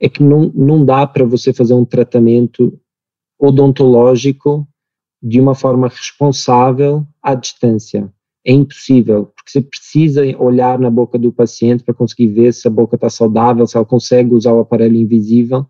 é 0.00 0.08
que 0.08 0.22
não, 0.22 0.50
não 0.54 0.84
dá 0.84 1.06
para 1.06 1.24
você 1.24 1.52
fazer 1.52 1.74
um 1.74 1.84
tratamento 1.84 2.78
odontológico 3.38 4.66
de 5.22 5.40
uma 5.40 5.54
forma 5.54 5.88
responsável 5.88 7.06
à 7.22 7.34
distância. 7.34 8.12
É 8.44 8.52
impossível, 8.52 9.26
porque 9.26 9.50
você 9.50 9.60
precisa 9.60 10.22
olhar 10.38 10.78
na 10.78 10.90
boca 10.90 11.16
do 11.16 11.32
paciente 11.32 11.84
para 11.84 11.94
conseguir 11.94 12.26
ver 12.26 12.52
se 12.52 12.66
a 12.66 12.70
boca 12.70 12.96
está 12.96 13.08
saudável, 13.08 13.66
se 13.66 13.76
ela 13.76 13.86
consegue 13.86 14.34
usar 14.34 14.52
o 14.52 14.60
aparelho 14.60 14.96
invisível. 14.96 15.64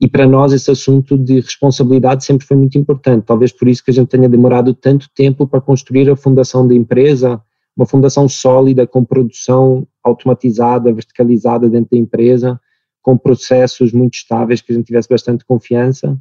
E 0.00 0.08
para 0.08 0.26
nós 0.26 0.52
esse 0.52 0.70
assunto 0.70 1.18
de 1.18 1.40
responsabilidade 1.40 2.24
sempre 2.24 2.46
foi 2.46 2.56
muito 2.56 2.78
importante. 2.78 3.24
Talvez 3.24 3.50
por 3.50 3.66
isso 3.66 3.84
que 3.84 3.90
a 3.90 3.94
gente 3.94 4.08
tenha 4.08 4.28
demorado 4.28 4.72
tanto 4.72 5.08
tempo 5.14 5.46
para 5.46 5.60
construir 5.60 6.08
a 6.08 6.16
fundação 6.16 6.66
da 6.66 6.74
empresa, 6.74 7.42
uma 7.76 7.86
fundação 7.86 8.28
sólida 8.28 8.86
com 8.86 9.04
produção 9.04 9.86
automatizada, 10.02 10.92
verticalizada 10.92 11.68
dentro 11.68 11.90
da 11.92 11.98
empresa, 11.98 12.60
com 13.02 13.16
processos 13.16 13.92
muito 13.92 14.14
estáveis, 14.14 14.60
que 14.60 14.72
a 14.72 14.74
gente 14.74 14.86
tivesse 14.86 15.08
bastante 15.08 15.44
confiança, 15.44 16.16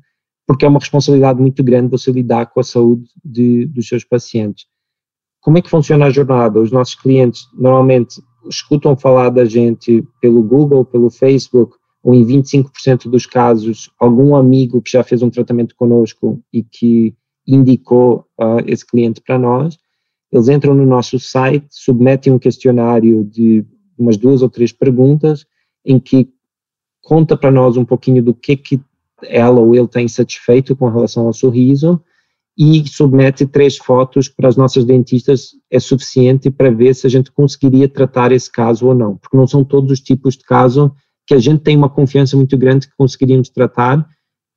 porque 0.47 0.65
é 0.65 0.67
uma 0.67 0.79
responsabilidade 0.79 1.39
muito 1.39 1.63
grande 1.63 1.91
você 1.91 2.11
lidar 2.11 2.47
com 2.47 2.59
a 2.59 2.63
saúde 2.63 3.09
de, 3.23 3.65
dos 3.67 3.87
seus 3.87 4.03
pacientes. 4.03 4.65
Como 5.41 5.57
é 5.57 5.61
que 5.61 5.69
funciona 5.69 6.05
a 6.05 6.09
jornada? 6.09 6.59
Os 6.59 6.71
nossos 6.71 6.95
clientes 6.95 7.41
normalmente 7.53 8.21
escutam 8.49 8.97
falar 8.97 9.29
da 9.29 9.45
gente 9.45 10.03
pelo 10.21 10.41
Google, 10.41 10.85
pelo 10.85 11.09
Facebook, 11.09 11.76
ou 12.07 12.15
em 12.15 12.25
25% 12.25 13.09
dos 13.09 13.25
casos, 13.25 13.91
algum 13.99 14.33
amigo 14.33 14.81
que 14.81 14.91
já 14.91 15.03
fez 15.03 15.21
um 15.21 15.29
tratamento 15.29 15.75
conosco 15.75 16.41
e 16.53 16.63
que 16.63 17.13
indicou 17.45 18.25
uh, 18.39 18.63
esse 18.65 18.85
cliente 18.87 19.19
para 19.19 19.37
nós. 19.37 19.77
Eles 20.31 20.47
entram 20.47 20.73
no 20.73 20.85
nosso 20.85 21.19
site, 21.19 21.67
submetem 21.69 22.31
um 22.31 22.39
questionário 22.39 23.25
de 23.25 23.65
umas 23.99 24.15
duas 24.15 24.41
ou 24.41 24.49
três 24.49 24.71
perguntas, 24.71 25.45
em 25.83 25.99
que 25.99 26.29
conta 27.01 27.35
para 27.35 27.51
nós 27.51 27.75
um 27.75 27.83
pouquinho 27.83 28.23
do 28.23 28.33
que, 28.33 28.55
que 28.55 28.79
ela 29.23 29.59
ou 29.59 29.75
ele 29.75 29.89
tem 29.89 30.07
satisfeito 30.07 30.77
com 30.77 30.87
relação 30.87 31.27
ao 31.27 31.33
sorriso 31.33 32.01
e 32.57 32.87
submete 32.87 33.45
três 33.45 33.75
fotos 33.75 34.29
para 34.29 34.47
as 34.47 34.55
nossas 34.55 34.85
dentistas 34.85 35.49
é 35.69 35.77
suficiente 35.77 36.49
para 36.49 36.71
ver 36.71 36.95
se 36.95 37.05
a 37.05 37.09
gente 37.09 37.33
conseguiria 37.33 37.89
tratar 37.89 38.31
esse 38.31 38.49
caso 38.49 38.87
ou 38.87 38.95
não, 38.95 39.17
porque 39.17 39.35
não 39.35 39.45
são 39.45 39.61
todos 39.61 39.91
os 39.91 39.99
tipos 39.99 40.37
de 40.37 40.45
caso 40.45 40.89
que 41.27 41.33
a 41.33 41.39
gente 41.39 41.59
tem 41.59 41.75
uma 41.75 41.89
confiança 41.89 42.37
muito 42.37 42.57
grande 42.57 42.87
que 42.87 42.95
conseguiríamos 42.97 43.49
tratar 43.49 44.07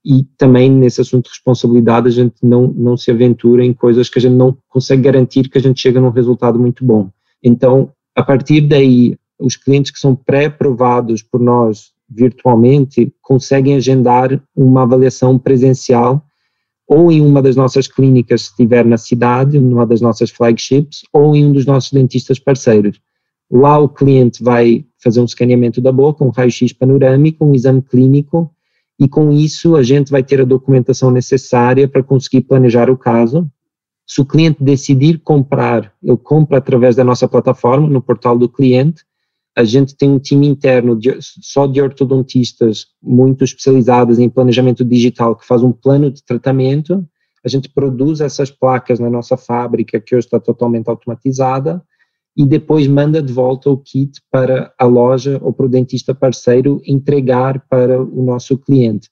e 0.05 0.25
também 0.39 0.71
nesse 0.71 1.01
assunto 1.01 1.25
de 1.25 1.31
responsabilidade 1.31 2.09
a 2.09 2.11
gente 2.11 2.37
não, 2.43 2.69
não 2.69 2.97
se 2.97 3.11
aventura 3.11 3.65
em 3.65 3.75
coisas 3.75 4.09
que 4.09 4.19
a 4.19 4.23
gente 4.23 4.35
não 4.35 4.57
consegue 4.69 5.03
garantir 5.03 5.49
que 5.49 5.59
a 5.59 5.61
gente 5.61 5.81
chega 5.81 6.01
num 6.01 6.11
resultado 6.11 6.59
muito 6.59 6.85
bom. 6.85 7.11
Então, 7.43 7.91
a 8.15 8.23
partir 8.23 8.63
daí, 8.63 9.19
os 9.39 9.57
clientes 9.57 9.91
que 9.91 9.99
são 9.99 10.15
pré-aprovados 10.15 11.23
por 11.23 11.41
nós 11.41 11.91
virtualmente 12.09 13.13
conseguem 13.21 13.75
agendar 13.75 14.41
uma 14.55 14.83
avaliação 14.83 15.39
presencial 15.39 16.25
ou 16.87 17.13
em 17.13 17.21
uma 17.21 17.41
das 17.41 17.55
nossas 17.55 17.87
clínicas, 17.87 18.43
se 18.43 18.51
estiver 18.51 18.85
na 18.85 18.97
cidade, 18.97 19.61
numa 19.61 19.87
das 19.87 20.01
nossas 20.01 20.31
flagships, 20.31 21.03
ou 21.13 21.37
em 21.37 21.47
um 21.47 21.53
dos 21.53 21.65
nossos 21.65 21.93
dentistas 21.93 22.41
parceiros. 22.41 23.01
Lá 23.51 23.79
o 23.79 23.89
cliente 23.89 24.43
vai 24.43 24.85
fazer 25.03 25.21
um 25.21 25.25
escaneamento 25.25 25.81
da 25.81 25.91
boca, 25.91 26.25
um 26.25 26.31
raio-x 26.31 26.73
panorâmico, 26.73 27.45
um 27.45 27.55
exame 27.55 27.83
clínico, 27.83 28.55
e 28.99 29.09
com 29.09 29.33
isso 29.33 29.77
a 29.77 29.83
gente 29.83 30.11
vai 30.11 30.23
ter 30.23 30.41
a 30.41 30.45
documentação 30.45 31.11
necessária 31.11 31.89
para 31.89 32.03
conseguir 32.03 32.43
planejar 32.43 32.91
o 32.91 32.97
caso. 32.97 33.51
Se 34.07 34.21
o 34.21 34.27
cliente 34.27 34.63
decidir 34.63 35.19
comprar, 35.21 35.93
ele 36.03 36.17
compra 36.17 36.59
através 36.59 36.97
da 36.97 37.05
nossa 37.05 37.27
plataforma, 37.27 37.89
no 37.89 38.03
portal 38.03 38.39
do 38.39 38.49
cliente, 38.49 39.03
a 39.57 39.65
gente 39.65 39.97
tem 39.97 40.11
um 40.11 40.19
time 40.19 40.47
interno 40.47 40.97
de, 40.97 41.17
só 41.21 41.67
de 41.67 41.81
ortodontistas 41.81 42.87
muito 43.03 43.45
especializados 43.45 44.19
em 44.19 44.29
planejamento 44.29 44.85
digital 44.85 45.35
que 45.35 45.47
faz 45.47 45.63
um 45.63 45.73
plano 45.73 46.11
de 46.11 46.23
tratamento. 46.25 47.05
A 47.45 47.49
gente 47.49 47.69
produz 47.69 48.21
essas 48.21 48.51
placas 48.51 49.01
na 49.01 49.11
nossa 49.11 49.37
fábrica, 49.37 50.01
que 50.01 50.15
hoje 50.15 50.27
está 50.27 50.39
totalmente 50.39 50.89
automatizada, 50.89 51.83
e 52.37 52.47
depois 52.47 52.87
manda 52.87 53.23
de 53.23 53.33
volta 53.33 53.71
o 53.71 53.77
kit 53.77 54.21
para 54.31 54.73
a 54.79 54.85
loja 54.85 55.39
ou 55.43 55.53
para 55.53 55.67
o 55.67 55.69
dentista 55.69 56.15
parceiro 56.15 56.81
entregar 56.87 57.67
para 57.69 58.03
o 58.03 58.23
nosso 58.23 58.57
cliente. 58.57 59.09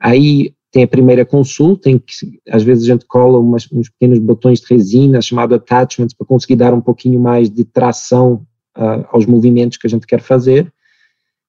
Aí 0.00 0.54
tem 0.70 0.84
a 0.84 0.88
primeira 0.88 1.24
consulta, 1.24 1.90
em 1.90 1.98
que 1.98 2.12
às 2.48 2.62
vezes 2.62 2.84
a 2.84 2.92
gente 2.92 3.04
cola 3.06 3.38
umas, 3.38 3.68
uns 3.70 3.90
pequenos 3.90 4.18
botões 4.18 4.60
de 4.60 4.74
resina, 4.74 5.20
chamado 5.20 5.54
attachments, 5.54 6.14
para 6.14 6.26
conseguir 6.26 6.56
dar 6.56 6.72
um 6.72 6.80
pouquinho 6.80 7.20
mais 7.20 7.50
de 7.50 7.62
tração 7.64 8.46
uh, 8.76 9.04
aos 9.10 9.26
movimentos 9.26 9.76
que 9.76 9.86
a 9.86 9.90
gente 9.90 10.06
quer 10.06 10.22
fazer. 10.22 10.72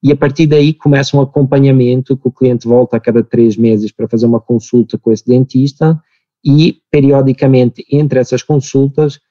E 0.03 0.11
a 0.11 0.15
partir 0.15 0.45
daí 0.45 0.73
começa 0.73 1.15
um 1.15 1.21
acompanhamento 1.21 2.17
que 2.17 2.27
o 2.27 2.31
cliente 2.31 2.67
volta 2.67 2.97
a 2.97 2.99
cada 2.99 3.23
três 3.23 3.55
meses 3.55 3.93
para 3.93 4.09
fazer 4.09 4.25
uma 4.25 4.41
consulta 4.41 4.97
com 4.97 5.09
esse 5.09 5.25
dentista 5.25 5.97
e, 6.43 6.79
periodicamente, 6.91 7.85
entre 7.89 8.19
essas 8.19 8.43
consultas, 8.43 9.21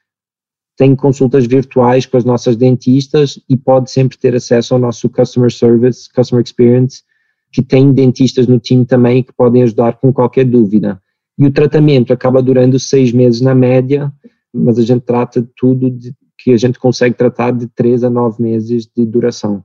tem 0.83 0.97
consultas 0.97 1.47
virtuais 1.47 2.07
com 2.07 2.17
as 2.17 2.25
nossas 2.25 2.57
dentistas 2.57 3.39
e 3.49 3.57
pode 3.57 3.89
sempre 3.89 4.19
ter 4.19 4.35
acesso 4.35 4.75
ao 4.75 4.81
nosso 4.81 5.09
customer 5.09 5.49
service, 5.49 6.13
customer 6.13 6.43
experience, 6.45 7.05
que 7.53 7.63
tem 7.63 7.93
dentistas 7.93 8.49
no 8.49 8.59
time 8.59 8.85
também 8.85 9.23
que 9.23 9.33
podem 9.33 9.63
ajudar 9.63 10.01
com 10.01 10.13
qualquer 10.13 10.45
dúvida. 10.45 11.01
E 11.39 11.47
o 11.47 11.53
tratamento 11.53 12.13
acaba 12.13 12.43
durando 12.43 12.81
seis 12.81 13.13
meses 13.13 13.41
na 13.41 13.55
média, 13.55 14.13
mas 14.53 14.77
a 14.77 14.83
gente 14.83 15.03
trata 15.03 15.49
tudo 15.57 15.89
de, 15.89 16.13
que 16.37 16.51
a 16.51 16.57
gente 16.57 16.81
consegue 16.81 17.15
tratar 17.15 17.53
de 17.53 17.69
três 17.69 18.03
a 18.03 18.11
nove 18.11 18.43
meses 18.43 18.85
de 18.85 19.07
duração. 19.07 19.65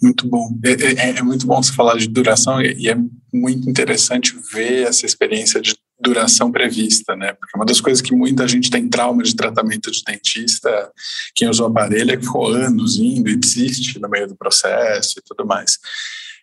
Muito 0.00 0.28
bom. 0.28 0.48
É, 0.64 0.70
é, 0.70 1.18
é, 1.18 1.22
muito 1.24 1.44
bom 1.44 1.60
você 1.60 1.72
falar 1.72 1.98
de 1.98 2.06
duração 2.06 2.62
e 2.62 2.88
é 2.88 2.96
muito 3.34 3.68
interessante 3.68 4.32
ver 4.54 4.86
essa 4.86 5.04
experiência 5.04 5.60
de 5.60 5.74
duração 6.02 6.50
prevista, 6.50 7.14
né? 7.16 7.32
Porque 7.32 7.56
uma 7.56 7.64
das 7.64 7.80
coisas 7.80 8.02
que 8.02 8.14
muita 8.14 8.46
gente 8.46 8.70
tem 8.70 8.88
trauma 8.88 9.22
de 9.22 9.34
tratamento 9.34 9.90
de 9.90 10.02
dentista, 10.04 10.90
quem 11.34 11.48
usa 11.48 11.62
o 11.62 11.66
aparelho 11.66 12.12
é 12.12 12.16
que 12.16 12.24
ficou 12.24 12.48
anos 12.48 12.98
indo 12.98 13.30
e 13.30 13.36
desiste 13.36 13.98
no 14.00 14.08
meio 14.08 14.28
do 14.28 14.36
processo 14.36 15.18
e 15.18 15.22
tudo 15.22 15.46
mais. 15.46 15.78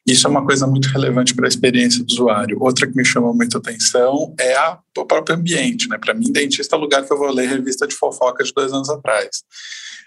Isso 0.05 0.25
é 0.25 0.29
uma 0.29 0.43
coisa 0.43 0.65
muito 0.65 0.87
relevante 0.89 1.35
para 1.35 1.45
a 1.45 1.49
experiência 1.49 2.03
do 2.03 2.11
usuário. 2.11 2.57
Outra 2.59 2.87
que 2.87 2.95
me 2.95 3.05
chama 3.05 3.31
muita 3.33 3.57
atenção 3.57 4.33
é 4.39 4.55
a, 4.55 4.79
o 4.97 5.05
próprio 5.05 5.35
ambiente. 5.35 5.87
Né? 5.87 5.97
Para 5.97 6.13
mim, 6.13 6.31
dentista 6.31 6.75
é 6.75 6.79
o 6.79 6.81
lugar 6.81 7.05
que 7.05 7.13
eu 7.13 7.17
vou 7.17 7.31
ler 7.31 7.47
revista 7.47 7.85
de 7.85 7.93
fofoca 7.93 8.43
de 8.43 8.51
dois 8.53 8.73
anos 8.73 8.89
atrás. 8.89 9.43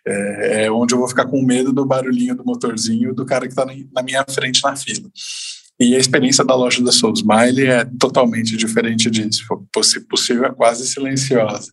É, 0.04 0.64
é 0.64 0.70
onde 0.72 0.94
eu 0.94 0.98
vou 0.98 1.08
ficar 1.08 1.26
com 1.26 1.40
medo 1.42 1.72
do 1.72 1.86
barulhinho 1.86 2.34
do 2.34 2.44
motorzinho 2.44 3.14
do 3.14 3.24
cara 3.24 3.46
que 3.46 3.52
está 3.52 3.64
na 3.64 4.02
minha 4.02 4.24
frente 4.28 4.60
na 4.64 4.74
fila. 4.74 5.08
E 5.82 5.96
a 5.96 5.98
experiência 5.98 6.44
da 6.44 6.54
loja 6.54 6.80
da 6.80 6.92
Soul 6.92 7.14
Smile 7.14 7.66
é 7.66 7.84
totalmente 7.98 8.56
diferente 8.56 9.10
disso. 9.10 9.44
Se 9.82 10.00
possível, 10.02 10.44
é 10.44 10.52
quase 10.52 10.86
silenciosa. 10.86 11.72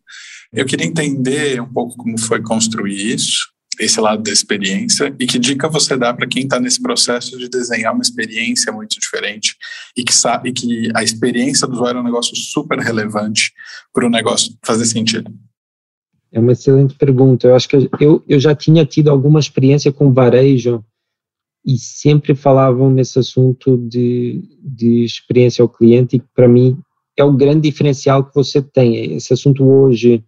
Eu 0.51 0.65
queria 0.65 0.87
entender 0.87 1.61
um 1.61 1.71
pouco 1.71 1.95
como 1.95 2.17
foi 2.17 2.41
construir 2.41 3.13
isso, 3.13 3.47
esse 3.79 4.01
lado 4.01 4.23
da 4.23 4.31
experiência, 4.31 5.15
e 5.19 5.27
que 5.27 5.37
dica 5.37 5.69
você 5.69 5.95
dá 5.95 6.11
para 6.11 6.27
quem 6.27 6.41
está 6.41 6.59
nesse 6.59 6.81
processo 6.81 7.37
de 7.37 7.47
desenhar 7.47 7.93
uma 7.93 8.01
experiência 8.01 8.73
muito 8.73 8.99
diferente 8.99 9.55
e 9.95 10.03
que 10.03 10.13
sabe 10.13 10.53
que 10.53 10.89
a 10.95 11.03
experiência 11.03 11.67
do 11.67 11.73
usuário 11.73 11.99
é 11.99 12.01
um 12.01 12.05
negócio 12.05 12.35
super 12.35 12.79
relevante 12.79 13.51
para 13.93 14.07
o 14.07 14.09
negócio 14.09 14.57
fazer 14.65 14.85
sentido. 14.85 15.31
É 16.31 16.39
uma 16.39 16.53
excelente 16.53 16.95
pergunta. 16.95 17.45
Eu 17.45 17.55
acho 17.55 17.69
que 17.69 17.87
eu, 17.99 18.23
eu 18.27 18.39
já 18.39 18.55
tinha 18.55 18.83
tido 18.85 19.11
alguma 19.11 19.39
experiência 19.39 19.91
com 19.91 20.11
varejo 20.11 20.83
e 21.69 21.77
sempre 21.77 22.33
falavam 22.33 22.89
nesse 22.89 23.19
assunto 23.19 23.77
de, 23.77 24.41
de 24.59 25.03
experiência 25.03 25.61
ao 25.61 25.69
cliente 25.69 26.15
e 26.15 26.23
para 26.33 26.47
mim 26.47 26.75
é 27.15 27.23
o 27.23 27.31
grande 27.31 27.69
diferencial 27.69 28.23
que 28.23 28.33
você 28.33 28.59
tem. 28.59 29.13
Esse 29.13 29.33
assunto 29.33 29.63
hoje 29.63 30.23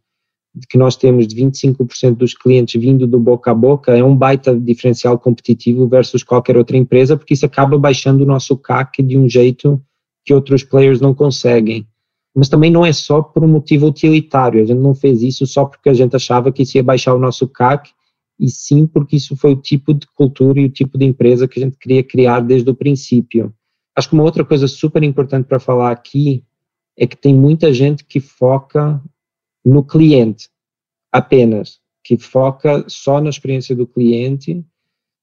que 0.70 0.78
nós 0.78 0.96
temos 0.96 1.26
de 1.26 1.36
25% 1.36 2.16
dos 2.16 2.36
clientes 2.36 2.80
vindo 2.80 3.08
do 3.08 3.20
boca 3.20 3.50
a 3.50 3.56
boca 3.56 3.98
é 3.98 4.04
um 4.04 4.16
baita 4.16 4.56
diferencial 4.56 5.18
competitivo 5.18 5.88
versus 5.88 6.22
qualquer 6.22 6.58
outra 6.58 6.78
empresa, 6.78 7.18
porque 7.18 7.34
isso 7.34 7.46
acaba 7.48 7.76
baixando 7.76 8.24
o 8.24 8.28
nosso 8.28 8.56
CAC 8.56 9.02
de 9.02 9.18
um 9.18 9.28
jeito 9.28 9.82
que 10.24 10.36
outros 10.36 10.64
players 10.64 11.02
não 11.02 11.16
conseguem. 11.16 11.88
Mas 12.36 12.50
também 12.50 12.70
não 12.70 12.86
é 12.86 12.94
só 12.94 13.20
por 13.20 13.44
um 13.44 13.48
motivo 13.48 13.88
utilitário, 13.88 14.62
a 14.62 14.66
gente 14.66 14.80
não 14.80 14.94
fez 14.94 15.24
isso 15.24 15.48
só 15.48 15.66
porque 15.66 15.90
a 15.90 15.94
gente 15.94 16.16
achava 16.16 16.52
que 16.52 16.62
isso 16.62 16.78
ia 16.78 16.84
baixar 16.84 17.16
o 17.16 17.20
nosso 17.20 17.48
CAC, 17.48 17.90
e 18.42 18.50
sim 18.50 18.88
porque 18.88 19.18
isso 19.18 19.38
foi 19.38 19.54
o 19.54 19.62
tipo 19.62 19.94
de 19.94 20.08
cultura 20.16 20.60
e 20.60 20.66
o 20.66 20.70
tipo 20.70 20.98
de 20.98 21.06
empresa 21.06 21.48
que 21.48 21.60
a 21.60 21.64
gente 21.64 21.78
queria 21.78 22.04
criar 22.04 22.40
desde 22.40 22.68
o 22.72 22.76
princípio. 22.76 23.54
Acho 23.96 24.10
que 24.10 24.16
uma 24.16 24.24
outra 24.24 24.44
coisa 24.44 24.68
super 24.68 25.04
importante 25.04 25.46
para 25.46 25.60
falar 25.60 25.92
aqui 25.92 26.44
é 26.98 27.06
que 27.06 27.16
tem 27.16 27.36
muita 27.36 27.72
gente 27.72 28.04
que 28.04 28.20
foca 28.20 29.00
no 29.64 29.84
cliente 29.84 30.50
apenas, 31.12 31.80
que 32.04 32.18
foca 32.18 32.84
só 32.88 33.22
na 33.22 33.30
experiência 33.30 33.76
do 33.76 33.86
cliente. 33.86 34.66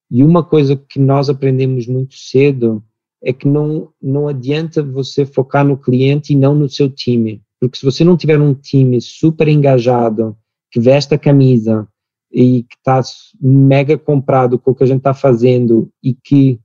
E 0.08 0.22
uma 0.22 0.44
coisa 0.44 0.76
que 0.76 1.00
nós 1.00 1.28
aprendemos 1.28 1.88
muito 1.88 2.14
cedo 2.14 2.84
é 3.20 3.32
que 3.32 3.48
não, 3.48 3.92
não 4.00 4.28
adianta 4.28 4.80
você 4.80 5.26
focar 5.26 5.66
no 5.66 5.76
cliente 5.76 6.32
e 6.32 6.36
não 6.36 6.54
no 6.54 6.68
seu 6.68 6.88
time. 6.88 7.42
Porque 7.60 7.78
se 7.78 7.84
você 7.84 8.04
não 8.04 8.16
tiver 8.16 8.40
um 8.40 8.54
time 8.54 9.00
super 9.00 9.48
engajado, 9.48 10.36
que 10.70 10.78
veste 10.78 11.14
a 11.14 11.18
camisa, 11.18 11.88
e 12.32 12.62
que 12.64 12.76
está 12.76 13.00
mega 13.40 13.96
comprado 13.96 14.58
com 14.58 14.70
o 14.70 14.74
que 14.74 14.84
a 14.84 14.86
gente 14.86 14.98
está 14.98 15.14
fazendo 15.14 15.90
e 16.02 16.14
que 16.14 16.60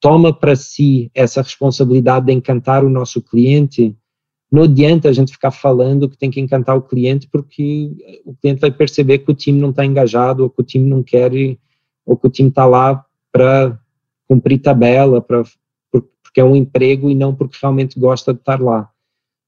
toma 0.00 0.32
para 0.32 0.54
si 0.54 1.10
essa 1.14 1.40
responsabilidade 1.40 2.26
de 2.26 2.32
encantar 2.32 2.84
o 2.84 2.90
nosso 2.90 3.22
cliente, 3.22 3.96
não 4.50 4.64
adianta 4.64 5.08
a 5.08 5.12
gente 5.12 5.32
ficar 5.32 5.50
falando 5.50 6.08
que 6.08 6.18
tem 6.18 6.30
que 6.30 6.40
encantar 6.40 6.76
o 6.76 6.82
cliente 6.82 7.28
porque 7.28 7.90
o 8.24 8.34
cliente 8.34 8.60
vai 8.60 8.70
perceber 8.70 9.18
que 9.18 9.30
o 9.30 9.34
time 9.34 9.58
não 9.58 9.70
está 9.70 9.84
engajado 9.84 10.42
ou 10.42 10.50
que 10.50 10.60
o 10.60 10.64
time 10.64 10.88
não 10.88 11.02
quer 11.02 11.32
ou 12.04 12.16
que 12.16 12.26
o 12.26 12.30
time 12.30 12.50
está 12.50 12.66
lá 12.66 13.04
para 13.32 13.78
cumprir 14.28 14.58
tabela, 14.58 15.20
pra, 15.20 15.42
porque 15.90 16.40
é 16.40 16.44
um 16.44 16.54
emprego 16.54 17.08
e 17.08 17.14
não 17.14 17.34
porque 17.34 17.56
realmente 17.60 17.98
gosta 17.98 18.34
de 18.34 18.40
estar 18.40 18.60
lá. 18.60 18.90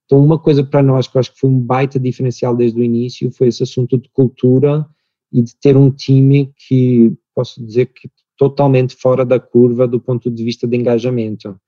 Então, 0.07 0.24
uma 0.24 0.38
coisa 0.38 0.64
para 0.64 0.83
nós 0.83 1.09
que 1.09 1.16
eu 1.16 1.20
acho 1.20 1.33
que 1.33 1.40
foi 1.40 1.50
um 1.50 1.59
baita 1.59 1.98
diferencial 1.98 2.57
desde 2.57 2.81
o 2.81 2.85
início 2.85 3.31
foi 3.31 3.48
esse 3.48 3.62
assunto 3.62 3.98
de 3.98 4.09
cultura 4.09 4.87
e 5.33 5.43
de 5.43 5.57
ter 5.57 5.77
um 5.77 5.91
time 5.91 6.53
que 6.57 7.12
posso 7.35 7.65
dizer 7.65 7.87
que 7.87 8.11
totalmente 8.37 8.95
fora 8.95 9.25
da 9.25 9.41
curva 9.41 9.87
do 9.87 10.01
ponto 10.01 10.31
de 10.31 10.45
vista 10.45 10.67
de 10.67 10.77
engajamento. 10.77 11.59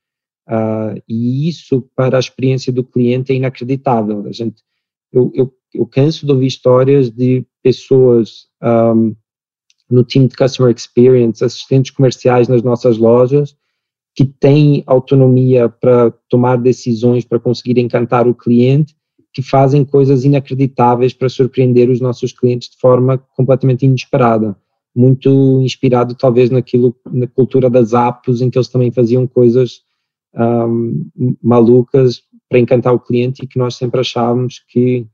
Uh, 0.48 1.00
e 1.06 1.48
isso 1.48 1.88
para 1.94 2.16
a 2.16 2.20
experiência 2.20 2.72
do 2.72 2.84
cliente 2.84 3.32
é 3.32 3.36
inacreditável. 3.36 4.26
A 4.26 4.32
gente, 4.32 4.62
eu, 5.12 5.30
eu, 5.34 5.54
eu 5.74 5.86
canso 5.86 6.24
de 6.24 6.32
ouvir 6.32 6.46
histórias 6.46 7.10
de 7.10 7.44
pessoas 7.62 8.46
um, 8.62 9.14
no 9.90 10.04
time 10.04 10.28
de 10.28 10.36
Customer 10.36 10.74
Experience, 10.74 11.44
assistentes 11.44 11.90
comerciais 11.90 12.48
nas 12.48 12.62
nossas 12.62 12.98
lojas, 12.98 13.56
que 14.14 14.24
têm 14.24 14.82
autonomia 14.86 15.68
para 15.68 16.10
tomar 16.28 16.56
decisões 16.56 17.24
para 17.24 17.38
conseguir 17.38 17.78
encantar 17.78 18.26
o 18.26 18.34
cliente 18.34 18.96
que 19.32 19.42
fazem 19.42 19.84
coisas 19.84 20.24
inacreditáveis 20.24 21.12
para 21.12 21.28
surpreender 21.28 21.90
os 21.90 22.00
nossos 22.00 22.32
clientes 22.32 22.70
de 22.70 22.78
forma 22.78 23.18
completamente 23.36 23.84
inesperada. 23.84 24.56
Muito 24.94 25.60
inspirado, 25.62 26.14
talvez, 26.14 26.50
naquilo, 26.50 26.96
na 27.06 27.26
cultura 27.26 27.70
das 27.70 27.92
apps, 27.92 28.40
em 28.40 28.50
que 28.50 28.58
eles 28.58 28.68
também 28.68 28.90
faziam 28.90 29.26
coisas 29.26 29.82
um, 30.34 31.04
malucas 31.42 32.22
para 32.48 32.58
encantar 32.58 32.94
o 32.94 33.00
cliente 33.00 33.44
e 33.44 33.46
que 33.46 33.58
nós 33.58 33.76
sempre 33.76 34.00
achávamos 34.00 34.60
que 34.68 35.06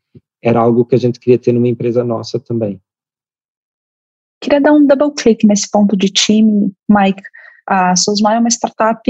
era 0.42 0.60
algo 0.60 0.84
que 0.84 0.94
a 0.94 0.98
gente 0.98 1.18
queria 1.18 1.38
ter 1.38 1.52
numa 1.52 1.68
empresa 1.68 2.04
nossa 2.04 2.38
também. 2.38 2.80
Queria 4.40 4.60
dar 4.60 4.72
um 4.72 4.86
double 4.86 5.12
click 5.14 5.46
nesse 5.46 5.70
ponto 5.70 5.96
de 5.96 6.08
time, 6.08 6.72
Mike. 6.88 7.22
A 7.66 7.96
Soulsmile 7.96 8.36
é 8.36 8.38
uma 8.38 8.50
startup 8.50 9.00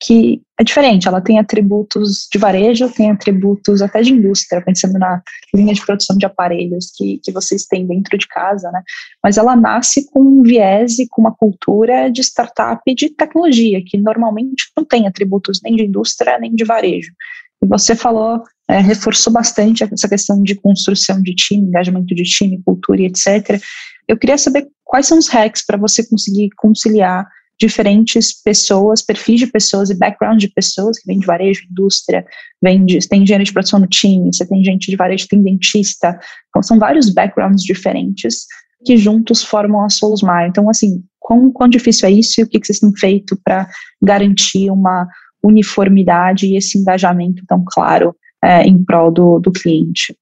que 0.00 0.40
é 0.58 0.62
diferente, 0.62 1.08
ela 1.08 1.20
tem 1.20 1.40
atributos 1.40 2.28
de 2.32 2.38
varejo, 2.38 2.88
tem 2.88 3.10
atributos 3.10 3.82
até 3.82 4.02
de 4.02 4.12
indústria, 4.12 4.62
pensando 4.62 4.98
na 4.98 5.20
linha 5.52 5.74
de 5.74 5.84
produção 5.84 6.16
de 6.16 6.24
aparelhos 6.24 6.92
que, 6.96 7.18
que 7.24 7.32
vocês 7.32 7.64
têm 7.66 7.84
dentro 7.86 8.16
de 8.16 8.28
casa, 8.28 8.70
né? 8.70 8.82
Mas 9.22 9.36
ela 9.36 9.56
nasce 9.56 10.08
com 10.12 10.20
um 10.20 10.42
viés 10.42 11.00
e 11.00 11.08
com 11.08 11.22
uma 11.22 11.34
cultura 11.34 12.08
de 12.08 12.20
startup 12.20 12.82
de 12.94 13.10
tecnologia, 13.10 13.82
que 13.84 13.98
normalmente 13.98 14.70
não 14.76 14.84
tem 14.84 15.08
atributos 15.08 15.60
nem 15.62 15.74
de 15.74 15.84
indústria 15.84 16.38
nem 16.38 16.54
de 16.54 16.64
varejo. 16.64 17.12
E 17.60 17.66
você 17.66 17.96
falou, 17.96 18.42
é, 18.68 18.78
reforçou 18.78 19.32
bastante 19.32 19.82
essa 19.82 20.08
questão 20.08 20.40
de 20.40 20.54
construção 20.54 21.20
de 21.20 21.34
time, 21.34 21.66
engajamento 21.66 22.14
de 22.14 22.22
time, 22.22 22.62
cultura 22.64 23.02
e 23.02 23.06
etc. 23.06 23.60
Eu 24.06 24.16
queria 24.16 24.38
saber 24.38 24.68
quais 24.84 25.06
são 25.06 25.18
os 25.18 25.28
hacks 25.28 25.64
para 25.66 25.76
você 25.76 26.06
conseguir 26.06 26.50
conciliar 26.56 27.26
diferentes 27.58 28.32
pessoas, 28.42 29.02
perfis 29.02 29.40
de 29.40 29.46
pessoas 29.46 29.90
e 29.90 29.98
background 29.98 30.40
de 30.40 30.48
pessoas, 30.48 30.98
que 30.98 31.06
vem 31.06 31.18
de 31.18 31.26
varejo, 31.26 31.66
indústria, 31.70 32.24
vem 32.62 32.84
de, 32.84 32.98
tem 33.08 33.22
engenheiro 33.22 33.44
de 33.44 33.52
produção 33.52 33.78
no 33.78 33.86
time, 33.86 34.32
você 34.32 34.46
tem 34.46 34.64
gente 34.64 34.90
de 34.90 34.96
varejo, 34.96 35.28
tem 35.28 35.42
dentista, 35.42 36.18
então 36.48 36.62
são 36.62 36.78
vários 36.78 37.12
backgrounds 37.12 37.62
diferentes 37.62 38.46
que 38.84 38.96
juntos 38.96 39.42
formam 39.42 39.84
a 39.84 39.88
Soulsmile. 39.88 40.48
Então, 40.48 40.68
assim, 40.68 41.02
quão, 41.18 41.50
quão 41.50 41.68
difícil 41.68 42.08
é 42.08 42.12
isso 42.12 42.40
e 42.40 42.44
o 42.44 42.48
que, 42.48 42.60
que 42.60 42.66
vocês 42.66 42.80
têm 42.80 42.94
feito 42.94 43.38
para 43.42 43.66
garantir 44.02 44.70
uma 44.70 45.08
uniformidade 45.42 46.46
e 46.46 46.56
esse 46.56 46.78
engajamento 46.78 47.44
tão 47.46 47.64
claro 47.66 48.14
é, 48.42 48.62
em 48.62 48.82
prol 48.84 49.10
do, 49.10 49.38
do 49.38 49.50
cliente? 49.50 50.14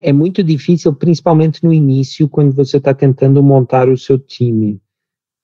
É 0.00 0.12
muito 0.12 0.42
difícil, 0.42 0.92
principalmente 0.92 1.62
no 1.62 1.72
início, 1.72 2.28
quando 2.28 2.52
você 2.52 2.78
está 2.78 2.92
tentando 2.92 3.40
montar 3.40 3.88
o 3.88 3.96
seu 3.96 4.18
time. 4.18 4.80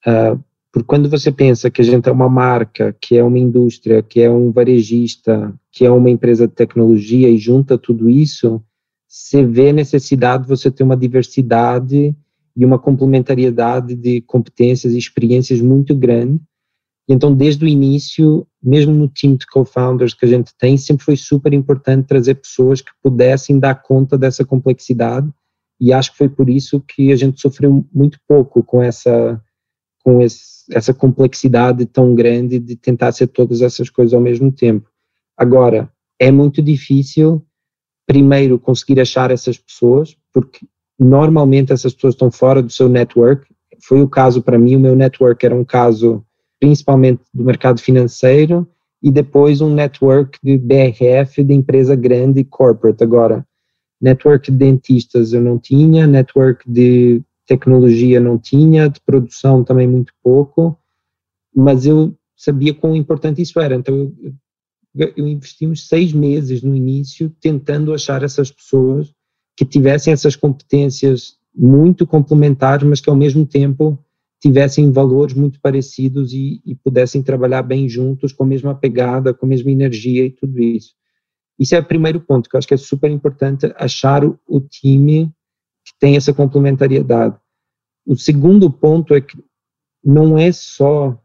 Uh, 0.05 0.43
porque 0.71 0.85
quando 0.85 1.09
você 1.09 1.31
pensa 1.31 1.69
que 1.69 1.81
a 1.81 1.83
gente 1.83 2.07
é 2.07 2.11
uma 2.11 2.29
marca, 2.29 2.95
que 3.01 3.17
é 3.17 3.23
uma 3.23 3.39
indústria, 3.39 4.03
que 4.03 4.21
é 4.21 4.29
um 4.29 4.51
varejista, 4.51 5.53
que 5.71 5.83
é 5.83 5.91
uma 5.91 6.09
empresa 6.09 6.47
de 6.47 6.53
tecnologia 6.53 7.27
e 7.27 7.37
junta 7.37 7.77
tudo 7.77 8.09
isso, 8.09 8.61
você 9.07 9.43
vê 9.43 9.69
a 9.69 9.73
necessidade 9.73 10.43
de 10.43 10.49
você 10.49 10.69
ter 10.69 10.83
uma 10.83 10.95
diversidade 10.95 12.15
e 12.55 12.65
uma 12.65 12.77
complementariedade 12.77 13.95
de 13.95 14.21
competências 14.21 14.93
e 14.93 14.97
experiências 14.97 15.59
muito 15.59 15.95
grande. 15.95 16.39
E 17.07 17.13
então, 17.13 17.33
desde 17.33 17.65
o 17.65 17.67
início, 17.67 18.45
mesmo 18.61 18.93
no 18.93 19.07
time 19.07 19.35
de 19.35 19.47
co-founders 19.47 20.13
que 20.13 20.25
a 20.25 20.27
gente 20.27 20.53
tem, 20.55 20.77
sempre 20.77 21.03
foi 21.03 21.17
super 21.17 21.51
importante 21.53 22.05
trazer 22.05 22.35
pessoas 22.35 22.81
que 22.81 22.91
pudessem 23.01 23.57
dar 23.57 23.73
conta 23.81 24.15
dessa 24.15 24.45
complexidade. 24.45 25.27
E 25.81 25.91
acho 25.91 26.11
que 26.11 26.17
foi 26.17 26.29
por 26.29 26.47
isso 26.47 26.79
que 26.79 27.11
a 27.11 27.15
gente 27.15 27.41
sofreu 27.41 27.83
muito 27.91 28.19
pouco 28.27 28.61
com 28.61 28.83
essa 28.83 29.41
com 30.03 30.21
esse, 30.21 30.58
essa 30.71 30.93
complexidade 30.93 31.85
tão 31.85 32.13
grande 32.13 32.59
de 32.59 32.75
tentar 32.75 33.11
ser 33.11 33.27
todas 33.27 33.61
essas 33.61 33.89
coisas 33.89 34.13
ao 34.13 34.21
mesmo 34.21 34.51
tempo. 34.51 34.89
Agora, 35.35 35.89
é 36.19 36.31
muito 36.31 36.61
difícil, 36.61 37.43
primeiro, 38.05 38.59
conseguir 38.59 38.99
achar 38.99 39.31
essas 39.31 39.57
pessoas, 39.57 40.15
porque 40.33 40.65
normalmente 40.97 41.71
essas 41.71 41.93
pessoas 41.93 42.13
estão 42.13 42.29
fora 42.29 42.61
do 42.61 42.71
seu 42.71 42.89
network. 42.89 43.47
Foi 43.81 44.01
o 44.01 44.09
caso 44.09 44.41
para 44.41 44.59
mim, 44.59 44.75
o 44.75 44.79
meu 44.79 44.95
network 44.95 45.45
era 45.45 45.55
um 45.55 45.63
caso 45.63 46.23
principalmente 46.59 47.21
do 47.33 47.43
mercado 47.43 47.79
financeiro 47.79 48.67
e 49.01 49.09
depois 49.09 49.61
um 49.61 49.73
network 49.73 50.37
de 50.43 50.57
BRF, 50.57 51.41
de 51.41 51.53
empresa 51.53 51.95
grande 51.95 52.41
e 52.41 52.43
corporate. 52.43 53.01
Agora, 53.01 53.47
network 54.01 54.51
de 54.51 54.57
dentistas 54.57 55.31
eu 55.31 55.41
não 55.41 55.57
tinha, 55.57 56.05
network 56.05 56.69
de 56.69 57.21
tecnologia 57.49 58.19
não 58.19 58.37
tinha, 58.37 58.87
de 58.87 59.01
produção 59.01 59.63
também 59.63 59.87
muito 59.87 60.13
pouco, 60.21 60.77
mas 61.53 61.83
eu 61.83 62.15
sabia 62.37 62.75
quão 62.75 62.95
importante 62.95 63.41
isso 63.41 63.59
era. 63.59 63.73
Então, 63.73 64.13
eu, 64.95 65.13
eu 65.17 65.27
investimos 65.27 65.87
seis 65.87 66.13
meses 66.13 66.61
no 66.61 66.75
início 66.75 67.35
tentando 67.41 67.91
achar 67.91 68.21
essas 68.21 68.51
pessoas 68.51 69.11
que 69.57 69.65
tivessem 69.65 70.13
essas 70.13 70.35
competências 70.35 71.37
muito 71.53 72.05
complementares, 72.05 72.87
mas 72.87 73.01
que 73.01 73.09
ao 73.09 73.15
mesmo 73.15 73.45
tempo 73.47 73.97
tivessem 74.39 74.91
valores 74.91 75.33
muito 75.33 75.59
parecidos 75.59 76.31
e, 76.31 76.61
e, 76.63 76.75
pudessem 76.75 77.21
trabalhar 77.21 77.63
bem 77.63 77.89
juntos, 77.89 78.31
com 78.31 78.43
a 78.43 78.47
mesma 78.47 78.73
pegada, 78.75 79.33
com 79.33 79.45
a 79.45 79.49
mesma 79.49 79.71
energia 79.71 80.23
e 80.23 80.29
tudo 80.29 80.59
isso. 80.59 80.93
Isso 81.59 81.75
é 81.75 81.79
o 81.79 81.83
primeiro 81.83 82.21
ponto, 82.21 82.47
que 82.47 82.55
eu 82.55 82.59
acho 82.59 82.67
que 82.67 82.75
é 82.75 82.77
super 82.77 83.11
importante, 83.11 83.73
achar 83.75 84.23
o, 84.23 84.39
o 84.47 84.61
time 84.61 85.29
tem 85.99 86.15
essa 86.15 86.33
complementariedade. 86.33 87.35
O 88.05 88.15
segundo 88.15 88.71
ponto 88.71 89.13
é 89.13 89.21
que 89.21 89.37
não 90.03 90.37
é 90.37 90.51
só 90.51 91.21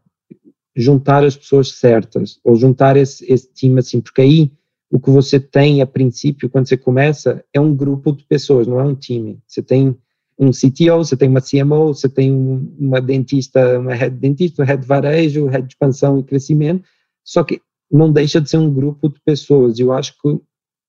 juntar 0.75 1.23
as 1.23 1.37
pessoas 1.37 1.71
certas, 1.71 2.39
ou 2.43 2.55
juntar 2.55 2.97
esse, 2.97 3.25
esse 3.31 3.51
time 3.53 3.79
assim, 3.79 4.01
porque 4.01 4.21
aí 4.21 4.51
o 4.91 4.99
que 4.99 5.09
você 5.09 5.39
tem 5.39 5.81
a 5.81 5.87
princípio, 5.87 6.49
quando 6.49 6.67
você 6.67 6.77
começa, 6.77 7.43
é 7.53 7.59
um 7.59 7.73
grupo 7.73 8.11
de 8.11 8.23
pessoas, 8.25 8.67
não 8.67 8.79
é 8.79 8.83
um 8.83 8.93
time. 8.93 9.39
Você 9.47 9.61
tem 9.61 9.97
um 10.37 10.51
CTO, 10.51 10.97
você 10.97 11.15
tem 11.15 11.29
uma 11.29 11.41
CMO, 11.41 11.93
você 11.93 12.09
tem 12.09 12.31
uma 12.77 13.01
dentista, 13.01 13.79
uma 13.79 13.93
head 13.93 14.15
dentista, 14.17 14.61
um 14.61 14.65
head 14.65 14.85
varejo, 14.85 15.47
head 15.47 15.65
de 15.65 15.73
expansão 15.73 16.19
e 16.19 16.23
crescimento, 16.23 16.83
só 17.23 17.43
que 17.43 17.61
não 17.89 18.11
deixa 18.11 18.41
de 18.41 18.49
ser 18.49 18.57
um 18.57 18.71
grupo 18.71 19.09
de 19.09 19.19
pessoas. 19.21 19.79
Eu 19.79 19.93
acho 19.93 20.13
que 20.21 20.39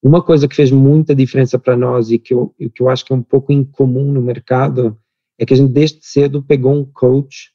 uma 0.03 0.23
coisa 0.23 0.47
que 0.47 0.55
fez 0.55 0.71
muita 0.71 1.15
diferença 1.15 1.59
para 1.59 1.77
nós 1.77 2.11
e 2.11 2.19
que 2.19 2.33
eu, 2.33 2.55
que 2.75 2.83
eu 2.83 2.89
acho 2.89 3.05
que 3.05 3.13
é 3.13 3.17
um 3.17 3.23
pouco 3.23 3.53
incomum 3.53 4.13
no 4.13 4.23
mercado 4.23 4.97
é 5.39 5.45
que 5.45 5.53
a 5.53 5.57
gente 5.57 5.73
desde 5.73 5.99
cedo 6.03 6.43
pegou 6.43 6.73
um 6.73 6.85
coach, 6.85 7.51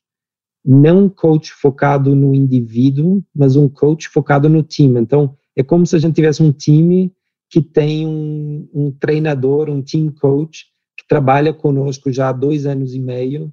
não 0.64 1.06
um 1.06 1.10
coach 1.10 1.52
focado 1.52 2.16
no 2.16 2.36
indivíduo, 2.36 3.24
mas 3.34 3.56
um 3.56 3.68
coach 3.68 4.08
focado 4.08 4.48
no 4.48 4.62
time. 4.62 5.00
Então, 5.00 5.36
é 5.56 5.64
como 5.64 5.86
se 5.86 5.96
a 5.96 6.00
gente 6.00 6.16
tivesse 6.16 6.44
um 6.44 6.52
time 6.52 7.12
que 7.50 7.62
tem 7.62 8.08
um, 8.08 8.70
um 8.74 8.92
treinador, 8.92 9.70
um 9.70 9.82
team 9.82 10.10
coach, 10.10 10.66
que 10.98 11.08
trabalha 11.08 11.54
conosco 11.54 12.12
já 12.12 12.30
há 12.30 12.32
dois 12.32 12.66
anos 12.66 12.94
e 12.94 13.00
meio 13.00 13.52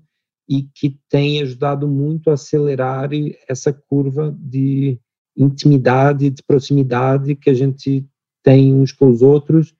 e 0.49 0.63
que 0.63 0.99
tem 1.11 1.43
ajudado 1.43 1.89
muito 1.89 2.31
a 2.31 2.35
acelerar 2.35 3.11
essa 3.49 3.73
curva 3.73 4.35
de 4.39 4.99
intimidade, 5.37 6.31
de 6.31 6.43
proximidade 6.43 7.35
que 7.35 7.51
a 7.51 7.55
gente 7.55 8.07
tem 8.49 8.75
uns 8.75 8.93
com 8.93 9.11
os 9.11 9.21
outros 9.21 9.75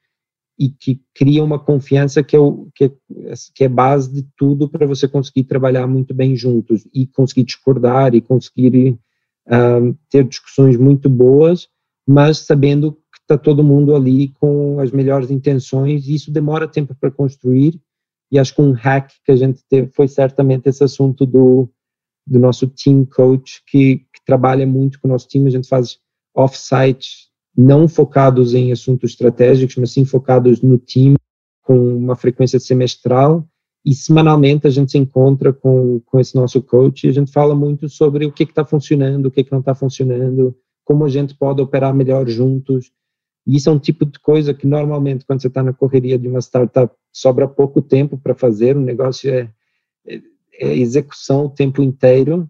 e 0.59 0.69
que 0.69 1.01
cria 1.15 1.43
uma 1.43 1.59
confiança 1.59 2.23
que 2.23 2.37
é, 2.37 2.39
o, 2.39 2.69
que 2.75 2.85
é, 2.85 2.91
que 3.55 3.65
é 3.65 3.69
base 3.69 4.13
de 4.13 4.29
tudo 4.37 4.69
para 4.69 4.87
você 4.87 5.09
conseguir 5.09 5.45
trabalhar 5.45 5.87
muito 5.87 6.13
bem 6.13 6.37
juntos 6.37 6.87
e 6.93 7.07
conseguir 7.07 7.45
discordar 7.45 8.15
e 8.15 8.21
conseguir 8.21 8.91
uh, 9.47 9.97
ter 10.11 10.23
discussões 10.25 10.77
muito 10.77 11.09
boas, 11.09 11.67
mas 12.07 12.41
sabendo 12.41 12.93
que 12.93 13.21
está 13.23 13.39
todo 13.39 13.65
mundo 13.65 13.97
ali 13.97 14.29
com 14.39 14.79
as 14.81 14.91
melhores 14.91 15.31
intenções 15.31 16.07
e 16.07 16.15
isso 16.15 16.31
demora 16.31 16.69
tempo 16.69 16.95
para 16.95 17.11
construir 17.11 17.81
e 18.31 18.39
acho 18.39 18.55
que 18.55 18.61
um 18.61 18.73
hack 18.73 19.11
que 19.25 19.33
a 19.33 19.37
gente 19.37 19.63
teve 19.67 19.91
foi 19.93 20.09
certamente 20.09 20.69
esse 20.69 20.85
assunto 20.85 21.25
do, 21.25 21.71
do 22.27 22.39
nosso 22.39 22.69
team 22.69 23.07
coach 23.07 23.63
que, 23.67 24.01
que 24.13 24.23
trabalha 24.27 24.67
muito 24.67 25.01
com 25.01 25.09
o 25.09 25.11
nosso 25.11 25.27
time, 25.27 25.49
a 25.49 25.53
gente 25.53 25.69
faz 25.69 25.99
off-site 26.35 27.28
não 27.59 27.89
focados 27.89 28.55
em 28.55 28.71
assuntos 28.71 29.11
estratégicos, 29.11 29.75
mas 29.75 29.91
sim 29.91 30.05
focados 30.05 30.63
no 30.63 30.79
time, 30.79 31.17
com 31.61 31.77
uma 31.77 32.15
frequência 32.15 32.61
semestral. 32.61 33.45
E 33.85 33.93
semanalmente 33.93 34.69
a 34.69 34.71
gente 34.71 34.93
se 34.93 34.99
encontra 34.99 35.53
com, 35.53 35.99
com 36.07 36.21
esse 36.21 36.37
nosso 36.37 36.63
coach 36.63 37.05
e 37.05 37.11
a 37.11 37.13
gente 37.13 37.33
fala 37.33 37.57
muito 37.57 37.89
sobre 37.89 38.27
o 38.27 38.33
que 38.33 38.45
está 38.45 38.65
funcionando, 38.65 39.27
o 39.27 39.31
que, 39.31 39.43
que 39.43 39.51
não 39.51 39.59
está 39.59 39.75
funcionando, 39.75 40.55
como 40.85 41.05
a 41.05 41.09
gente 41.09 41.35
pode 41.35 41.61
operar 41.61 41.93
melhor 41.93 42.29
juntos. 42.29 42.93
E 43.45 43.57
isso 43.57 43.69
é 43.69 43.73
um 43.73 43.79
tipo 43.79 44.07
de 44.07 44.21
coisa 44.21 44.55
que 44.55 44.67
normalmente, 44.67 45.27
quando 45.27 45.43
você 45.43 45.49
está 45.49 45.61
na 45.61 45.73
correria 45.73 46.17
de 46.17 46.29
uma 46.29 46.41
startup, 46.41 46.95
sobra 47.13 47.49
pouco 47.49 47.83
tempo 47.83 48.17
para 48.17 48.37
fazer, 48.37 48.77
o 48.77 48.81
negócio 48.81 49.29
é, 49.33 49.51
é, 50.07 50.21
é 50.61 50.77
execução 50.77 51.47
o 51.47 51.51
tempo 51.51 51.83
inteiro 51.83 52.49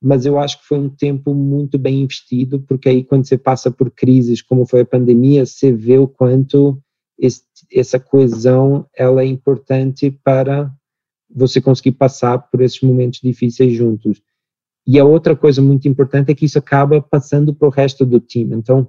mas 0.00 0.24
eu 0.24 0.38
acho 0.38 0.60
que 0.60 0.66
foi 0.66 0.78
um 0.78 0.88
tempo 0.88 1.34
muito 1.34 1.78
bem 1.78 2.02
investido, 2.02 2.60
porque 2.60 2.88
aí 2.88 3.04
quando 3.04 3.26
você 3.26 3.36
passa 3.36 3.70
por 3.70 3.90
crises 3.90 4.40
como 4.40 4.66
foi 4.66 4.80
a 4.80 4.86
pandemia, 4.86 5.44
você 5.44 5.70
vê 5.72 5.98
o 5.98 6.08
quanto 6.08 6.80
esse, 7.18 7.42
essa 7.72 8.00
coesão 8.00 8.86
ela 8.96 9.22
é 9.22 9.26
importante 9.26 10.10
para 10.24 10.72
você 11.28 11.60
conseguir 11.60 11.92
passar 11.92 12.38
por 12.38 12.62
esses 12.62 12.80
momentos 12.80 13.20
difíceis 13.22 13.74
juntos. 13.74 14.22
E 14.86 14.98
a 14.98 15.04
outra 15.04 15.36
coisa 15.36 15.60
muito 15.60 15.86
importante 15.86 16.32
é 16.32 16.34
que 16.34 16.46
isso 16.46 16.58
acaba 16.58 17.00
passando 17.02 17.54
para 17.54 17.68
o 17.68 17.70
resto 17.70 18.06
do 18.06 18.18
time. 18.18 18.56
Então, 18.56 18.88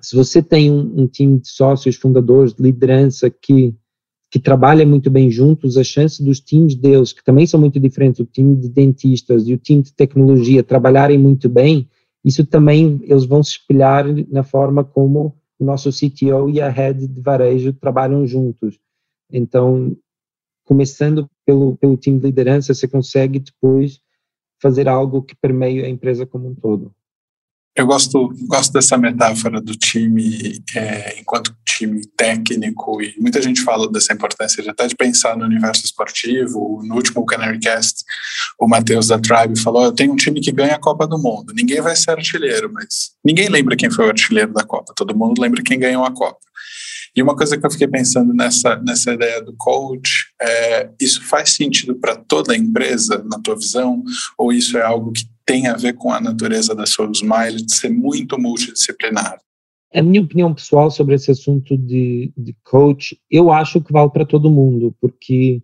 se 0.00 0.16
você 0.16 0.42
tem 0.42 0.72
um, 0.72 1.02
um 1.02 1.06
time 1.06 1.38
de 1.38 1.48
sócios, 1.48 1.96
fundadores, 1.96 2.54
de 2.54 2.62
liderança 2.62 3.28
que 3.28 3.74
que 4.30 4.38
trabalha 4.38 4.86
muito 4.86 5.10
bem 5.10 5.30
juntos, 5.30 5.76
a 5.76 5.84
chance 5.84 6.22
dos 6.22 6.40
times 6.40 6.74
deles, 6.74 7.12
que 7.12 7.24
também 7.24 7.46
são 7.46 7.58
muito 7.58 7.80
diferentes, 7.80 8.20
o 8.20 8.26
time 8.26 8.56
de 8.56 8.68
dentistas 8.68 9.48
e 9.48 9.54
o 9.54 9.58
time 9.58 9.82
de 9.82 9.92
tecnologia, 9.92 10.62
trabalharem 10.62 11.18
muito 11.18 11.48
bem, 11.48 11.88
isso 12.24 12.44
também 12.44 13.00
eles 13.04 13.24
vão 13.24 13.42
se 13.42 13.52
espelhar 13.52 14.04
na 14.30 14.42
forma 14.42 14.84
como 14.84 15.34
o 15.58 15.64
nosso 15.64 15.90
CTO 15.90 16.50
e 16.50 16.60
a 16.60 16.68
head 16.68 17.06
de 17.06 17.20
varejo 17.20 17.72
trabalham 17.72 18.26
juntos. 18.26 18.78
Então, 19.32 19.96
começando 20.64 21.28
pelo, 21.46 21.76
pelo 21.76 21.96
time 21.96 22.18
de 22.18 22.26
liderança, 22.26 22.74
você 22.74 22.86
consegue 22.86 23.38
depois 23.38 24.00
fazer 24.60 24.88
algo 24.88 25.22
que 25.22 25.34
permeie 25.34 25.82
a 25.82 25.88
empresa 25.88 26.26
como 26.26 26.48
um 26.48 26.54
todo. 26.54 26.94
Eu 27.76 27.86
gosto, 27.86 28.34
gosto 28.48 28.72
dessa 28.72 28.98
metáfora 28.98 29.60
do 29.60 29.76
time 29.76 30.60
é, 30.74 31.20
enquanto 31.20 31.56
time 31.64 32.00
técnico 32.16 33.00
e 33.00 33.14
muita 33.20 33.40
gente 33.40 33.62
fala 33.62 33.90
dessa 33.90 34.12
importância 34.12 34.60
de 34.62 34.68
até 34.68 34.86
de 34.88 34.96
pensar 34.96 35.36
no 35.36 35.44
universo 35.44 35.84
esportivo. 35.84 36.82
No 36.84 36.96
último 36.96 37.24
Canary 37.24 37.60
Cast, 37.60 38.02
o 38.58 38.66
Matheus 38.66 39.08
da 39.08 39.18
Tribe 39.18 39.58
falou: 39.60 39.84
eu 39.84 39.92
tenho 39.92 40.12
um 40.12 40.16
time 40.16 40.40
que 40.40 40.50
ganha 40.50 40.74
a 40.74 40.80
Copa 40.80 41.06
do 41.06 41.18
Mundo. 41.18 41.52
Ninguém 41.54 41.80
vai 41.80 41.94
ser 41.94 42.10
artilheiro, 42.10 42.70
mas 42.72 43.12
ninguém 43.24 43.48
lembra 43.48 43.76
quem 43.76 43.90
foi 43.90 44.06
o 44.06 44.10
artilheiro 44.10 44.52
da 44.52 44.64
Copa. 44.64 44.92
Todo 44.96 45.16
mundo 45.16 45.40
lembra 45.40 45.62
quem 45.62 45.78
ganhou 45.78 46.04
a 46.04 46.12
Copa. 46.12 46.40
E 47.16 47.22
uma 47.22 47.34
coisa 47.34 47.56
que 47.56 47.66
eu 47.66 47.70
fiquei 47.70 47.88
pensando 47.88 48.32
nessa, 48.32 48.76
nessa 48.76 49.12
ideia 49.12 49.42
do 49.42 49.54
coach, 49.56 50.26
é, 50.40 50.90
isso 51.00 51.22
faz 51.22 51.50
sentido 51.50 51.96
para 51.96 52.14
toda 52.14 52.52
a 52.52 52.56
empresa, 52.56 53.24
na 53.28 53.40
tua 53.40 53.56
visão? 53.56 54.02
Ou 54.36 54.52
isso 54.52 54.76
é 54.76 54.82
algo 54.82 55.12
que 55.12 55.24
tem 55.48 55.66
a 55.66 55.74
ver 55.74 55.94
com 55.94 56.12
a 56.12 56.20
natureza 56.20 56.74
da 56.74 56.84
Soul 56.84 57.12
Smile 57.12 57.64
de 57.64 57.74
ser 57.74 57.88
muito 57.88 58.38
multidisciplinar? 58.38 59.40
A 59.94 60.02
minha 60.02 60.20
opinião 60.20 60.52
pessoal 60.52 60.90
sobre 60.90 61.14
esse 61.14 61.30
assunto 61.30 61.74
de, 61.74 62.30
de 62.36 62.54
coach, 62.62 63.18
eu 63.30 63.50
acho 63.50 63.80
que 63.80 63.90
vale 63.90 64.10
para 64.10 64.26
todo 64.26 64.50
mundo, 64.50 64.94
porque 65.00 65.62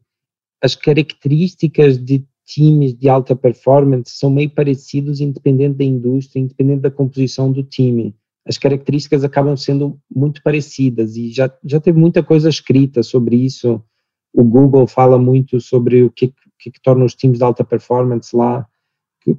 as 0.63 0.75
características 0.75 2.03
de 2.03 2.25
times 2.47 2.95
de 2.95 3.11
alta 3.11 3.37
performance 3.37 4.13
são 4.17 4.31
meio 4.31 4.49
parecidos 4.49 5.21
independente 5.21 5.77
da 5.77 5.85
indústria, 5.85 6.41
independente 6.41 6.81
da 6.81 6.91
composição 6.91 7.53
do 7.53 7.63
time. 7.63 8.17
As 8.47 8.57
características 8.57 9.23
acabam 9.23 9.55
sendo 9.55 10.01
muito 10.15 10.43
parecidas 10.43 11.15
e 11.17 11.31
já, 11.31 11.55
já 11.63 11.79
teve 11.79 11.99
muita 11.99 12.23
coisa 12.23 12.49
escrita 12.49 13.03
sobre 13.03 13.37
isso. 13.37 13.83
O 14.33 14.45
Google 14.45 14.87
fala 14.87 15.19
muito 15.19 15.61
sobre 15.61 16.03
o 16.03 16.11
que, 16.11 16.33
que, 16.59 16.71
que 16.71 16.81
torna 16.83 17.05
os 17.05 17.15
times 17.15 17.39
de 17.39 17.45
alta 17.45 17.63
performance 17.63 18.35
lá, 18.35 18.67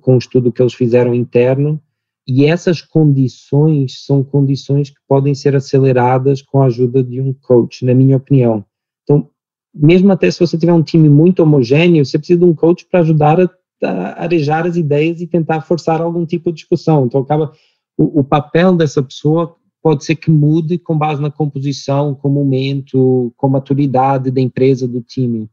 com 0.02 0.16
o 0.16 0.18
estudo 0.18 0.52
que 0.52 0.62
eles 0.62 0.74
fizeram 0.74 1.14
interno, 1.14 1.82
e 2.28 2.46
essas 2.46 2.82
condições 2.82 4.04
são 4.04 4.24
condições 4.24 4.90
que 4.90 5.00
podem 5.08 5.36
ser 5.36 5.56
aceleradas 5.56 6.42
com 6.42 6.62
a 6.62 6.66
ajuda 6.66 7.04
de 7.04 7.22
um 7.22 7.32
coach, 7.34 7.86
na 7.86 7.94
minha 7.94 8.18
opinião. 8.18 8.66
Então, 9.04 9.30
mesmo 9.74 10.12
até 10.12 10.32
se 10.32 10.40
você 10.40 10.58
tiver 10.58 10.74
um 10.74 10.82
time 10.82 11.08
muito 11.08 11.44
homogêneo, 11.44 12.04
você 12.04 12.18
precisa 12.18 12.40
de 12.40 12.46
um 12.46 12.56
coach 12.56 12.86
para 12.90 13.02
ajudar 13.02 13.40
a, 13.40 13.50
a, 13.84 14.24
arejar 14.24 14.66
as 14.66 14.76
ideias 14.76 15.22
e 15.22 15.28
tentar 15.28 15.62
forçar 15.62 16.02
algum 16.02 16.26
tipo 16.26 16.52
de 16.52 16.58
discussão. 16.58 17.06
Então, 17.06 17.22
acaba 17.22 17.52
o, 17.96 18.22
o 18.22 18.24
papel 18.24 18.76
dessa 18.76 19.04
pessoa 19.04 19.56
pode 19.82 20.04
ser 20.04 20.16
que 20.16 20.32
mude 20.32 20.80
com 20.80 20.98
base 20.98 21.22
na 21.22 21.30
composição, 21.30 22.16
com 22.16 22.28
o 22.28 22.32
momento, 22.32 23.32
com 23.38 23.46
a 23.46 23.50
maturidade 23.52 24.32
da 24.32 24.42
empresa, 24.42 24.88
do 24.88 25.00
time, 25.00 25.48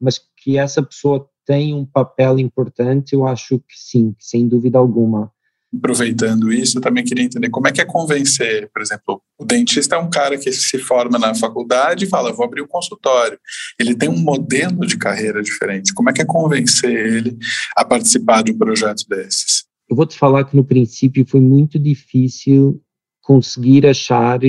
mas 0.00 0.20
que 0.36 0.56
essa 0.56 0.80
pessoa 0.80 1.28
tem 1.46 1.74
um 1.74 1.84
papel 1.84 2.38
importante, 2.38 3.14
eu 3.14 3.26
acho 3.26 3.58
que 3.58 3.74
sim, 3.76 4.14
sem 4.18 4.48
dúvida 4.48 4.78
alguma. 4.78 5.32
Aproveitando 5.74 6.52
isso, 6.52 6.76
eu 6.76 6.82
também 6.82 7.02
queria 7.02 7.24
entender 7.24 7.48
como 7.48 7.66
é 7.66 7.72
que 7.72 7.80
é 7.80 7.84
convencer, 7.84 8.70
por 8.72 8.82
exemplo, 8.82 9.22
o 9.38 9.44
dentista 9.44 9.96
é 9.96 9.98
um 9.98 10.10
cara 10.10 10.36
que 10.36 10.52
se 10.52 10.78
forma 10.78 11.18
na 11.18 11.34
faculdade 11.34 12.04
e 12.04 12.08
fala, 12.08 12.32
vou 12.32 12.44
abrir 12.44 12.60
um 12.60 12.66
consultório. 12.66 13.38
Ele 13.80 13.94
tem 13.94 14.08
um 14.08 14.18
modelo 14.18 14.86
de 14.86 14.98
carreira 14.98 15.42
diferente. 15.42 15.94
Como 15.94 16.10
é 16.10 16.12
que 16.12 16.20
é 16.20 16.26
convencer 16.26 16.90
ele 16.90 17.38
a 17.74 17.84
participar 17.86 18.42
de 18.42 18.52
um 18.52 18.58
projeto 18.58 19.04
desses? 19.08 19.64
Eu 19.88 19.96
vou 19.96 20.04
te 20.04 20.18
falar 20.18 20.44
que 20.44 20.54
no 20.54 20.64
princípio 20.64 21.24
foi 21.26 21.40
muito 21.40 21.78
difícil 21.78 22.78
conseguir 23.22 23.86
achar 23.86 24.40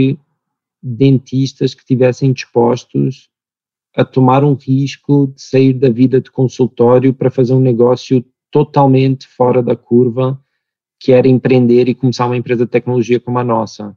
dentistas 0.82 1.74
que 1.74 1.86
tivessem 1.86 2.34
dispostos 2.34 3.30
a 3.96 4.04
tomar 4.04 4.44
um 4.44 4.54
risco 4.54 5.28
de 5.36 5.42
sair 5.42 5.74
da 5.74 5.90
vida 5.90 6.20
de 6.20 6.32
consultório 6.32 7.14
para 7.14 7.30
fazer 7.30 7.54
um 7.54 7.60
negócio 7.60 8.26
totalmente 8.50 9.28
fora 9.28 9.62
da 9.62 9.76
curva, 9.76 10.40
que 11.00 11.12
era 11.12 11.28
empreender 11.28 11.88
e 11.88 11.96
começar 11.96 12.26
uma 12.26 12.38
empresa 12.38 12.66
de 12.66 12.72
tecnologia 12.72 13.20
como 13.20 13.38
a 13.38 13.44
nossa. 13.44 13.96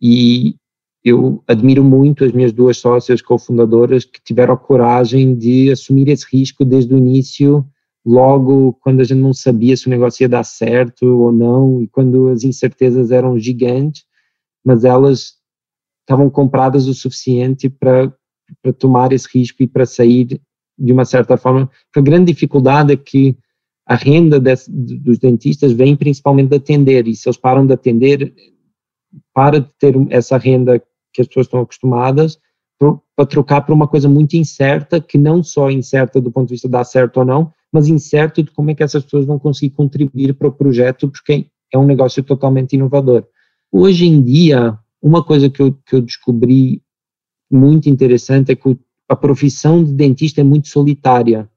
E 0.00 0.56
eu 1.04 1.42
admiro 1.46 1.84
muito 1.84 2.24
as 2.24 2.32
minhas 2.32 2.52
duas 2.52 2.78
sócias 2.78 3.22
cofundadoras 3.22 4.04
que 4.04 4.20
tiveram 4.22 4.54
a 4.54 4.58
coragem 4.58 5.36
de 5.36 5.70
assumir 5.70 6.08
esse 6.08 6.26
risco 6.30 6.64
desde 6.64 6.94
o 6.94 6.98
início, 6.98 7.66
logo 8.04 8.72
quando 8.74 9.00
a 9.00 9.04
gente 9.04 9.20
não 9.20 9.32
sabia 9.32 9.76
se 9.76 9.86
o 9.86 9.90
negócio 9.90 10.24
ia 10.24 10.28
dar 10.28 10.44
certo 10.44 11.06
ou 11.06 11.32
não, 11.32 11.82
e 11.82 11.88
quando 11.88 12.28
as 12.28 12.44
incertezas 12.44 13.10
eram 13.10 13.38
gigantes, 13.38 14.04
mas 14.64 14.84
elas 14.84 15.34
estavam 16.00 16.30
compradas 16.30 16.86
o 16.86 16.94
suficiente 16.94 17.68
para 17.68 18.12
tomar 18.78 19.12
esse 19.12 19.28
risco 19.32 19.62
e 19.62 19.66
para 19.66 19.86
sair 19.86 20.40
de 20.78 20.92
uma 20.92 21.04
certa 21.04 21.36
forma. 21.36 21.70
A 21.94 22.00
grande 22.00 22.32
dificuldade 22.32 22.92
é 22.92 22.96
que 22.96 23.36
a 23.86 23.94
renda 23.94 24.40
desse, 24.40 24.70
dos 24.70 25.18
dentistas 25.18 25.72
vem 25.72 25.94
principalmente 25.96 26.50
de 26.50 26.56
atender, 26.56 27.06
e 27.06 27.14
se 27.14 27.28
eles 27.28 27.36
param 27.36 27.66
de 27.66 27.72
atender, 27.72 28.34
para 29.32 29.60
de 29.60 29.70
ter 29.78 29.94
essa 30.10 30.36
renda 30.36 30.82
que 31.12 31.22
as 31.22 31.28
pessoas 31.28 31.46
estão 31.46 31.60
acostumadas 31.60 32.38
para 32.78 33.26
trocar 33.26 33.62
por 33.62 33.72
uma 33.72 33.88
coisa 33.88 34.08
muito 34.08 34.34
incerta, 34.36 35.00
que 35.00 35.16
não 35.16 35.42
só 35.42 35.70
incerta 35.70 36.20
do 36.20 36.30
ponto 36.30 36.48
de 36.48 36.54
vista 36.54 36.68
de 36.68 36.72
dar 36.72 36.84
certo 36.84 37.18
ou 37.18 37.24
não, 37.24 37.52
mas 37.72 37.88
incerto 37.88 38.42
de 38.42 38.50
como 38.50 38.70
é 38.70 38.74
que 38.74 38.82
essas 38.82 39.04
pessoas 39.04 39.24
vão 39.24 39.38
conseguir 39.38 39.74
contribuir 39.74 40.34
para 40.34 40.48
o 40.48 40.52
projeto, 40.52 41.08
porque 41.08 41.46
é 41.72 41.78
um 41.78 41.86
negócio 41.86 42.22
totalmente 42.22 42.74
inovador. 42.74 43.24
Hoje 43.72 44.06
em 44.06 44.22
dia, 44.22 44.78
uma 45.00 45.24
coisa 45.24 45.48
que 45.48 45.62
eu, 45.62 45.72
que 45.86 45.96
eu 45.96 46.02
descobri 46.02 46.82
muito 47.50 47.88
interessante 47.88 48.52
é 48.52 48.56
que 48.56 48.78
a 49.08 49.16
profissão 49.16 49.84
de 49.84 49.92
dentista 49.92 50.40
é 50.40 50.44
muito 50.44 50.68
solitária. 50.68 51.48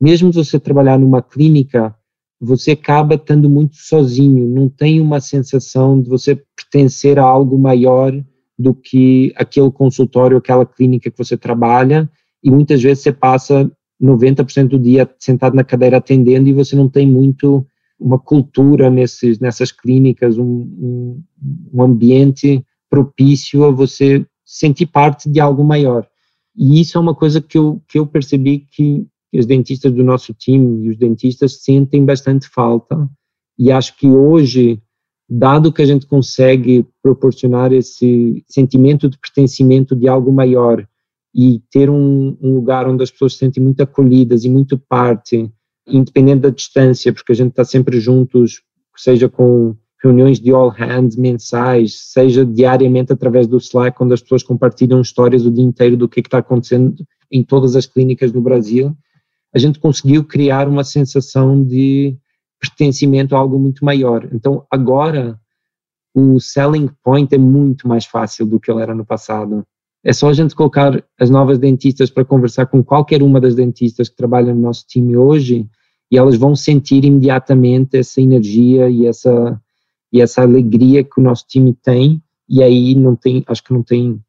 Mesmo 0.00 0.32
você 0.32 0.58
trabalhar 0.58 0.98
numa 0.98 1.22
clínica, 1.22 1.94
você 2.40 2.72
acaba 2.72 3.14
estando 3.14 3.48
muito 3.50 3.76
sozinho, 3.76 4.48
não 4.48 4.68
tem 4.68 5.00
uma 5.00 5.20
sensação 5.20 6.00
de 6.00 6.08
você 6.08 6.42
pertencer 6.56 7.18
a 7.18 7.22
algo 7.22 7.58
maior 7.58 8.12
do 8.58 8.74
que 8.74 9.32
aquele 9.36 9.70
consultório, 9.70 10.36
aquela 10.36 10.66
clínica 10.66 11.10
que 11.10 11.18
você 11.18 11.36
trabalha, 11.36 12.10
e 12.42 12.50
muitas 12.50 12.82
vezes 12.82 13.02
você 13.02 13.12
passa 13.12 13.70
90% 14.00 14.68
do 14.68 14.78
dia 14.78 15.08
sentado 15.18 15.54
na 15.54 15.64
cadeira 15.64 15.98
atendendo 15.98 16.48
e 16.48 16.54
você 16.54 16.74
não 16.74 16.88
tem 16.88 17.06
muito 17.06 17.66
uma 17.98 18.18
cultura 18.18 18.88
nesses, 18.88 19.38
nessas 19.38 19.70
clínicas, 19.70 20.38
um, 20.38 20.44
um, 20.44 21.22
um 21.74 21.82
ambiente 21.82 22.64
propício 22.88 23.64
a 23.64 23.70
você 23.70 24.24
sentir 24.50 24.86
parte 24.86 25.30
de 25.30 25.38
algo 25.38 25.62
maior. 25.62 26.04
E 26.56 26.80
isso 26.80 26.98
é 26.98 27.00
uma 27.00 27.14
coisa 27.14 27.40
que 27.40 27.56
eu, 27.56 27.80
que 27.86 28.00
eu 28.00 28.04
percebi 28.04 28.66
que 28.68 29.06
os 29.32 29.46
dentistas 29.46 29.92
do 29.92 30.02
nosso 30.02 30.34
time 30.34 30.86
e 30.86 30.90
os 30.90 30.96
dentistas 30.96 31.62
sentem 31.62 32.04
bastante 32.04 32.48
falta. 32.48 33.08
E 33.56 33.70
acho 33.70 33.96
que 33.96 34.08
hoje 34.08 34.82
dado 35.28 35.72
que 35.72 35.80
a 35.80 35.86
gente 35.86 36.04
consegue 36.04 36.84
proporcionar 37.00 37.72
esse 37.72 38.44
sentimento 38.48 39.08
de 39.08 39.16
pertencimento 39.16 39.94
de 39.94 40.08
algo 40.08 40.32
maior 40.32 40.84
e 41.32 41.62
ter 41.70 41.88
um, 41.88 42.36
um, 42.42 42.54
lugar 42.56 42.88
onde 42.88 43.04
as 43.04 43.10
pessoas 43.12 43.34
se 43.34 43.38
sentem 43.38 43.62
muito 43.62 43.80
acolhidas 43.80 44.44
e 44.44 44.50
muito 44.50 44.76
parte, 44.76 45.48
independente 45.86 46.40
da 46.40 46.50
distância, 46.50 47.12
porque 47.12 47.30
a 47.30 47.36
gente 47.36 47.50
está 47.50 47.64
sempre 47.64 48.00
juntos, 48.00 48.62
seja 48.96 49.28
com 49.28 49.76
reuniões 50.02 50.40
de 50.40 50.50
all 50.50 50.70
hands 50.70 51.16
mensais, 51.16 51.94
seja 52.12 52.44
diariamente 52.44 53.12
através 53.12 53.46
do 53.46 53.58
Slack, 53.58 54.02
onde 54.02 54.14
as 54.14 54.22
pessoas 54.22 54.42
compartilham 54.42 55.00
histórias 55.00 55.44
o 55.44 55.50
dia 55.50 55.64
inteiro 55.64 55.96
do 55.96 56.08
que, 56.08 56.20
é 56.20 56.22
que 56.22 56.28
está 56.28 56.38
acontecendo 56.38 56.94
em 57.30 57.42
todas 57.42 57.76
as 57.76 57.86
clínicas 57.86 58.32
no 58.32 58.40
Brasil, 58.40 58.96
a 59.54 59.58
gente 59.58 59.78
conseguiu 59.78 60.24
criar 60.24 60.68
uma 60.68 60.84
sensação 60.84 61.62
de 61.62 62.16
pertencimento 62.60 63.34
a 63.34 63.38
algo 63.38 63.58
muito 63.58 63.84
maior. 63.84 64.28
Então, 64.32 64.64
agora, 64.70 65.38
o 66.14 66.40
selling 66.40 66.88
point 67.02 67.34
é 67.34 67.38
muito 67.38 67.86
mais 67.86 68.04
fácil 68.04 68.46
do 68.46 68.58
que 68.58 68.70
ele 68.70 68.82
era 68.82 68.94
no 68.94 69.04
passado. 69.04 69.64
É 70.02 70.12
só 70.12 70.28
a 70.28 70.32
gente 70.32 70.54
colocar 70.54 71.02
as 71.18 71.28
novas 71.28 71.58
dentistas 71.58 72.10
para 72.10 72.24
conversar 72.24 72.66
com 72.66 72.82
qualquer 72.82 73.22
uma 73.22 73.40
das 73.40 73.54
dentistas 73.54 74.08
que 74.08 74.16
trabalham 74.16 74.54
no 74.54 74.62
nosso 74.62 74.86
time 74.86 75.16
hoje 75.16 75.68
e 76.10 76.16
elas 76.16 76.36
vão 76.36 76.56
sentir 76.56 77.04
imediatamente 77.04 77.98
essa 77.98 78.20
energia 78.20 78.88
e 78.88 79.06
essa 79.06 79.60
e 80.12 80.20
essa 80.20 80.42
alegria 80.42 81.04
que 81.04 81.20
o 81.20 81.22
nosso 81.22 81.46
time 81.46 81.74
tem 81.74 82.22
e 82.48 82.62
aí 82.62 82.94
não 82.94 83.14
tem, 83.14 83.44
acho 83.46 83.62
que 83.62 83.72
não 83.72 83.82
tem 83.82 84.20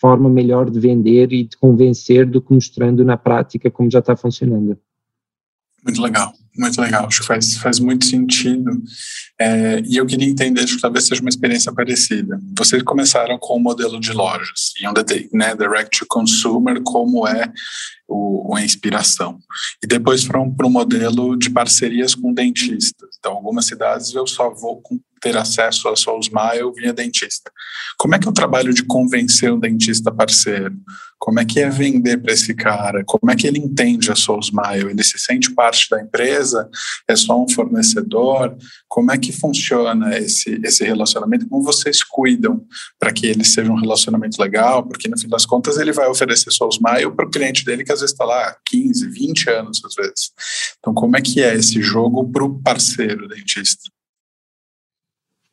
forma 0.00 0.28
melhor 0.28 0.70
de 0.70 0.78
vender 0.78 1.32
e 1.32 1.44
de 1.44 1.56
convencer 1.56 2.24
do 2.24 2.40
que 2.40 2.52
mostrando 2.52 3.04
na 3.04 3.16
prática 3.16 3.70
como 3.70 3.90
já 3.90 3.98
está 3.98 4.16
funcionando. 4.16 4.78
Muito 5.84 6.00
legal. 6.00 6.32
Muito 6.58 6.80
legal, 6.80 7.06
acho 7.06 7.20
que 7.20 7.26
faz, 7.26 7.56
faz 7.56 7.78
muito 7.78 8.04
sentido. 8.04 8.68
É, 9.38 9.80
e 9.86 9.96
eu 9.96 10.04
queria 10.04 10.28
entender, 10.28 10.62
acho 10.62 10.74
que 10.74 10.82
talvez 10.82 11.06
seja 11.06 11.20
uma 11.20 11.28
experiência 11.28 11.72
parecida. 11.72 12.36
Vocês 12.58 12.82
começaram 12.82 13.38
com 13.38 13.56
o 13.56 13.60
modelo 13.60 14.00
de 14.00 14.12
lojas, 14.12 14.72
onde 14.84 15.28
né, 15.32 15.54
direct 15.54 16.00
to 16.00 16.06
consumer, 16.08 16.82
como 16.82 17.28
é 17.28 17.52
o, 18.08 18.56
a 18.56 18.64
inspiração. 18.64 19.38
E 19.80 19.86
depois 19.86 20.24
foram 20.24 20.52
para 20.52 20.66
o 20.66 20.70
modelo 20.70 21.36
de 21.36 21.48
parcerias 21.48 22.12
com 22.12 22.34
dentistas. 22.34 23.10
Então, 23.20 23.34
algumas 23.34 23.66
cidades 23.66 24.12
eu 24.12 24.26
só 24.26 24.52
vou 24.52 24.82
ter 25.20 25.36
acesso 25.36 25.88
a 25.88 25.96
Soul 25.96 26.20
Smile 26.20 26.72
via 26.74 26.92
dentista. 26.92 27.50
Como 27.98 28.14
é 28.14 28.18
que 28.18 28.26
é 28.26 28.30
o 28.30 28.34
trabalho 28.34 28.72
de 28.72 28.84
convencer 28.84 29.52
um 29.52 29.58
dentista 29.58 30.12
parceiro? 30.12 30.76
Como 31.18 31.40
é 31.40 31.44
que 31.44 31.58
é 31.58 31.68
vender 31.68 32.18
para 32.18 32.32
esse 32.32 32.54
cara? 32.54 33.02
Como 33.04 33.30
é 33.30 33.34
que 33.34 33.46
ele 33.46 33.58
entende 33.58 34.10
a 34.10 34.14
Smile? 34.14 34.90
Ele 34.90 35.02
se 35.02 35.18
sente 35.18 35.52
parte 35.52 35.88
da 35.90 36.00
empresa? 36.00 36.68
É 37.08 37.16
só 37.16 37.42
um 37.42 37.48
fornecedor? 37.48 38.56
Como 38.88 39.10
é 39.10 39.18
que 39.18 39.32
funciona 39.32 40.16
esse, 40.16 40.60
esse 40.62 40.84
relacionamento? 40.84 41.48
Como 41.48 41.64
vocês 41.64 42.04
cuidam 42.04 42.64
para 42.98 43.12
que 43.12 43.26
ele 43.26 43.44
seja 43.44 43.70
um 43.70 43.80
relacionamento 43.80 44.40
legal? 44.40 44.86
Porque 44.86 45.08
no 45.08 45.18
fim 45.18 45.28
das 45.28 45.44
contas 45.44 45.76
ele 45.76 45.92
vai 45.92 46.06
oferecer 46.06 46.50
Smile 46.50 47.14
para 47.14 47.26
o 47.26 47.30
cliente 47.30 47.64
dele 47.64 47.84
que 47.84 47.92
às 47.92 48.00
vezes 48.00 48.12
está 48.12 48.24
lá 48.24 48.56
15, 48.66 49.08
20 49.08 49.50
anos 49.50 49.80
às 49.84 49.94
vezes. 49.94 50.30
Então 50.78 50.94
como 50.94 51.16
é 51.16 51.20
que 51.20 51.42
é 51.42 51.54
esse 51.54 51.82
jogo 51.82 52.30
para 52.30 52.44
o 52.44 52.62
parceiro 52.62 53.26
dentista? 53.26 53.90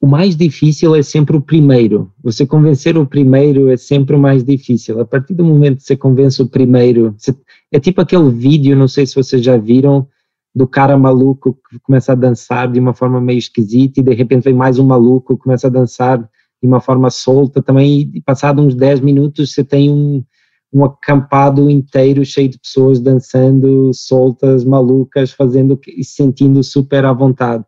O 0.01 0.07
mais 0.07 0.35
difícil 0.35 0.95
é 0.95 1.01
sempre 1.01 1.35
o 1.35 1.41
primeiro. 1.41 2.11
Você 2.23 2.45
convencer 2.45 2.97
o 2.97 3.05
primeiro 3.05 3.69
é 3.69 3.77
sempre 3.77 4.15
o 4.15 4.19
mais 4.19 4.43
difícil. 4.43 4.99
A 4.99 5.05
partir 5.05 5.33
do 5.33 5.43
momento 5.43 5.77
que 5.77 5.83
você 5.83 5.95
convence 5.95 6.41
o 6.41 6.47
primeiro, 6.47 7.15
você, 7.17 7.35
é 7.71 7.79
tipo 7.79 8.01
aquele 8.01 8.29
vídeo, 8.29 8.75
não 8.75 8.87
sei 8.87 9.05
se 9.05 9.15
vocês 9.15 9.43
já 9.43 9.57
viram, 9.57 10.07
do 10.53 10.67
cara 10.67 10.97
maluco 10.97 11.57
que 11.69 11.79
começa 11.79 12.13
a 12.13 12.15
dançar 12.15 12.71
de 12.71 12.79
uma 12.79 12.93
forma 12.93 13.19
meio 13.19 13.37
esquisita 13.39 13.99
e 13.99 14.03
de 14.03 14.13
repente 14.13 14.43
vem 14.43 14.53
mais 14.53 14.79
um 14.79 14.85
maluco 14.85 15.35
que 15.35 15.43
começa 15.43 15.67
a 15.67 15.69
dançar 15.69 16.17
de 16.17 16.67
uma 16.67 16.79
forma 16.79 17.09
solta 17.09 17.61
também 17.61 18.09
e 18.13 18.21
passado 18.21 18.61
uns 18.61 18.73
10 18.73 19.01
minutos 19.01 19.53
você 19.53 19.65
tem 19.65 19.91
um, 19.91 20.23
um 20.71 20.85
acampado 20.85 21.69
inteiro 21.69 22.23
cheio 22.23 22.47
de 22.47 22.57
pessoas 22.57 23.01
dançando 23.01 23.91
soltas, 23.93 24.63
malucas, 24.63 25.31
fazendo 25.31 25.79
e 25.87 26.03
sentindo 26.05 26.63
super 26.63 27.03
à 27.03 27.11
vontade. 27.11 27.65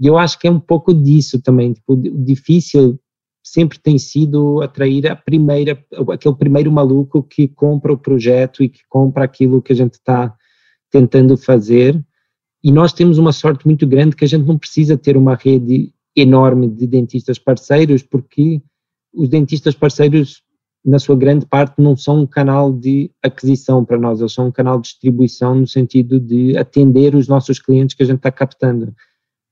E 0.00 0.06
eu 0.06 0.16
acho 0.16 0.38
que 0.38 0.48
é 0.48 0.50
um 0.50 0.58
pouco 0.58 0.94
disso 0.94 1.42
também. 1.42 1.74
Tipo, 1.74 1.92
o 1.92 2.24
difícil 2.24 2.98
sempre 3.42 3.78
tem 3.78 3.98
sido 3.98 4.62
atrair 4.62 5.06
a 5.10 5.14
primeira, 5.14 5.78
aquele 6.12 6.34
primeiro 6.34 6.72
maluco 6.72 7.22
que 7.22 7.46
compra 7.46 7.92
o 7.92 7.98
projeto 7.98 8.62
e 8.62 8.68
que 8.68 8.80
compra 8.88 9.24
aquilo 9.24 9.60
que 9.60 9.72
a 9.72 9.76
gente 9.76 9.94
está 9.94 10.34
tentando 10.90 11.36
fazer. 11.36 12.02
E 12.62 12.72
nós 12.72 12.92
temos 12.92 13.18
uma 13.18 13.32
sorte 13.32 13.66
muito 13.66 13.86
grande 13.86 14.16
que 14.16 14.24
a 14.24 14.28
gente 14.28 14.46
não 14.46 14.58
precisa 14.58 14.96
ter 14.96 15.16
uma 15.16 15.34
rede 15.34 15.92
enorme 16.16 16.68
de 16.68 16.86
dentistas 16.86 17.38
parceiros, 17.38 18.02
porque 18.02 18.62
os 19.14 19.28
dentistas 19.28 19.74
parceiros, 19.74 20.42
na 20.84 20.98
sua 20.98 21.16
grande 21.16 21.46
parte, 21.46 21.80
não 21.80 21.96
são 21.96 22.22
um 22.22 22.26
canal 22.26 22.72
de 22.72 23.10
aquisição 23.22 23.84
para 23.84 23.98
nós, 23.98 24.20
eles 24.20 24.32
são 24.32 24.48
um 24.48 24.52
canal 24.52 24.78
de 24.80 24.88
distribuição 24.88 25.54
no 25.54 25.66
sentido 25.66 26.18
de 26.18 26.56
atender 26.56 27.14
os 27.14 27.28
nossos 27.28 27.58
clientes 27.58 27.94
que 27.94 28.02
a 28.02 28.06
gente 28.06 28.18
está 28.18 28.30
captando. 28.30 28.94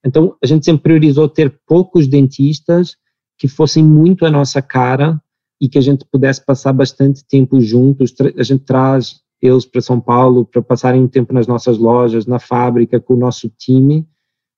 Então, 0.04 0.36
a 0.42 0.46
gente 0.46 0.64
sempre 0.64 0.82
priorizou 0.82 1.28
ter 1.28 1.60
poucos 1.66 2.06
dentistas 2.06 2.96
que 3.36 3.48
fossem 3.48 3.84
muito 3.84 4.24
a 4.24 4.30
nossa 4.30 4.62
cara 4.62 5.20
e 5.60 5.68
que 5.68 5.78
a 5.78 5.82
gente 5.82 6.04
pudesse 6.04 6.44
passar 6.44 6.72
bastante 6.72 7.24
tempo 7.24 7.60
juntos. 7.60 8.14
A 8.36 8.42
gente 8.42 8.64
traz 8.64 9.20
eles 9.40 9.64
para 9.64 9.80
São 9.80 10.00
Paulo 10.00 10.44
para 10.44 10.62
passarem 10.62 11.02
um 11.02 11.08
tempo 11.08 11.32
nas 11.32 11.46
nossas 11.46 11.78
lojas, 11.78 12.26
na 12.26 12.38
fábrica, 12.38 13.00
com 13.00 13.14
o 13.14 13.18
nosso 13.18 13.48
time 13.48 14.06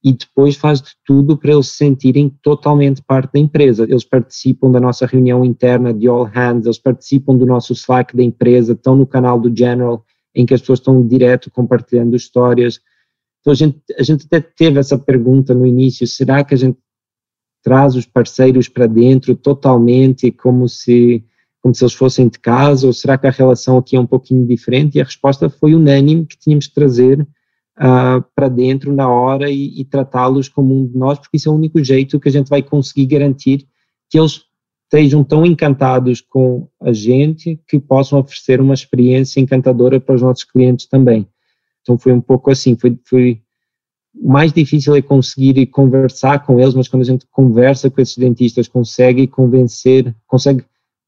e 0.02 0.12
depois 0.12 0.56
faz 0.56 0.80
de 0.80 0.90
tudo 1.04 1.36
para 1.36 1.52
eles 1.52 1.68
se 1.68 1.76
sentirem 1.76 2.30
totalmente 2.42 3.02
parte 3.02 3.34
da 3.34 3.38
empresa. 3.38 3.84
Eles 3.84 4.04
participam 4.04 4.70
da 4.70 4.80
nossa 4.80 5.06
reunião 5.06 5.44
interna 5.44 5.92
de 5.92 6.08
all 6.08 6.24
hands, 6.24 6.64
eles 6.64 6.78
participam 6.78 7.36
do 7.36 7.44
nosso 7.44 7.72
Slack 7.74 8.16
da 8.16 8.22
empresa, 8.22 8.72
estão 8.72 8.96
no 8.96 9.06
canal 9.06 9.38
do 9.38 9.54
General, 9.54 10.02
em 10.34 10.46
que 10.46 10.54
as 10.54 10.60
pessoas 10.60 10.78
estão 10.78 11.06
direto 11.06 11.50
compartilhando 11.50 12.16
histórias. 12.16 12.80
Então 13.40 13.52
a 13.52 13.56
gente, 13.56 13.78
a 13.98 14.02
gente 14.02 14.26
até 14.26 14.40
teve 14.40 14.78
essa 14.78 14.98
pergunta 14.98 15.54
no 15.54 15.66
início: 15.66 16.06
será 16.06 16.44
que 16.44 16.54
a 16.54 16.56
gente 16.56 16.78
traz 17.62 17.94
os 17.94 18.06
parceiros 18.06 18.68
para 18.68 18.86
dentro 18.86 19.34
totalmente 19.34 20.30
como 20.30 20.68
se 20.68 21.24
como 21.62 21.74
se 21.74 21.84
eles 21.84 21.92
fossem 21.92 22.26
de 22.26 22.38
casa 22.38 22.86
ou 22.86 22.92
será 22.92 23.18
que 23.18 23.26
a 23.26 23.30
relação 23.30 23.76
aqui 23.76 23.94
é 23.94 24.00
um 24.00 24.06
pouquinho 24.06 24.46
diferente? 24.46 24.96
E 24.96 25.00
a 25.00 25.04
resposta 25.04 25.50
foi 25.50 25.74
unânime 25.74 26.24
que 26.24 26.38
tínhamos 26.38 26.66
que 26.66 26.74
trazer 26.74 27.20
uh, 27.20 28.24
para 28.34 28.48
dentro 28.48 28.94
na 28.94 29.08
hora 29.10 29.50
e, 29.50 29.78
e 29.78 29.84
tratá-los 29.84 30.48
como 30.48 30.74
um 30.74 30.86
de 30.86 30.96
nós, 30.96 31.18
porque 31.18 31.36
isso 31.36 31.50
é 31.50 31.52
o 31.52 31.54
único 31.54 31.84
jeito 31.84 32.18
que 32.18 32.30
a 32.30 32.32
gente 32.32 32.48
vai 32.48 32.62
conseguir 32.62 33.04
garantir 33.04 33.66
que 34.08 34.18
eles 34.18 34.40
estejam 34.84 35.22
tão 35.22 35.44
encantados 35.44 36.20
com 36.20 36.66
a 36.80 36.92
gente 36.92 37.60
que 37.68 37.78
possam 37.78 38.18
oferecer 38.18 38.60
uma 38.60 38.74
experiência 38.74 39.38
encantadora 39.38 40.00
para 40.00 40.14
os 40.14 40.22
nossos 40.22 40.44
clientes 40.44 40.86
também. 40.86 41.28
Então 41.82 41.98
foi 41.98 42.12
um 42.12 42.20
pouco 42.20 42.50
assim, 42.50 42.76
foi, 42.76 42.98
foi 43.04 43.42
mais 44.14 44.52
difícil 44.52 44.94
é 44.94 45.02
conseguir 45.02 45.66
conversar 45.66 46.44
com 46.44 46.58
eles, 46.58 46.74
mas 46.74 46.88
quando 46.88 47.02
a 47.02 47.06
gente 47.06 47.26
conversa 47.30 47.90
com 47.90 48.00
esses 48.00 48.16
dentistas, 48.16 48.68
consegue 48.68 49.26
convencer, 49.26 50.14
consegue 50.26 50.64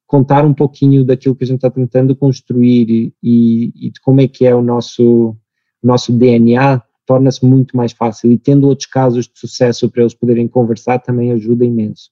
contar 0.07 0.45
um 0.45 0.55
pouquinho 0.55 1.05
daquilo 1.05 1.35
que 1.35 1.45
a 1.45 1.47
gente 1.47 1.57
está 1.57 1.71
tentando 1.71 2.15
construir 2.15 3.15
e, 3.23 3.73
e, 3.75 3.91
de 3.91 4.01
como 4.01 4.21
é 4.21 4.29
que 4.29 4.45
é 4.45 4.55
o 4.55 4.63
nosso, 4.63 5.35
nosso 5.83 6.13
DNA, 6.13 6.83
torna-se 7.07 7.45
muito 7.45 7.77
mais 7.77 7.93
fácil. 7.93 8.31
E 8.31 8.39
tendo 8.39 8.69
outros 8.69 8.87
casos 8.87 9.27
de 9.27 9.39
sucesso 9.39 9.91
para 9.91 10.03
eles 10.03 10.15
poderem 10.15 10.47
conversar 10.47 10.99
também 10.99 11.33
ajuda 11.33 11.65
imenso. 11.65 12.11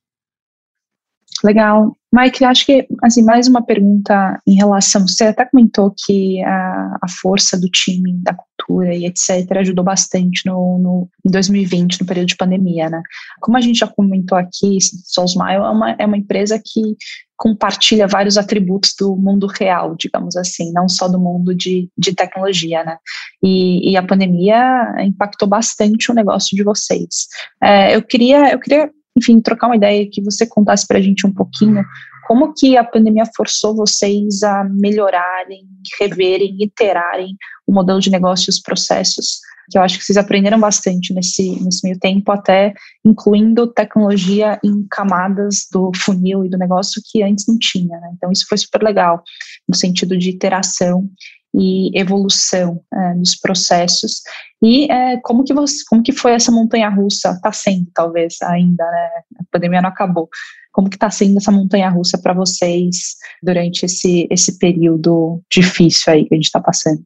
Legal. 1.44 1.96
Mike, 2.12 2.44
acho 2.44 2.66
que, 2.66 2.86
assim, 3.02 3.22
mais 3.22 3.46
uma 3.48 3.62
pergunta 3.62 4.40
em 4.46 4.54
relação, 4.54 5.06
você 5.06 5.24
até 5.24 5.44
comentou 5.44 5.94
que 5.96 6.42
a, 6.42 6.98
a 7.02 7.08
força 7.08 7.58
do 7.58 7.68
time, 7.68 8.14
da 8.22 8.34
cultura 8.70 8.94
e 8.94 9.04
etc. 9.04 9.58
ajudou 9.58 9.84
bastante 9.84 10.46
no, 10.46 10.78
no, 10.78 11.08
em 11.26 11.30
2020, 11.30 12.00
no 12.00 12.06
período 12.06 12.28
de 12.28 12.36
pandemia, 12.36 12.88
né? 12.88 13.02
Como 13.40 13.56
a 13.56 13.60
gente 13.60 13.78
já 13.78 13.88
comentou 13.88 14.38
aqui, 14.38 14.78
Soulsmile 14.80 15.56
é 15.56 15.60
uma, 15.60 15.90
é 15.92 16.06
uma 16.06 16.16
empresa 16.16 16.60
que 16.64 16.96
compartilha 17.36 18.06
vários 18.06 18.36
atributos 18.36 18.94
do 18.98 19.16
mundo 19.16 19.46
real, 19.46 19.96
digamos 19.96 20.36
assim, 20.36 20.72
não 20.72 20.88
só 20.88 21.08
do 21.08 21.18
mundo 21.18 21.54
de, 21.54 21.88
de 21.96 22.14
tecnologia, 22.14 22.84
né? 22.84 22.96
E, 23.42 23.90
e 23.90 23.96
a 23.96 24.02
pandemia 24.02 24.94
impactou 25.00 25.48
bastante 25.48 26.10
o 26.10 26.14
negócio 26.14 26.56
de 26.56 26.62
vocês. 26.62 27.26
É, 27.62 27.96
eu 27.96 28.02
queria, 28.02 28.52
eu 28.52 28.58
queria 28.58 28.90
enfim, 29.16 29.40
trocar 29.40 29.66
uma 29.66 29.76
ideia 29.76 30.08
que 30.10 30.22
você 30.22 30.46
contasse 30.46 30.86
para 30.86 30.98
a 30.98 31.00
gente 31.00 31.26
um 31.26 31.32
pouquinho 31.32 31.84
como 32.26 32.54
que 32.54 32.76
a 32.76 32.84
pandemia 32.84 33.24
forçou 33.36 33.74
vocês 33.74 34.42
a 34.42 34.64
melhorarem, 34.64 35.66
reverem, 35.98 36.56
iterarem 36.60 37.36
o 37.66 37.72
modelo 37.72 38.00
de 38.00 38.10
negócio 38.10 38.48
e 38.48 38.52
os 38.52 38.60
processos, 38.60 39.40
que 39.70 39.78
eu 39.78 39.82
acho 39.82 39.98
que 39.98 40.04
vocês 40.04 40.16
aprenderam 40.16 40.58
bastante 40.58 41.14
nesse, 41.14 41.62
nesse 41.62 41.84
meio 41.84 41.98
tempo, 41.98 42.30
até 42.32 42.74
incluindo 43.04 43.72
tecnologia 43.72 44.58
em 44.64 44.86
camadas 44.90 45.66
do 45.72 45.92
funil 45.96 46.44
e 46.44 46.48
do 46.48 46.58
negócio 46.58 47.00
que 47.10 47.22
antes 47.22 47.46
não 47.46 47.56
tinha. 47.58 47.98
Né? 48.00 48.10
Então, 48.16 48.32
isso 48.32 48.46
foi 48.48 48.58
super 48.58 48.82
legal, 48.82 49.22
no 49.68 49.76
sentido 49.76 50.18
de 50.18 50.30
iteração 50.30 51.08
e 51.54 51.96
evolução 51.98 52.80
é, 52.92 53.14
dos 53.14 53.36
processos 53.36 54.22
e 54.62 54.90
é, 54.92 55.16
como 55.18 55.42
que 55.42 55.54
você, 55.54 55.82
como 55.88 56.02
que 56.02 56.12
foi 56.12 56.32
essa 56.32 56.52
montanha 56.52 56.88
russa? 56.90 57.30
Está 57.30 57.50
sendo 57.50 57.86
talvez 57.94 58.36
ainda, 58.42 58.84
né? 58.84 59.08
A 59.40 59.44
pandemia 59.50 59.80
não 59.80 59.88
acabou. 59.88 60.28
Como 60.72 60.88
que 60.88 60.96
está 60.96 61.10
sendo 61.10 61.38
essa 61.38 61.50
montanha 61.50 61.88
russa 61.90 62.18
para 62.18 62.32
vocês 62.32 63.16
durante 63.42 63.84
esse 63.84 64.26
esse 64.30 64.58
período 64.58 65.40
difícil 65.50 66.12
aí 66.12 66.24
que 66.24 66.34
a 66.34 66.36
gente 66.36 66.46
está 66.46 66.60
passando? 66.60 67.02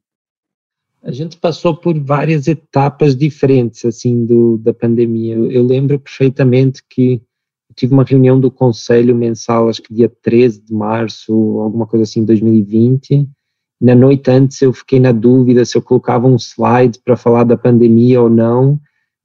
A 1.03 1.11
gente 1.11 1.37
passou 1.37 1.75
por 1.75 1.97
várias 1.99 2.47
etapas 2.47 3.15
diferentes 3.15 3.85
assim 3.85 4.25
do 4.25 4.57
da 4.57 4.73
pandemia. 4.73 5.35
Eu, 5.35 5.51
eu 5.51 5.63
lembro 5.63 5.99
perfeitamente 5.99 6.81
que 6.89 7.21
tive 7.75 7.93
uma 7.93 8.03
reunião 8.03 8.39
do 8.39 8.49
conselho 8.49 9.15
mensal, 9.15 9.67
acho 9.67 9.81
que 9.81 9.93
dia 9.93 10.11
13 10.21 10.61
de 10.61 10.73
março, 10.73 11.33
alguma 11.59 11.85
coisa 11.85 12.03
assim, 12.03 12.23
2020 12.23 13.27
na 13.79 13.93
noite 13.93 14.29
antes 14.31 14.61
eu 14.61 14.73
fiquei 14.73 14.99
na 14.99 15.11
dúvida 15.11 15.65
se 15.65 15.77
eu 15.77 15.81
colocava 15.81 16.27
um 16.27 16.37
slide 16.37 16.99
para 17.03 17.15
falar 17.15 17.43
da 17.43 17.57
pandemia 17.57 18.21
ou 18.21 18.29
não, 18.29 18.79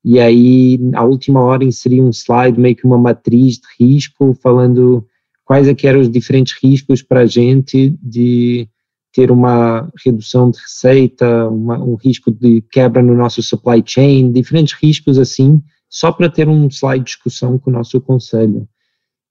e 0.04 0.18
aí, 0.18 0.78
à 0.94 1.04
última 1.04 1.40
hora, 1.40 1.64
inseri 1.64 2.00
um 2.00 2.10
slide, 2.10 2.58
meio 2.58 2.74
que 2.74 2.86
uma 2.86 2.98
matriz 2.98 3.56
de 3.56 3.84
risco, 3.84 4.34
falando 4.34 5.06
quais 5.44 5.68
é 5.68 5.74
que 5.74 5.86
eram 5.86 6.00
os 6.00 6.10
diferentes 6.10 6.54
riscos 6.62 7.02
para 7.02 7.20
a 7.20 7.26
gente 7.26 7.98
de 8.02 8.68
ter 9.12 9.30
uma 9.30 9.90
redução 10.04 10.50
de 10.50 10.58
receita, 10.58 11.48
uma, 11.48 11.78
um 11.78 11.96
risco 11.96 12.30
de 12.30 12.62
quebra 12.70 13.02
no 13.02 13.14
nosso 13.14 13.42
supply 13.42 13.82
chain, 13.84 14.32
diferentes 14.32 14.74
riscos 14.74 15.18
assim, 15.18 15.60
só 15.88 16.12
para 16.12 16.30
ter 16.30 16.48
um 16.48 16.68
slide 16.68 17.00
de 17.00 17.10
discussão 17.10 17.58
com 17.58 17.70
o 17.70 17.72
nosso 17.72 18.00
conselho. 18.00 18.68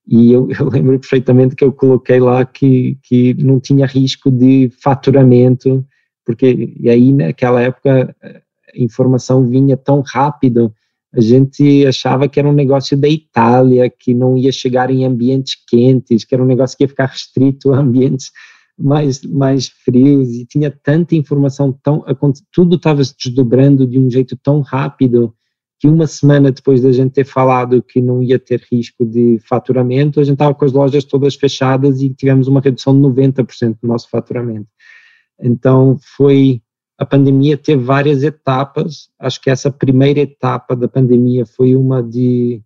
E 0.07 0.34
eu, 0.34 0.49
eu, 0.59 0.70
lembro 0.70 0.99
perfeitamente 0.99 1.55
que 1.55 1.63
eu 1.63 1.72
coloquei 1.72 2.20
lá 2.20 2.45
que, 2.45 2.97
que 3.03 3.34
não 3.36 3.59
tinha 3.59 3.86
risco 3.86 4.30
de 4.30 4.70
faturamento, 4.82 5.86
porque 6.26 6.76
e 6.78 6.89
aí 6.89 7.13
naquela 7.13 7.61
época 7.61 8.13
informação 8.76 9.45
vinha 9.45 9.76
tão 9.78 10.01
rápido, 10.01 10.74
a 11.13 11.22
gente 11.22 11.86
achava 11.88 12.28
que 12.28 12.39
era 12.39 12.47
um 12.47 12.53
negócio 12.53 12.95
da 12.95 13.07
Itália, 13.07 13.89
que 13.89 14.13
não 14.13 14.38
ia 14.38 14.51
chegar 14.51 14.91
em 14.91 15.05
ambientes 15.05 15.55
quentes, 15.67 16.24
que 16.24 16.36
era 16.36 16.43
um 16.43 16.47
negócio 16.47 16.78
que 16.78 16.84
ia 16.84 16.88
ficar 16.88 17.07
restrito 17.07 17.74
a 17.74 17.80
ambientes 17.80 18.32
mais, 18.78 19.22
mais 19.24 19.67
frios, 19.67 20.30
e 20.36 20.45
tinha 20.45 20.72
tanta 20.72 21.15
informação, 21.15 21.78
tão, 21.84 22.03
tudo 22.51 22.76
estava 22.76 23.03
se 23.03 23.13
desdobrando 23.17 23.86
de 23.86 23.99
um 23.99 24.09
jeito 24.09 24.38
tão 24.38 24.61
rápido, 24.61 25.34
que 25.80 25.88
uma 25.88 26.05
semana 26.07 26.51
depois 26.51 26.82
da 26.82 26.91
gente 26.91 27.13
ter 27.13 27.26
falado 27.26 27.82
que 27.82 28.01
não 28.01 28.22
ia 28.22 28.38
ter 28.38 28.61
risco 28.72 29.05
de 29.05 29.39
faturamento, 29.47 30.20
a 30.20 30.24
gente 30.24 30.34
estava 30.34 30.53
com 30.53 30.65
as 30.65 30.74
lojas 30.74 31.05
todas 31.05 31.36
fechadas 31.36 32.01
e 32.01 32.09
tivemos 32.09 32.47
uma 32.47 32.59
redução 32.59 32.93
de 32.93 33.07
90% 33.07 33.78
do 33.82 33.88
nosso 33.88 34.09
faturamento. 34.09 34.67
Então, 35.41 35.97
foi. 36.17 36.61
A 37.00 37.06
pandemia 37.06 37.58
teve 37.58 37.82
várias 37.82 38.24
etapas. 38.24 39.10
Acho 39.18 39.39
que 39.41 39.50
essa 39.50 39.72
primeira 39.72 40.20
etapa 40.20 40.76
da 40.76 40.86
pandemia 40.86 41.45
foi 41.45 41.74
uma 41.74 42.04
de, 42.04 42.62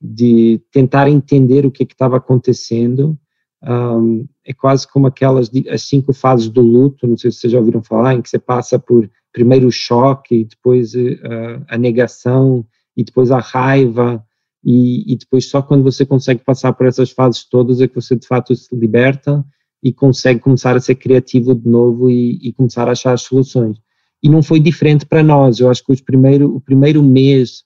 de 0.00 0.62
tentar 0.70 1.08
entender 1.10 1.66
o 1.66 1.72
que, 1.72 1.82
é 1.82 1.86
estava 1.86 2.16
acontecendo. 2.16 3.18
Um, 3.60 4.28
é 4.46 4.52
quase 4.52 4.86
como 4.86 5.08
aquelas 5.08 5.50
as 5.68 5.82
cinco 5.82 6.12
fases 6.12 6.48
do 6.48 6.60
luto, 6.60 7.06
não 7.08 7.16
sei 7.16 7.32
se 7.32 7.38
vocês 7.38 7.52
já 7.52 7.58
ouviram 7.58 7.82
falar, 7.82 8.14
em 8.14 8.22
que 8.22 8.28
você 8.28 8.38
passa 8.38 8.78
por 8.78 9.10
primeiro 9.32 9.66
o 9.66 9.72
choque, 9.72 10.44
depois 10.44 10.94
uh, 10.94 11.64
a 11.66 11.76
negação 11.76 12.64
e 12.96 13.02
depois 13.02 13.32
a 13.32 13.40
raiva 13.40 14.24
e, 14.62 15.12
e, 15.12 15.16
depois 15.16 15.48
só 15.48 15.60
quando 15.60 15.82
você 15.82 16.06
consegue 16.06 16.42
passar 16.44 16.72
por 16.74 16.86
essas 16.86 17.10
fases 17.10 17.44
todas 17.44 17.80
é 17.80 17.88
que 17.88 17.94
você 17.94 18.14
de 18.14 18.26
fato 18.26 18.54
se 18.54 18.74
liberta 18.76 19.44
e 19.84 19.92
consegue 19.92 20.40
começar 20.40 20.74
a 20.74 20.80
ser 20.80 20.94
criativo 20.94 21.54
de 21.54 21.68
novo 21.68 22.10
e, 22.10 22.38
e 22.42 22.52
começar 22.54 22.88
a 22.88 22.92
achar 22.92 23.12
as 23.12 23.20
soluções. 23.20 23.76
E 24.22 24.30
não 24.30 24.42
foi 24.42 24.58
diferente 24.58 25.04
para 25.04 25.22
nós. 25.22 25.60
Eu 25.60 25.70
acho 25.70 25.84
que 25.84 26.02
primeiro, 26.02 26.56
o 26.56 26.60
primeiro 26.60 27.02
mês 27.02 27.64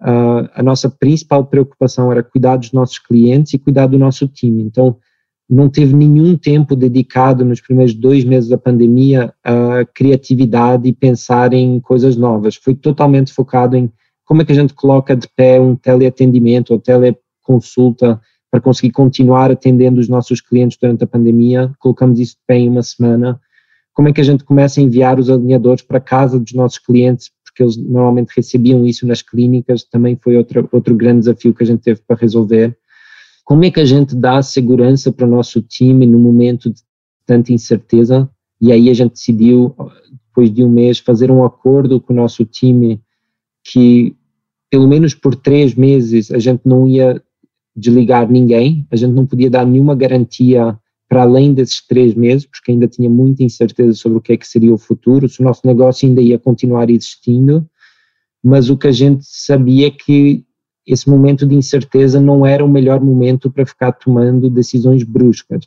uh, 0.00 0.48
a 0.54 0.62
nossa 0.62 0.88
principal 0.88 1.44
preocupação 1.44 2.10
era 2.10 2.22
cuidar 2.22 2.56
dos 2.56 2.72
nossos 2.72 2.98
clientes 2.98 3.52
e 3.52 3.58
cuidar 3.58 3.86
do 3.86 3.98
nosso 3.98 4.26
time. 4.26 4.62
Então 4.62 4.96
não 5.48 5.68
teve 5.68 5.94
nenhum 5.94 6.36
tempo 6.36 6.74
dedicado 6.74 7.44
nos 7.44 7.60
primeiros 7.60 7.92
dois 7.92 8.24
meses 8.24 8.48
da 8.48 8.56
pandemia 8.56 9.34
à 9.44 9.84
criatividade 9.84 10.88
e 10.88 10.92
pensar 10.92 11.52
em 11.52 11.78
coisas 11.80 12.16
novas. 12.16 12.54
Foi 12.54 12.74
totalmente 12.74 13.32
focado 13.32 13.76
em 13.76 13.92
como 14.24 14.40
é 14.40 14.44
que 14.44 14.52
a 14.52 14.54
gente 14.54 14.72
coloca 14.72 15.14
de 15.14 15.28
pé 15.36 15.60
um 15.60 15.74
teleatendimento 15.74 16.72
ou 16.72 16.78
teleconsulta 16.78 18.20
para 18.50 18.60
conseguir 18.60 18.92
continuar 18.92 19.50
atendendo 19.50 20.00
os 20.00 20.08
nossos 20.08 20.40
clientes 20.40 20.76
durante 20.80 21.04
a 21.04 21.06
pandemia. 21.06 21.72
Colocamos 21.78 22.18
isso 22.18 22.32
de 22.34 22.40
pé 22.46 22.58
em 22.58 22.68
uma 22.68 22.82
semana. 22.82 23.40
Como 23.92 24.08
é 24.08 24.12
que 24.12 24.20
a 24.20 24.24
gente 24.24 24.44
começa 24.44 24.80
a 24.80 24.82
enviar 24.82 25.18
os 25.18 25.30
alinhadores 25.30 25.82
para 25.82 26.00
casa 26.00 26.38
dos 26.38 26.52
nossos 26.52 26.78
clientes, 26.78 27.30
porque 27.44 27.62
eles 27.62 27.76
normalmente 27.76 28.32
recebiam 28.36 28.84
isso 28.86 29.06
nas 29.06 29.22
clínicas, 29.22 29.84
também 29.84 30.16
foi 30.16 30.36
outro, 30.36 30.68
outro 30.72 30.94
grande 30.94 31.20
desafio 31.20 31.54
que 31.54 31.62
a 31.62 31.66
gente 31.66 31.82
teve 31.82 32.00
para 32.06 32.16
resolver 32.16 32.76
como 33.50 33.64
é 33.64 33.70
que 33.72 33.80
a 33.80 33.84
gente 33.84 34.14
dá 34.14 34.40
segurança 34.42 35.10
para 35.10 35.26
o 35.26 35.28
nosso 35.28 35.60
time 35.60 36.06
no 36.06 36.20
momento 36.20 36.70
de 36.70 36.82
tanta 37.26 37.52
incerteza? 37.52 38.30
E 38.60 38.70
aí 38.70 38.88
a 38.88 38.94
gente 38.94 39.14
decidiu, 39.14 39.74
depois 40.28 40.54
de 40.54 40.62
um 40.62 40.70
mês, 40.70 41.00
fazer 41.00 41.32
um 41.32 41.44
acordo 41.44 42.00
com 42.00 42.12
o 42.12 42.16
nosso 42.16 42.44
time 42.44 43.02
que, 43.64 44.14
pelo 44.70 44.86
menos 44.86 45.14
por 45.14 45.34
três 45.34 45.74
meses, 45.74 46.30
a 46.30 46.38
gente 46.38 46.60
não 46.64 46.86
ia 46.86 47.20
desligar 47.80 48.30
ninguém, 48.30 48.86
a 48.90 48.96
gente 48.96 49.12
não 49.12 49.26
podia 49.26 49.50
dar 49.50 49.66
nenhuma 49.66 49.94
garantia 49.94 50.78
para 51.08 51.22
além 51.22 51.52
desses 51.52 51.84
três 51.84 52.14
meses, 52.14 52.46
porque 52.46 52.70
ainda 52.70 52.86
tinha 52.86 53.10
muita 53.10 53.42
incerteza 53.42 53.94
sobre 53.94 54.18
o 54.18 54.20
que 54.20 54.32
é 54.32 54.36
que 54.36 54.46
seria 54.46 54.72
o 54.72 54.78
futuro, 54.78 55.28
se 55.28 55.40
o 55.40 55.44
nosso 55.44 55.66
negócio 55.66 56.08
ainda 56.08 56.22
ia 56.22 56.38
continuar 56.38 56.88
existindo, 56.88 57.68
mas 58.42 58.70
o 58.70 58.76
que 58.76 58.86
a 58.86 58.92
gente 58.92 59.24
sabia 59.24 59.88
é 59.88 59.90
que 59.90 60.44
esse 60.86 61.08
momento 61.10 61.46
de 61.46 61.54
incerteza 61.54 62.20
não 62.20 62.46
era 62.46 62.64
o 62.64 62.68
melhor 62.68 63.00
momento 63.00 63.50
para 63.50 63.66
ficar 63.66 63.92
tomando 63.92 64.48
decisões 64.48 65.02
bruscas. 65.02 65.66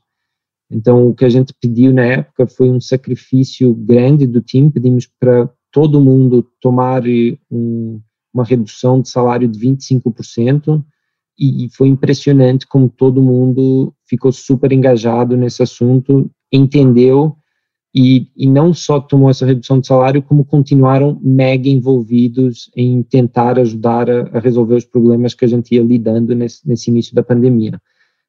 Então, 0.71 1.07
o 1.07 1.13
que 1.13 1.25
a 1.25 1.29
gente 1.29 1.53
pediu 1.61 1.93
na 1.93 2.03
época 2.03 2.47
foi 2.47 2.71
um 2.71 2.81
sacrifício 2.81 3.73
grande 3.73 4.25
do 4.25 4.41
time, 4.41 4.71
pedimos 4.71 5.07
para 5.19 5.49
todo 5.71 6.01
mundo 6.01 6.47
tomar 6.59 7.03
um, 7.51 8.01
uma 8.33 8.43
redução 8.43 9.01
de 9.01 9.09
salário 9.09 9.47
de 9.47 9.59
25%, 9.59 10.83
e, 11.37 11.69
foi 11.69 11.87
impressionante 11.87 12.67
como 12.67 12.89
todo 12.89 13.21
mundo 13.21 13.93
ficou 14.05 14.31
super 14.31 14.71
engajado 14.71 15.35
nesse 15.35 15.63
assunto, 15.63 16.29
entendeu 16.51 17.35
e, 17.95 18.27
e 18.35 18.47
não 18.47 18.73
só 18.73 18.99
tomou 18.99 19.29
essa 19.29 19.45
redução 19.45 19.79
de 19.79 19.85
salário, 19.85 20.21
como 20.21 20.43
continuaram 20.43 21.19
mega 21.21 21.69
envolvidos 21.69 22.71
em 22.75 23.03
tentar 23.03 23.59
ajudar 23.59 24.09
a, 24.09 24.29
a 24.33 24.39
resolver 24.39 24.75
os 24.75 24.85
problemas 24.85 25.33
que 25.33 25.45
a 25.45 25.47
gente 25.47 25.75
ia 25.75 25.83
lidando 25.83 26.33
nesse, 26.33 26.67
nesse 26.67 26.89
início 26.89 27.13
da 27.13 27.21
pandemia. 27.21 27.79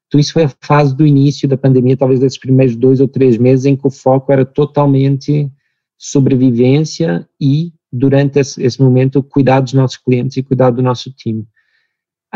Então, 0.07 0.19
isso 0.19 0.33
foi 0.33 0.43
a 0.43 0.53
fase 0.61 0.95
do 0.95 1.05
início 1.05 1.47
da 1.47 1.57
pandemia, 1.57 1.97
talvez 1.97 2.19
desses 2.19 2.37
primeiros 2.37 2.75
dois 2.75 3.01
ou 3.01 3.07
três 3.07 3.37
meses, 3.37 3.65
em 3.65 3.75
que 3.75 3.87
o 3.87 3.91
foco 3.91 4.31
era 4.31 4.45
totalmente 4.45 5.51
sobrevivência 5.97 7.27
e, 7.41 7.73
durante 7.91 8.39
esse, 8.39 8.61
esse 8.61 8.79
momento, 8.79 9.23
cuidar 9.23 9.61
dos 9.61 9.73
nossos 9.73 9.97
clientes 9.97 10.37
e 10.37 10.43
cuidar 10.43 10.69
do 10.69 10.83
nosso 10.83 11.11
time. 11.11 11.47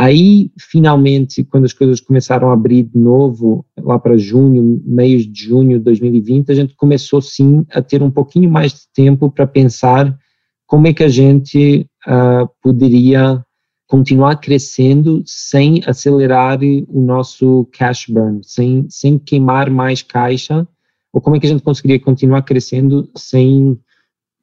Aí, 0.02 0.50
finalmente, 0.58 1.44
quando 1.44 1.66
as 1.66 1.74
coisas 1.74 2.00
começaram 2.00 2.50
a 2.50 2.54
abrir 2.54 2.84
de 2.84 2.98
novo, 2.98 3.66
lá 3.78 4.00
para 4.00 4.18
junho, 4.18 4.82
meios 4.86 5.30
de 5.30 5.44
junho 5.44 5.78
de 5.78 5.84
2020, 5.84 6.50
a 6.50 6.56
gente 6.56 6.74
começou 6.74 7.22
sim 7.22 7.66
a 7.70 7.82
ter 7.82 8.02
um 8.02 8.10
pouquinho 8.10 8.50
mais 8.50 8.72
de 8.72 8.80
tempo 8.96 9.30
para 9.30 9.46
pensar 9.46 10.18
como 10.66 10.88
é 10.88 10.94
que 10.94 11.04
a 11.04 11.10
gente 11.10 11.86
uh, 12.08 12.50
poderia 12.64 13.44
continuar 13.88 14.38
crescendo 14.38 15.22
sem 15.26 15.82
acelerar 15.86 16.60
o 16.88 17.02
nosso 17.02 17.68
cash 17.74 18.06
burn, 18.08 18.40
sem, 18.42 18.88
sem 18.90 19.20
queimar 19.20 19.70
mais 19.70 20.02
caixa, 20.02 20.66
ou 21.12 21.20
como 21.20 21.36
é 21.36 21.42
que 21.42 21.46
a 21.46 21.50
gente 21.50 21.62
conseguiria 21.64 22.00
continuar 22.00 22.44
crescendo 22.44 23.10
sem 23.18 23.78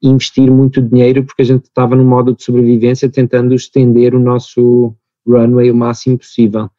investir 0.03 0.51
muito 0.51 0.83
dinheiro, 0.83 1.25
porque 1.25 1.41
a 1.41 1.45
gente 1.45 1.63
estava 1.63 1.95
no 1.95 2.05
modo 2.05 2.35
de 2.35 2.43
sobrevivência 2.43 3.09
tentando 3.09 3.55
estender 3.55 4.13
o 4.13 4.19
nosso 4.19 4.95
runway 5.27 5.71
o 5.71 5.75
máximo 5.75 6.17
possível. 6.17 6.69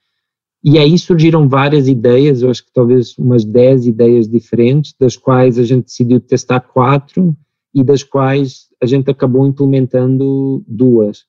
E 0.62 0.76
aí 0.78 0.98
surgiram 0.98 1.48
várias 1.48 1.86
ideias, 1.86 2.42
eu 2.42 2.50
acho 2.50 2.64
que 2.64 2.72
talvez 2.72 3.16
umas 3.16 3.44
10 3.44 3.86
ideias 3.86 4.28
diferentes, 4.28 4.94
das 4.98 5.16
quais 5.16 5.58
a 5.58 5.62
gente 5.62 5.84
decidiu 5.84 6.20
testar 6.20 6.60
quatro 6.60 7.36
e 7.72 7.84
das 7.84 8.02
quais 8.02 8.66
a 8.82 8.86
gente 8.86 9.08
acabou 9.08 9.46
implementando 9.46 10.64
duas. 10.66 11.24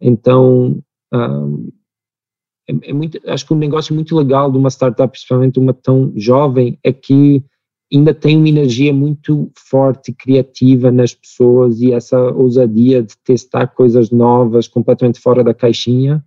Então, 0.00 0.82
um, 1.14 1.68
é, 2.68 2.90
é, 2.90 2.92
muito, 2.92 3.20
acho 3.26 3.46
que 3.46 3.54
um 3.54 3.58
negócio 3.58 3.94
muito 3.94 4.16
legal 4.16 4.50
de 4.50 4.58
uma 4.58 4.70
startup, 4.70 5.10
principalmente 5.10 5.60
uma 5.60 5.72
tão 5.72 6.12
jovem, 6.16 6.76
é 6.82 6.92
que 6.92 7.44
ainda 7.92 8.12
tem 8.12 8.36
uma 8.36 8.48
energia 8.48 8.92
muito 8.92 9.50
forte, 9.56 10.12
criativa 10.12 10.90
nas 10.90 11.14
pessoas 11.14 11.80
e 11.80 11.92
essa 11.92 12.18
ousadia 12.18 13.02
de 13.02 13.16
testar 13.18 13.68
coisas 13.68 14.10
novas, 14.10 14.66
completamente 14.66 15.20
fora 15.20 15.44
da 15.44 15.54
caixinha 15.54 16.24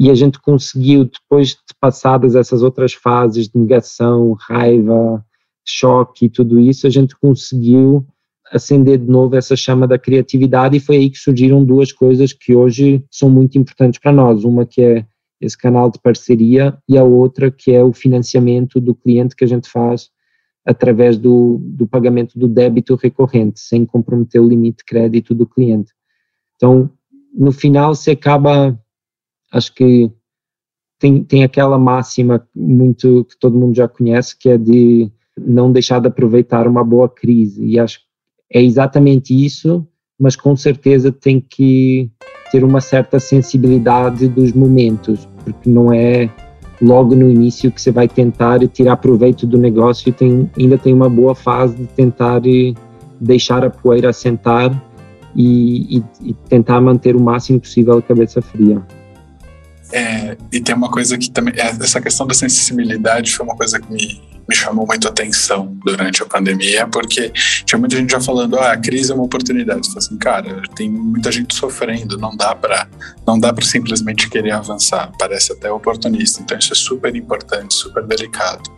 e 0.00 0.10
a 0.10 0.14
gente 0.14 0.40
conseguiu, 0.40 1.04
depois 1.04 1.50
de 1.50 1.74
passadas 1.78 2.34
essas 2.34 2.62
outras 2.62 2.94
fases 2.94 3.50
de 3.50 3.58
negação, 3.58 4.32
raiva, 4.32 5.22
choque 5.62 6.24
e 6.24 6.30
tudo 6.30 6.58
isso, 6.58 6.86
a 6.86 6.90
gente 6.90 7.14
conseguiu 7.20 8.06
acender 8.50 8.96
de 8.96 9.06
novo 9.06 9.36
essa 9.36 9.54
chama 9.54 9.86
da 9.86 9.98
criatividade 9.98 10.74
e 10.74 10.80
foi 10.80 10.96
aí 10.96 11.10
que 11.10 11.18
surgiram 11.18 11.62
duas 11.62 11.92
coisas 11.92 12.32
que 12.32 12.54
hoje 12.54 13.04
são 13.10 13.28
muito 13.28 13.58
importantes 13.58 14.00
para 14.00 14.10
nós. 14.10 14.42
Uma 14.42 14.64
que 14.64 14.80
é 14.80 15.06
esse 15.38 15.56
canal 15.56 15.90
de 15.90 15.98
parceria 15.98 16.78
e 16.88 16.96
a 16.96 17.04
outra 17.04 17.50
que 17.50 17.70
é 17.70 17.84
o 17.84 17.92
financiamento 17.92 18.80
do 18.80 18.94
cliente 18.94 19.36
que 19.36 19.44
a 19.44 19.48
gente 19.48 19.68
faz 19.68 20.08
através 20.64 21.18
do, 21.18 21.58
do 21.60 21.86
pagamento 21.86 22.38
do 22.38 22.48
débito 22.48 22.94
recorrente, 22.94 23.60
sem 23.60 23.84
comprometer 23.84 24.40
o 24.40 24.48
limite 24.48 24.78
de 24.78 24.84
crédito 24.84 25.34
do 25.34 25.46
cliente. 25.46 25.92
Então, 26.56 26.90
no 27.34 27.52
final, 27.52 27.94
se 27.94 28.10
acaba 28.10 28.79
acho 29.52 29.74
que 29.74 30.10
tem, 30.98 31.24
tem 31.24 31.42
aquela 31.42 31.78
máxima 31.78 32.46
muito 32.54 33.24
que 33.24 33.38
todo 33.38 33.58
mundo 33.58 33.74
já 33.74 33.88
conhece, 33.88 34.38
que 34.38 34.50
é 34.50 34.58
de 34.58 35.10
não 35.36 35.72
deixar 35.72 36.00
de 36.00 36.08
aproveitar 36.08 36.68
uma 36.68 36.84
boa 36.84 37.08
crise. 37.08 37.64
E 37.64 37.78
acho 37.78 38.00
que 38.00 38.04
é 38.52 38.62
exatamente 38.62 39.32
isso, 39.34 39.86
mas 40.18 40.36
com 40.36 40.54
certeza 40.54 41.10
tem 41.10 41.40
que 41.40 42.10
ter 42.52 42.62
uma 42.62 42.80
certa 42.80 43.18
sensibilidade 43.18 44.28
dos 44.28 44.52
momentos, 44.52 45.26
porque 45.44 45.70
não 45.70 45.92
é 45.92 46.28
logo 46.82 47.14
no 47.14 47.30
início 47.30 47.70
que 47.70 47.80
você 47.80 47.90
vai 47.90 48.08
tentar 48.08 48.66
tirar 48.68 48.96
proveito 48.96 49.46
do 49.46 49.56
negócio 49.56 50.08
e 50.08 50.12
tem, 50.12 50.50
ainda 50.58 50.76
tem 50.76 50.92
uma 50.92 51.08
boa 51.08 51.34
fase 51.34 51.76
de 51.76 51.86
tentar 51.86 52.42
deixar 53.20 53.64
a 53.64 53.70
poeira 53.70 54.10
assentar 54.10 54.82
e, 55.34 55.98
e, 55.98 56.04
e 56.22 56.34
tentar 56.48 56.80
manter 56.80 57.14
o 57.14 57.20
máximo 57.20 57.60
possível 57.60 57.98
a 57.98 58.02
cabeça 58.02 58.42
fria. 58.42 58.82
É, 59.92 60.36
e 60.52 60.60
tem 60.60 60.74
uma 60.74 60.90
coisa 60.90 61.18
que 61.18 61.30
também. 61.30 61.54
É, 61.56 61.68
essa 61.68 62.00
questão 62.00 62.26
da 62.26 62.34
sensibilidade 62.34 63.32
foi 63.32 63.44
uma 63.44 63.56
coisa 63.56 63.80
que 63.80 63.92
me, 63.92 64.20
me 64.48 64.54
chamou 64.54 64.86
muito 64.86 65.06
a 65.06 65.10
atenção 65.10 65.76
durante 65.84 66.22
a 66.22 66.26
pandemia, 66.26 66.86
porque 66.86 67.32
tinha 67.64 67.78
muita 67.78 67.96
gente 67.96 68.10
já 68.10 68.20
falando: 68.20 68.58
ah, 68.58 68.72
a 68.72 68.76
crise 68.76 69.10
é 69.10 69.14
uma 69.14 69.24
oportunidade. 69.24 69.86
Você 69.86 69.98
assim, 69.98 70.16
cara, 70.16 70.62
tem 70.74 70.88
muita 70.88 71.32
gente 71.32 71.54
sofrendo, 71.54 72.16
não 72.18 72.36
dá 72.36 72.54
para 72.54 72.88
não 73.26 73.38
dá 73.38 73.52
para 73.52 73.64
simplesmente 73.64 74.28
querer 74.28 74.52
avançar. 74.52 75.10
Parece 75.18 75.52
até 75.52 75.70
oportunista. 75.70 76.42
Então, 76.42 76.58
isso 76.58 76.72
é 76.72 76.76
super 76.76 77.14
importante, 77.16 77.74
super 77.74 78.04
delicado. 78.06 78.70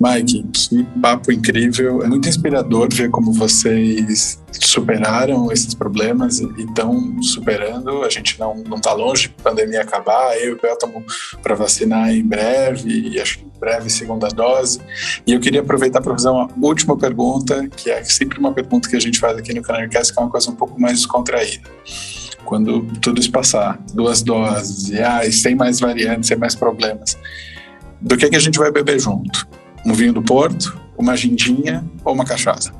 Mike, 0.00 0.44
que 0.52 0.84
papo 1.00 1.32
incrível. 1.32 2.02
É 2.04 2.06
muito 2.06 2.28
inspirador 2.28 2.88
ver 2.92 3.10
como 3.10 3.32
vocês 3.32 4.40
superaram 4.52 5.50
esses 5.50 5.74
problemas 5.74 6.38
e 6.38 6.46
estão 6.58 7.20
superando. 7.20 8.04
A 8.04 8.08
gente 8.08 8.38
não 8.38 8.62
está 8.76 8.92
longe 8.92 9.22
de 9.22 9.42
pandemia 9.42 9.82
acabar. 9.82 10.36
Eu 10.36 10.50
e 10.50 10.52
o 10.52 10.60
Bel 10.60 10.76
para 11.42 11.56
vacinar 11.56 12.10
em 12.12 12.22
breve, 12.22 12.88
e 12.88 13.20
acho 13.20 13.38
que 13.38 13.44
em 13.44 13.58
breve 13.58 13.90
segunda 13.90 14.28
dose. 14.28 14.80
E 15.26 15.32
eu 15.32 15.40
queria 15.40 15.60
aproveitar 15.60 16.00
para 16.00 16.12
fazer 16.12 16.28
uma 16.28 16.48
última 16.62 16.96
pergunta, 16.96 17.68
que 17.68 17.90
é 17.90 18.04
sempre 18.04 18.38
uma 18.38 18.52
pergunta 18.52 18.88
que 18.88 18.96
a 18.96 19.00
gente 19.00 19.18
faz 19.18 19.36
aqui 19.36 19.52
no 19.52 19.62
Canarycast, 19.62 20.12
que 20.12 20.18
é 20.20 20.22
uma 20.22 20.30
coisa 20.30 20.50
um 20.50 20.56
pouco 20.56 20.80
mais 20.80 20.98
descontraída 20.98 21.68
quando 22.44 22.80
tudo 23.02 23.20
isso 23.20 23.30
passar, 23.30 23.78
duas 23.92 24.22
doses, 24.22 24.88
e, 24.88 25.02
ah, 25.02 25.22
e 25.26 25.30
sem 25.30 25.54
mais 25.54 25.80
variantes, 25.80 26.28
sem 26.28 26.36
mais 26.38 26.54
problemas, 26.54 27.18
do 28.00 28.16
que, 28.16 28.30
que 28.30 28.36
a 28.36 28.38
gente 28.38 28.58
vai 28.58 28.72
beber 28.72 28.98
junto? 28.98 29.46
Um 29.88 29.94
vinho 29.94 30.12
do 30.12 30.22
Porto, 30.22 30.78
uma 30.96 31.16
gindinha 31.16 31.84
ou 32.04 32.12
uma 32.12 32.24
cachaça? 32.24 32.72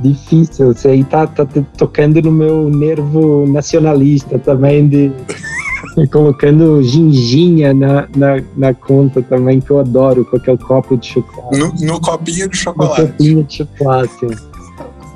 Difícil, 0.00 0.74
você 0.74 0.88
aí 0.88 1.04
tá, 1.04 1.26
tá 1.26 1.46
tocando 1.76 2.20
no 2.22 2.32
meu 2.32 2.68
nervo 2.68 3.46
nacionalista 3.46 4.38
também 4.38 4.88
de 4.88 5.12
colocando 6.10 6.82
ginginha 6.82 7.72
na, 7.72 8.08
na, 8.16 8.42
na, 8.56 8.74
conta 8.74 9.22
também, 9.22 9.60
que 9.60 9.70
eu 9.70 9.78
adoro, 9.78 10.24
com 10.24 10.36
aquele 10.36 10.58
copo 10.58 10.96
de 10.96 11.06
chocolate. 11.06 11.58
No, 11.58 11.72
no 11.86 12.00
copinho 12.00 12.48
de 12.48 12.56
chocolate. 12.56 13.02
No 13.02 13.08
copinho 13.08 13.44
de 13.44 13.56
chocolate. 13.58 14.26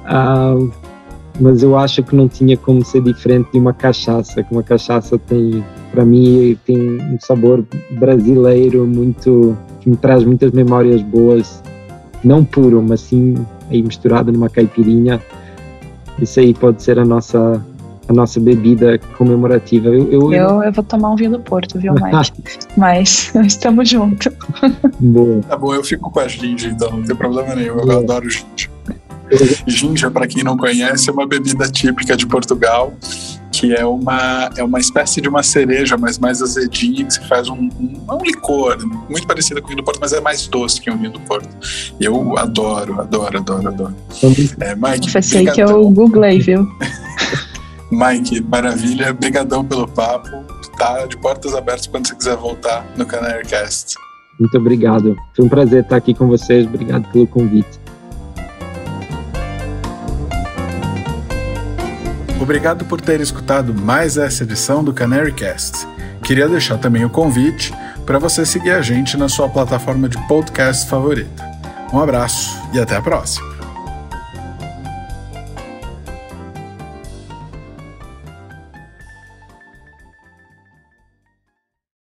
Ah, 0.05 0.55
mas 1.41 1.63
eu 1.63 1.77
acho 1.77 2.03
que 2.03 2.15
não 2.15 2.29
tinha 2.29 2.57
como 2.57 2.85
ser 2.85 3.03
diferente 3.03 3.51
de 3.53 3.59
uma 3.59 3.73
cachaça, 3.73 4.43
que 4.43 4.53
uma 4.53 4.63
cachaça 4.63 5.19
tem, 5.19 5.65
para 5.97 6.05
mim, 6.05 6.59
tem 6.67 7.01
um 7.01 7.19
sabor 7.19 7.65
brasileiro 7.93 8.87
muito, 8.87 9.57
que 9.81 9.89
me 9.89 9.97
traz 9.97 10.23
muitas 10.25 10.53
memórias 10.53 11.01
boas, 11.01 11.63
não 12.23 12.45
puro, 12.45 12.85
mas 12.87 13.01
sim 13.01 13.35
aí 13.71 13.83
misturado 13.83 14.31
numa 14.31 14.51
caipirinha. 14.51 15.23
Isso 16.21 16.39
aí 16.39 16.53
pode 16.53 16.83
ser 16.83 16.99
a 16.99 17.05
nossa 17.05 17.65
a 18.09 18.13
nossa 18.13 18.39
bebida 18.39 18.99
comemorativa. 19.17 19.89
Eu, 19.89 20.13
eu, 20.13 20.33
eu, 20.33 20.63
eu 20.63 20.73
vou 20.73 20.85
tomar 20.85 21.11
um 21.11 21.17
vinho 21.17 21.33
do 21.33 21.41
Porto, 21.41 21.79
viu, 21.79 21.95
Mike? 21.95 22.43
Mas 22.77 23.35
estamos 23.47 23.89
juntos. 23.89 24.31
Boa. 25.01 25.41
Tá 25.49 25.57
bom, 25.57 25.75
eu 25.75 25.83
fico 25.83 26.11
com 26.11 26.21
a 26.21 26.29
ginger, 26.29 26.73
então 26.73 26.91
não 26.91 27.03
tem 27.03 27.17
problema 27.17 27.55
nenhum. 27.55 27.79
Eu 27.79 27.99
adoro 27.99 28.29
ginger. 28.29 28.71
Ginger, 29.67 30.11
para 30.11 30.27
quem 30.29 30.45
não 30.45 30.57
conhece, 30.59 31.09
é 31.09 31.13
uma 31.13 31.27
bebida 31.27 31.67
típica 31.69 32.17
de 32.17 32.27
Portugal, 32.27 32.93
que 33.61 33.75
é 33.75 33.85
uma, 33.85 34.51
é 34.57 34.63
uma 34.63 34.79
espécie 34.79 35.21
de 35.21 35.29
uma 35.29 35.43
cereja, 35.43 35.97
mas 35.97 36.19
mais 36.19 36.43
azedinha, 36.43 37.05
que 37.05 37.15
se 37.15 37.27
faz 37.27 37.49
um, 37.49 37.55
um, 37.55 38.05
um 38.11 38.23
licor, 38.23 38.77
muito 39.09 39.27
parecido 39.27 39.61
com 39.61 39.67
o 39.67 39.69
vinho 39.69 39.79
do 39.79 39.85
Porto, 39.85 39.99
mas 40.01 40.13
é 40.13 40.21
mais 40.21 40.47
doce 40.47 40.81
que 40.81 40.91
o 40.91 40.97
vinho 40.97 41.13
do 41.13 41.21
Porto. 41.21 41.49
Eu 41.99 42.37
adoro, 42.39 43.01
adoro, 43.01 43.39
adoro, 43.39 43.69
adoro. 43.69 43.95
É, 44.61 44.75
Mike, 44.75 45.07
Confessei 45.07 45.47
que 45.47 45.61
eu 45.61 45.89
googlei, 45.91 46.39
viu? 46.39 46.69
Mike, 47.91 48.43
maravilha, 48.43 49.13
brigadão 49.13 49.65
pelo 49.65 49.89
papo, 49.89 50.29
tá 50.77 51.07
de 51.07 51.17
portas 51.17 51.55
abertas 51.55 51.87
quando 51.87 52.09
você 52.09 52.15
quiser 52.15 52.37
voltar 52.37 52.87
no 52.97 53.07
Canarycast. 53.07 53.95
Muito 54.39 54.59
obrigado, 54.59 55.17
foi 55.35 55.47
um 55.47 55.49
prazer 55.49 55.83
estar 55.83 55.97
aqui 55.97 56.13
com 56.13 56.27
vocês, 56.27 56.67
obrigado 56.67 57.11
pelo 57.11 57.27
convite. 57.27 57.86
Obrigado 62.41 62.85
por 62.85 63.01
ter 63.01 63.21
escutado 63.21 63.75
mais 63.75 64.17
essa 64.17 64.45
edição 64.45 64.85
do 64.85 64.93
Canarycast. 64.93 65.87
Queria 66.23 66.49
deixar 66.49 66.79
também 66.79 67.05
o 67.05 67.11
convite 67.11 67.73
para 68.05 68.19
você 68.19 68.45
seguir 68.45 68.73
a 68.73 68.83
gente 68.83 69.17
na 69.17 69.29
sua 69.29 69.49
plataforma 69.49 70.09
de 70.09 70.19
podcast 70.29 70.89
favorita. 70.89 71.45
Um 71.93 72.01
abraço 72.01 72.61
e 72.73 72.79
até 72.79 72.97
a 72.97 73.03
próxima! 73.03 73.56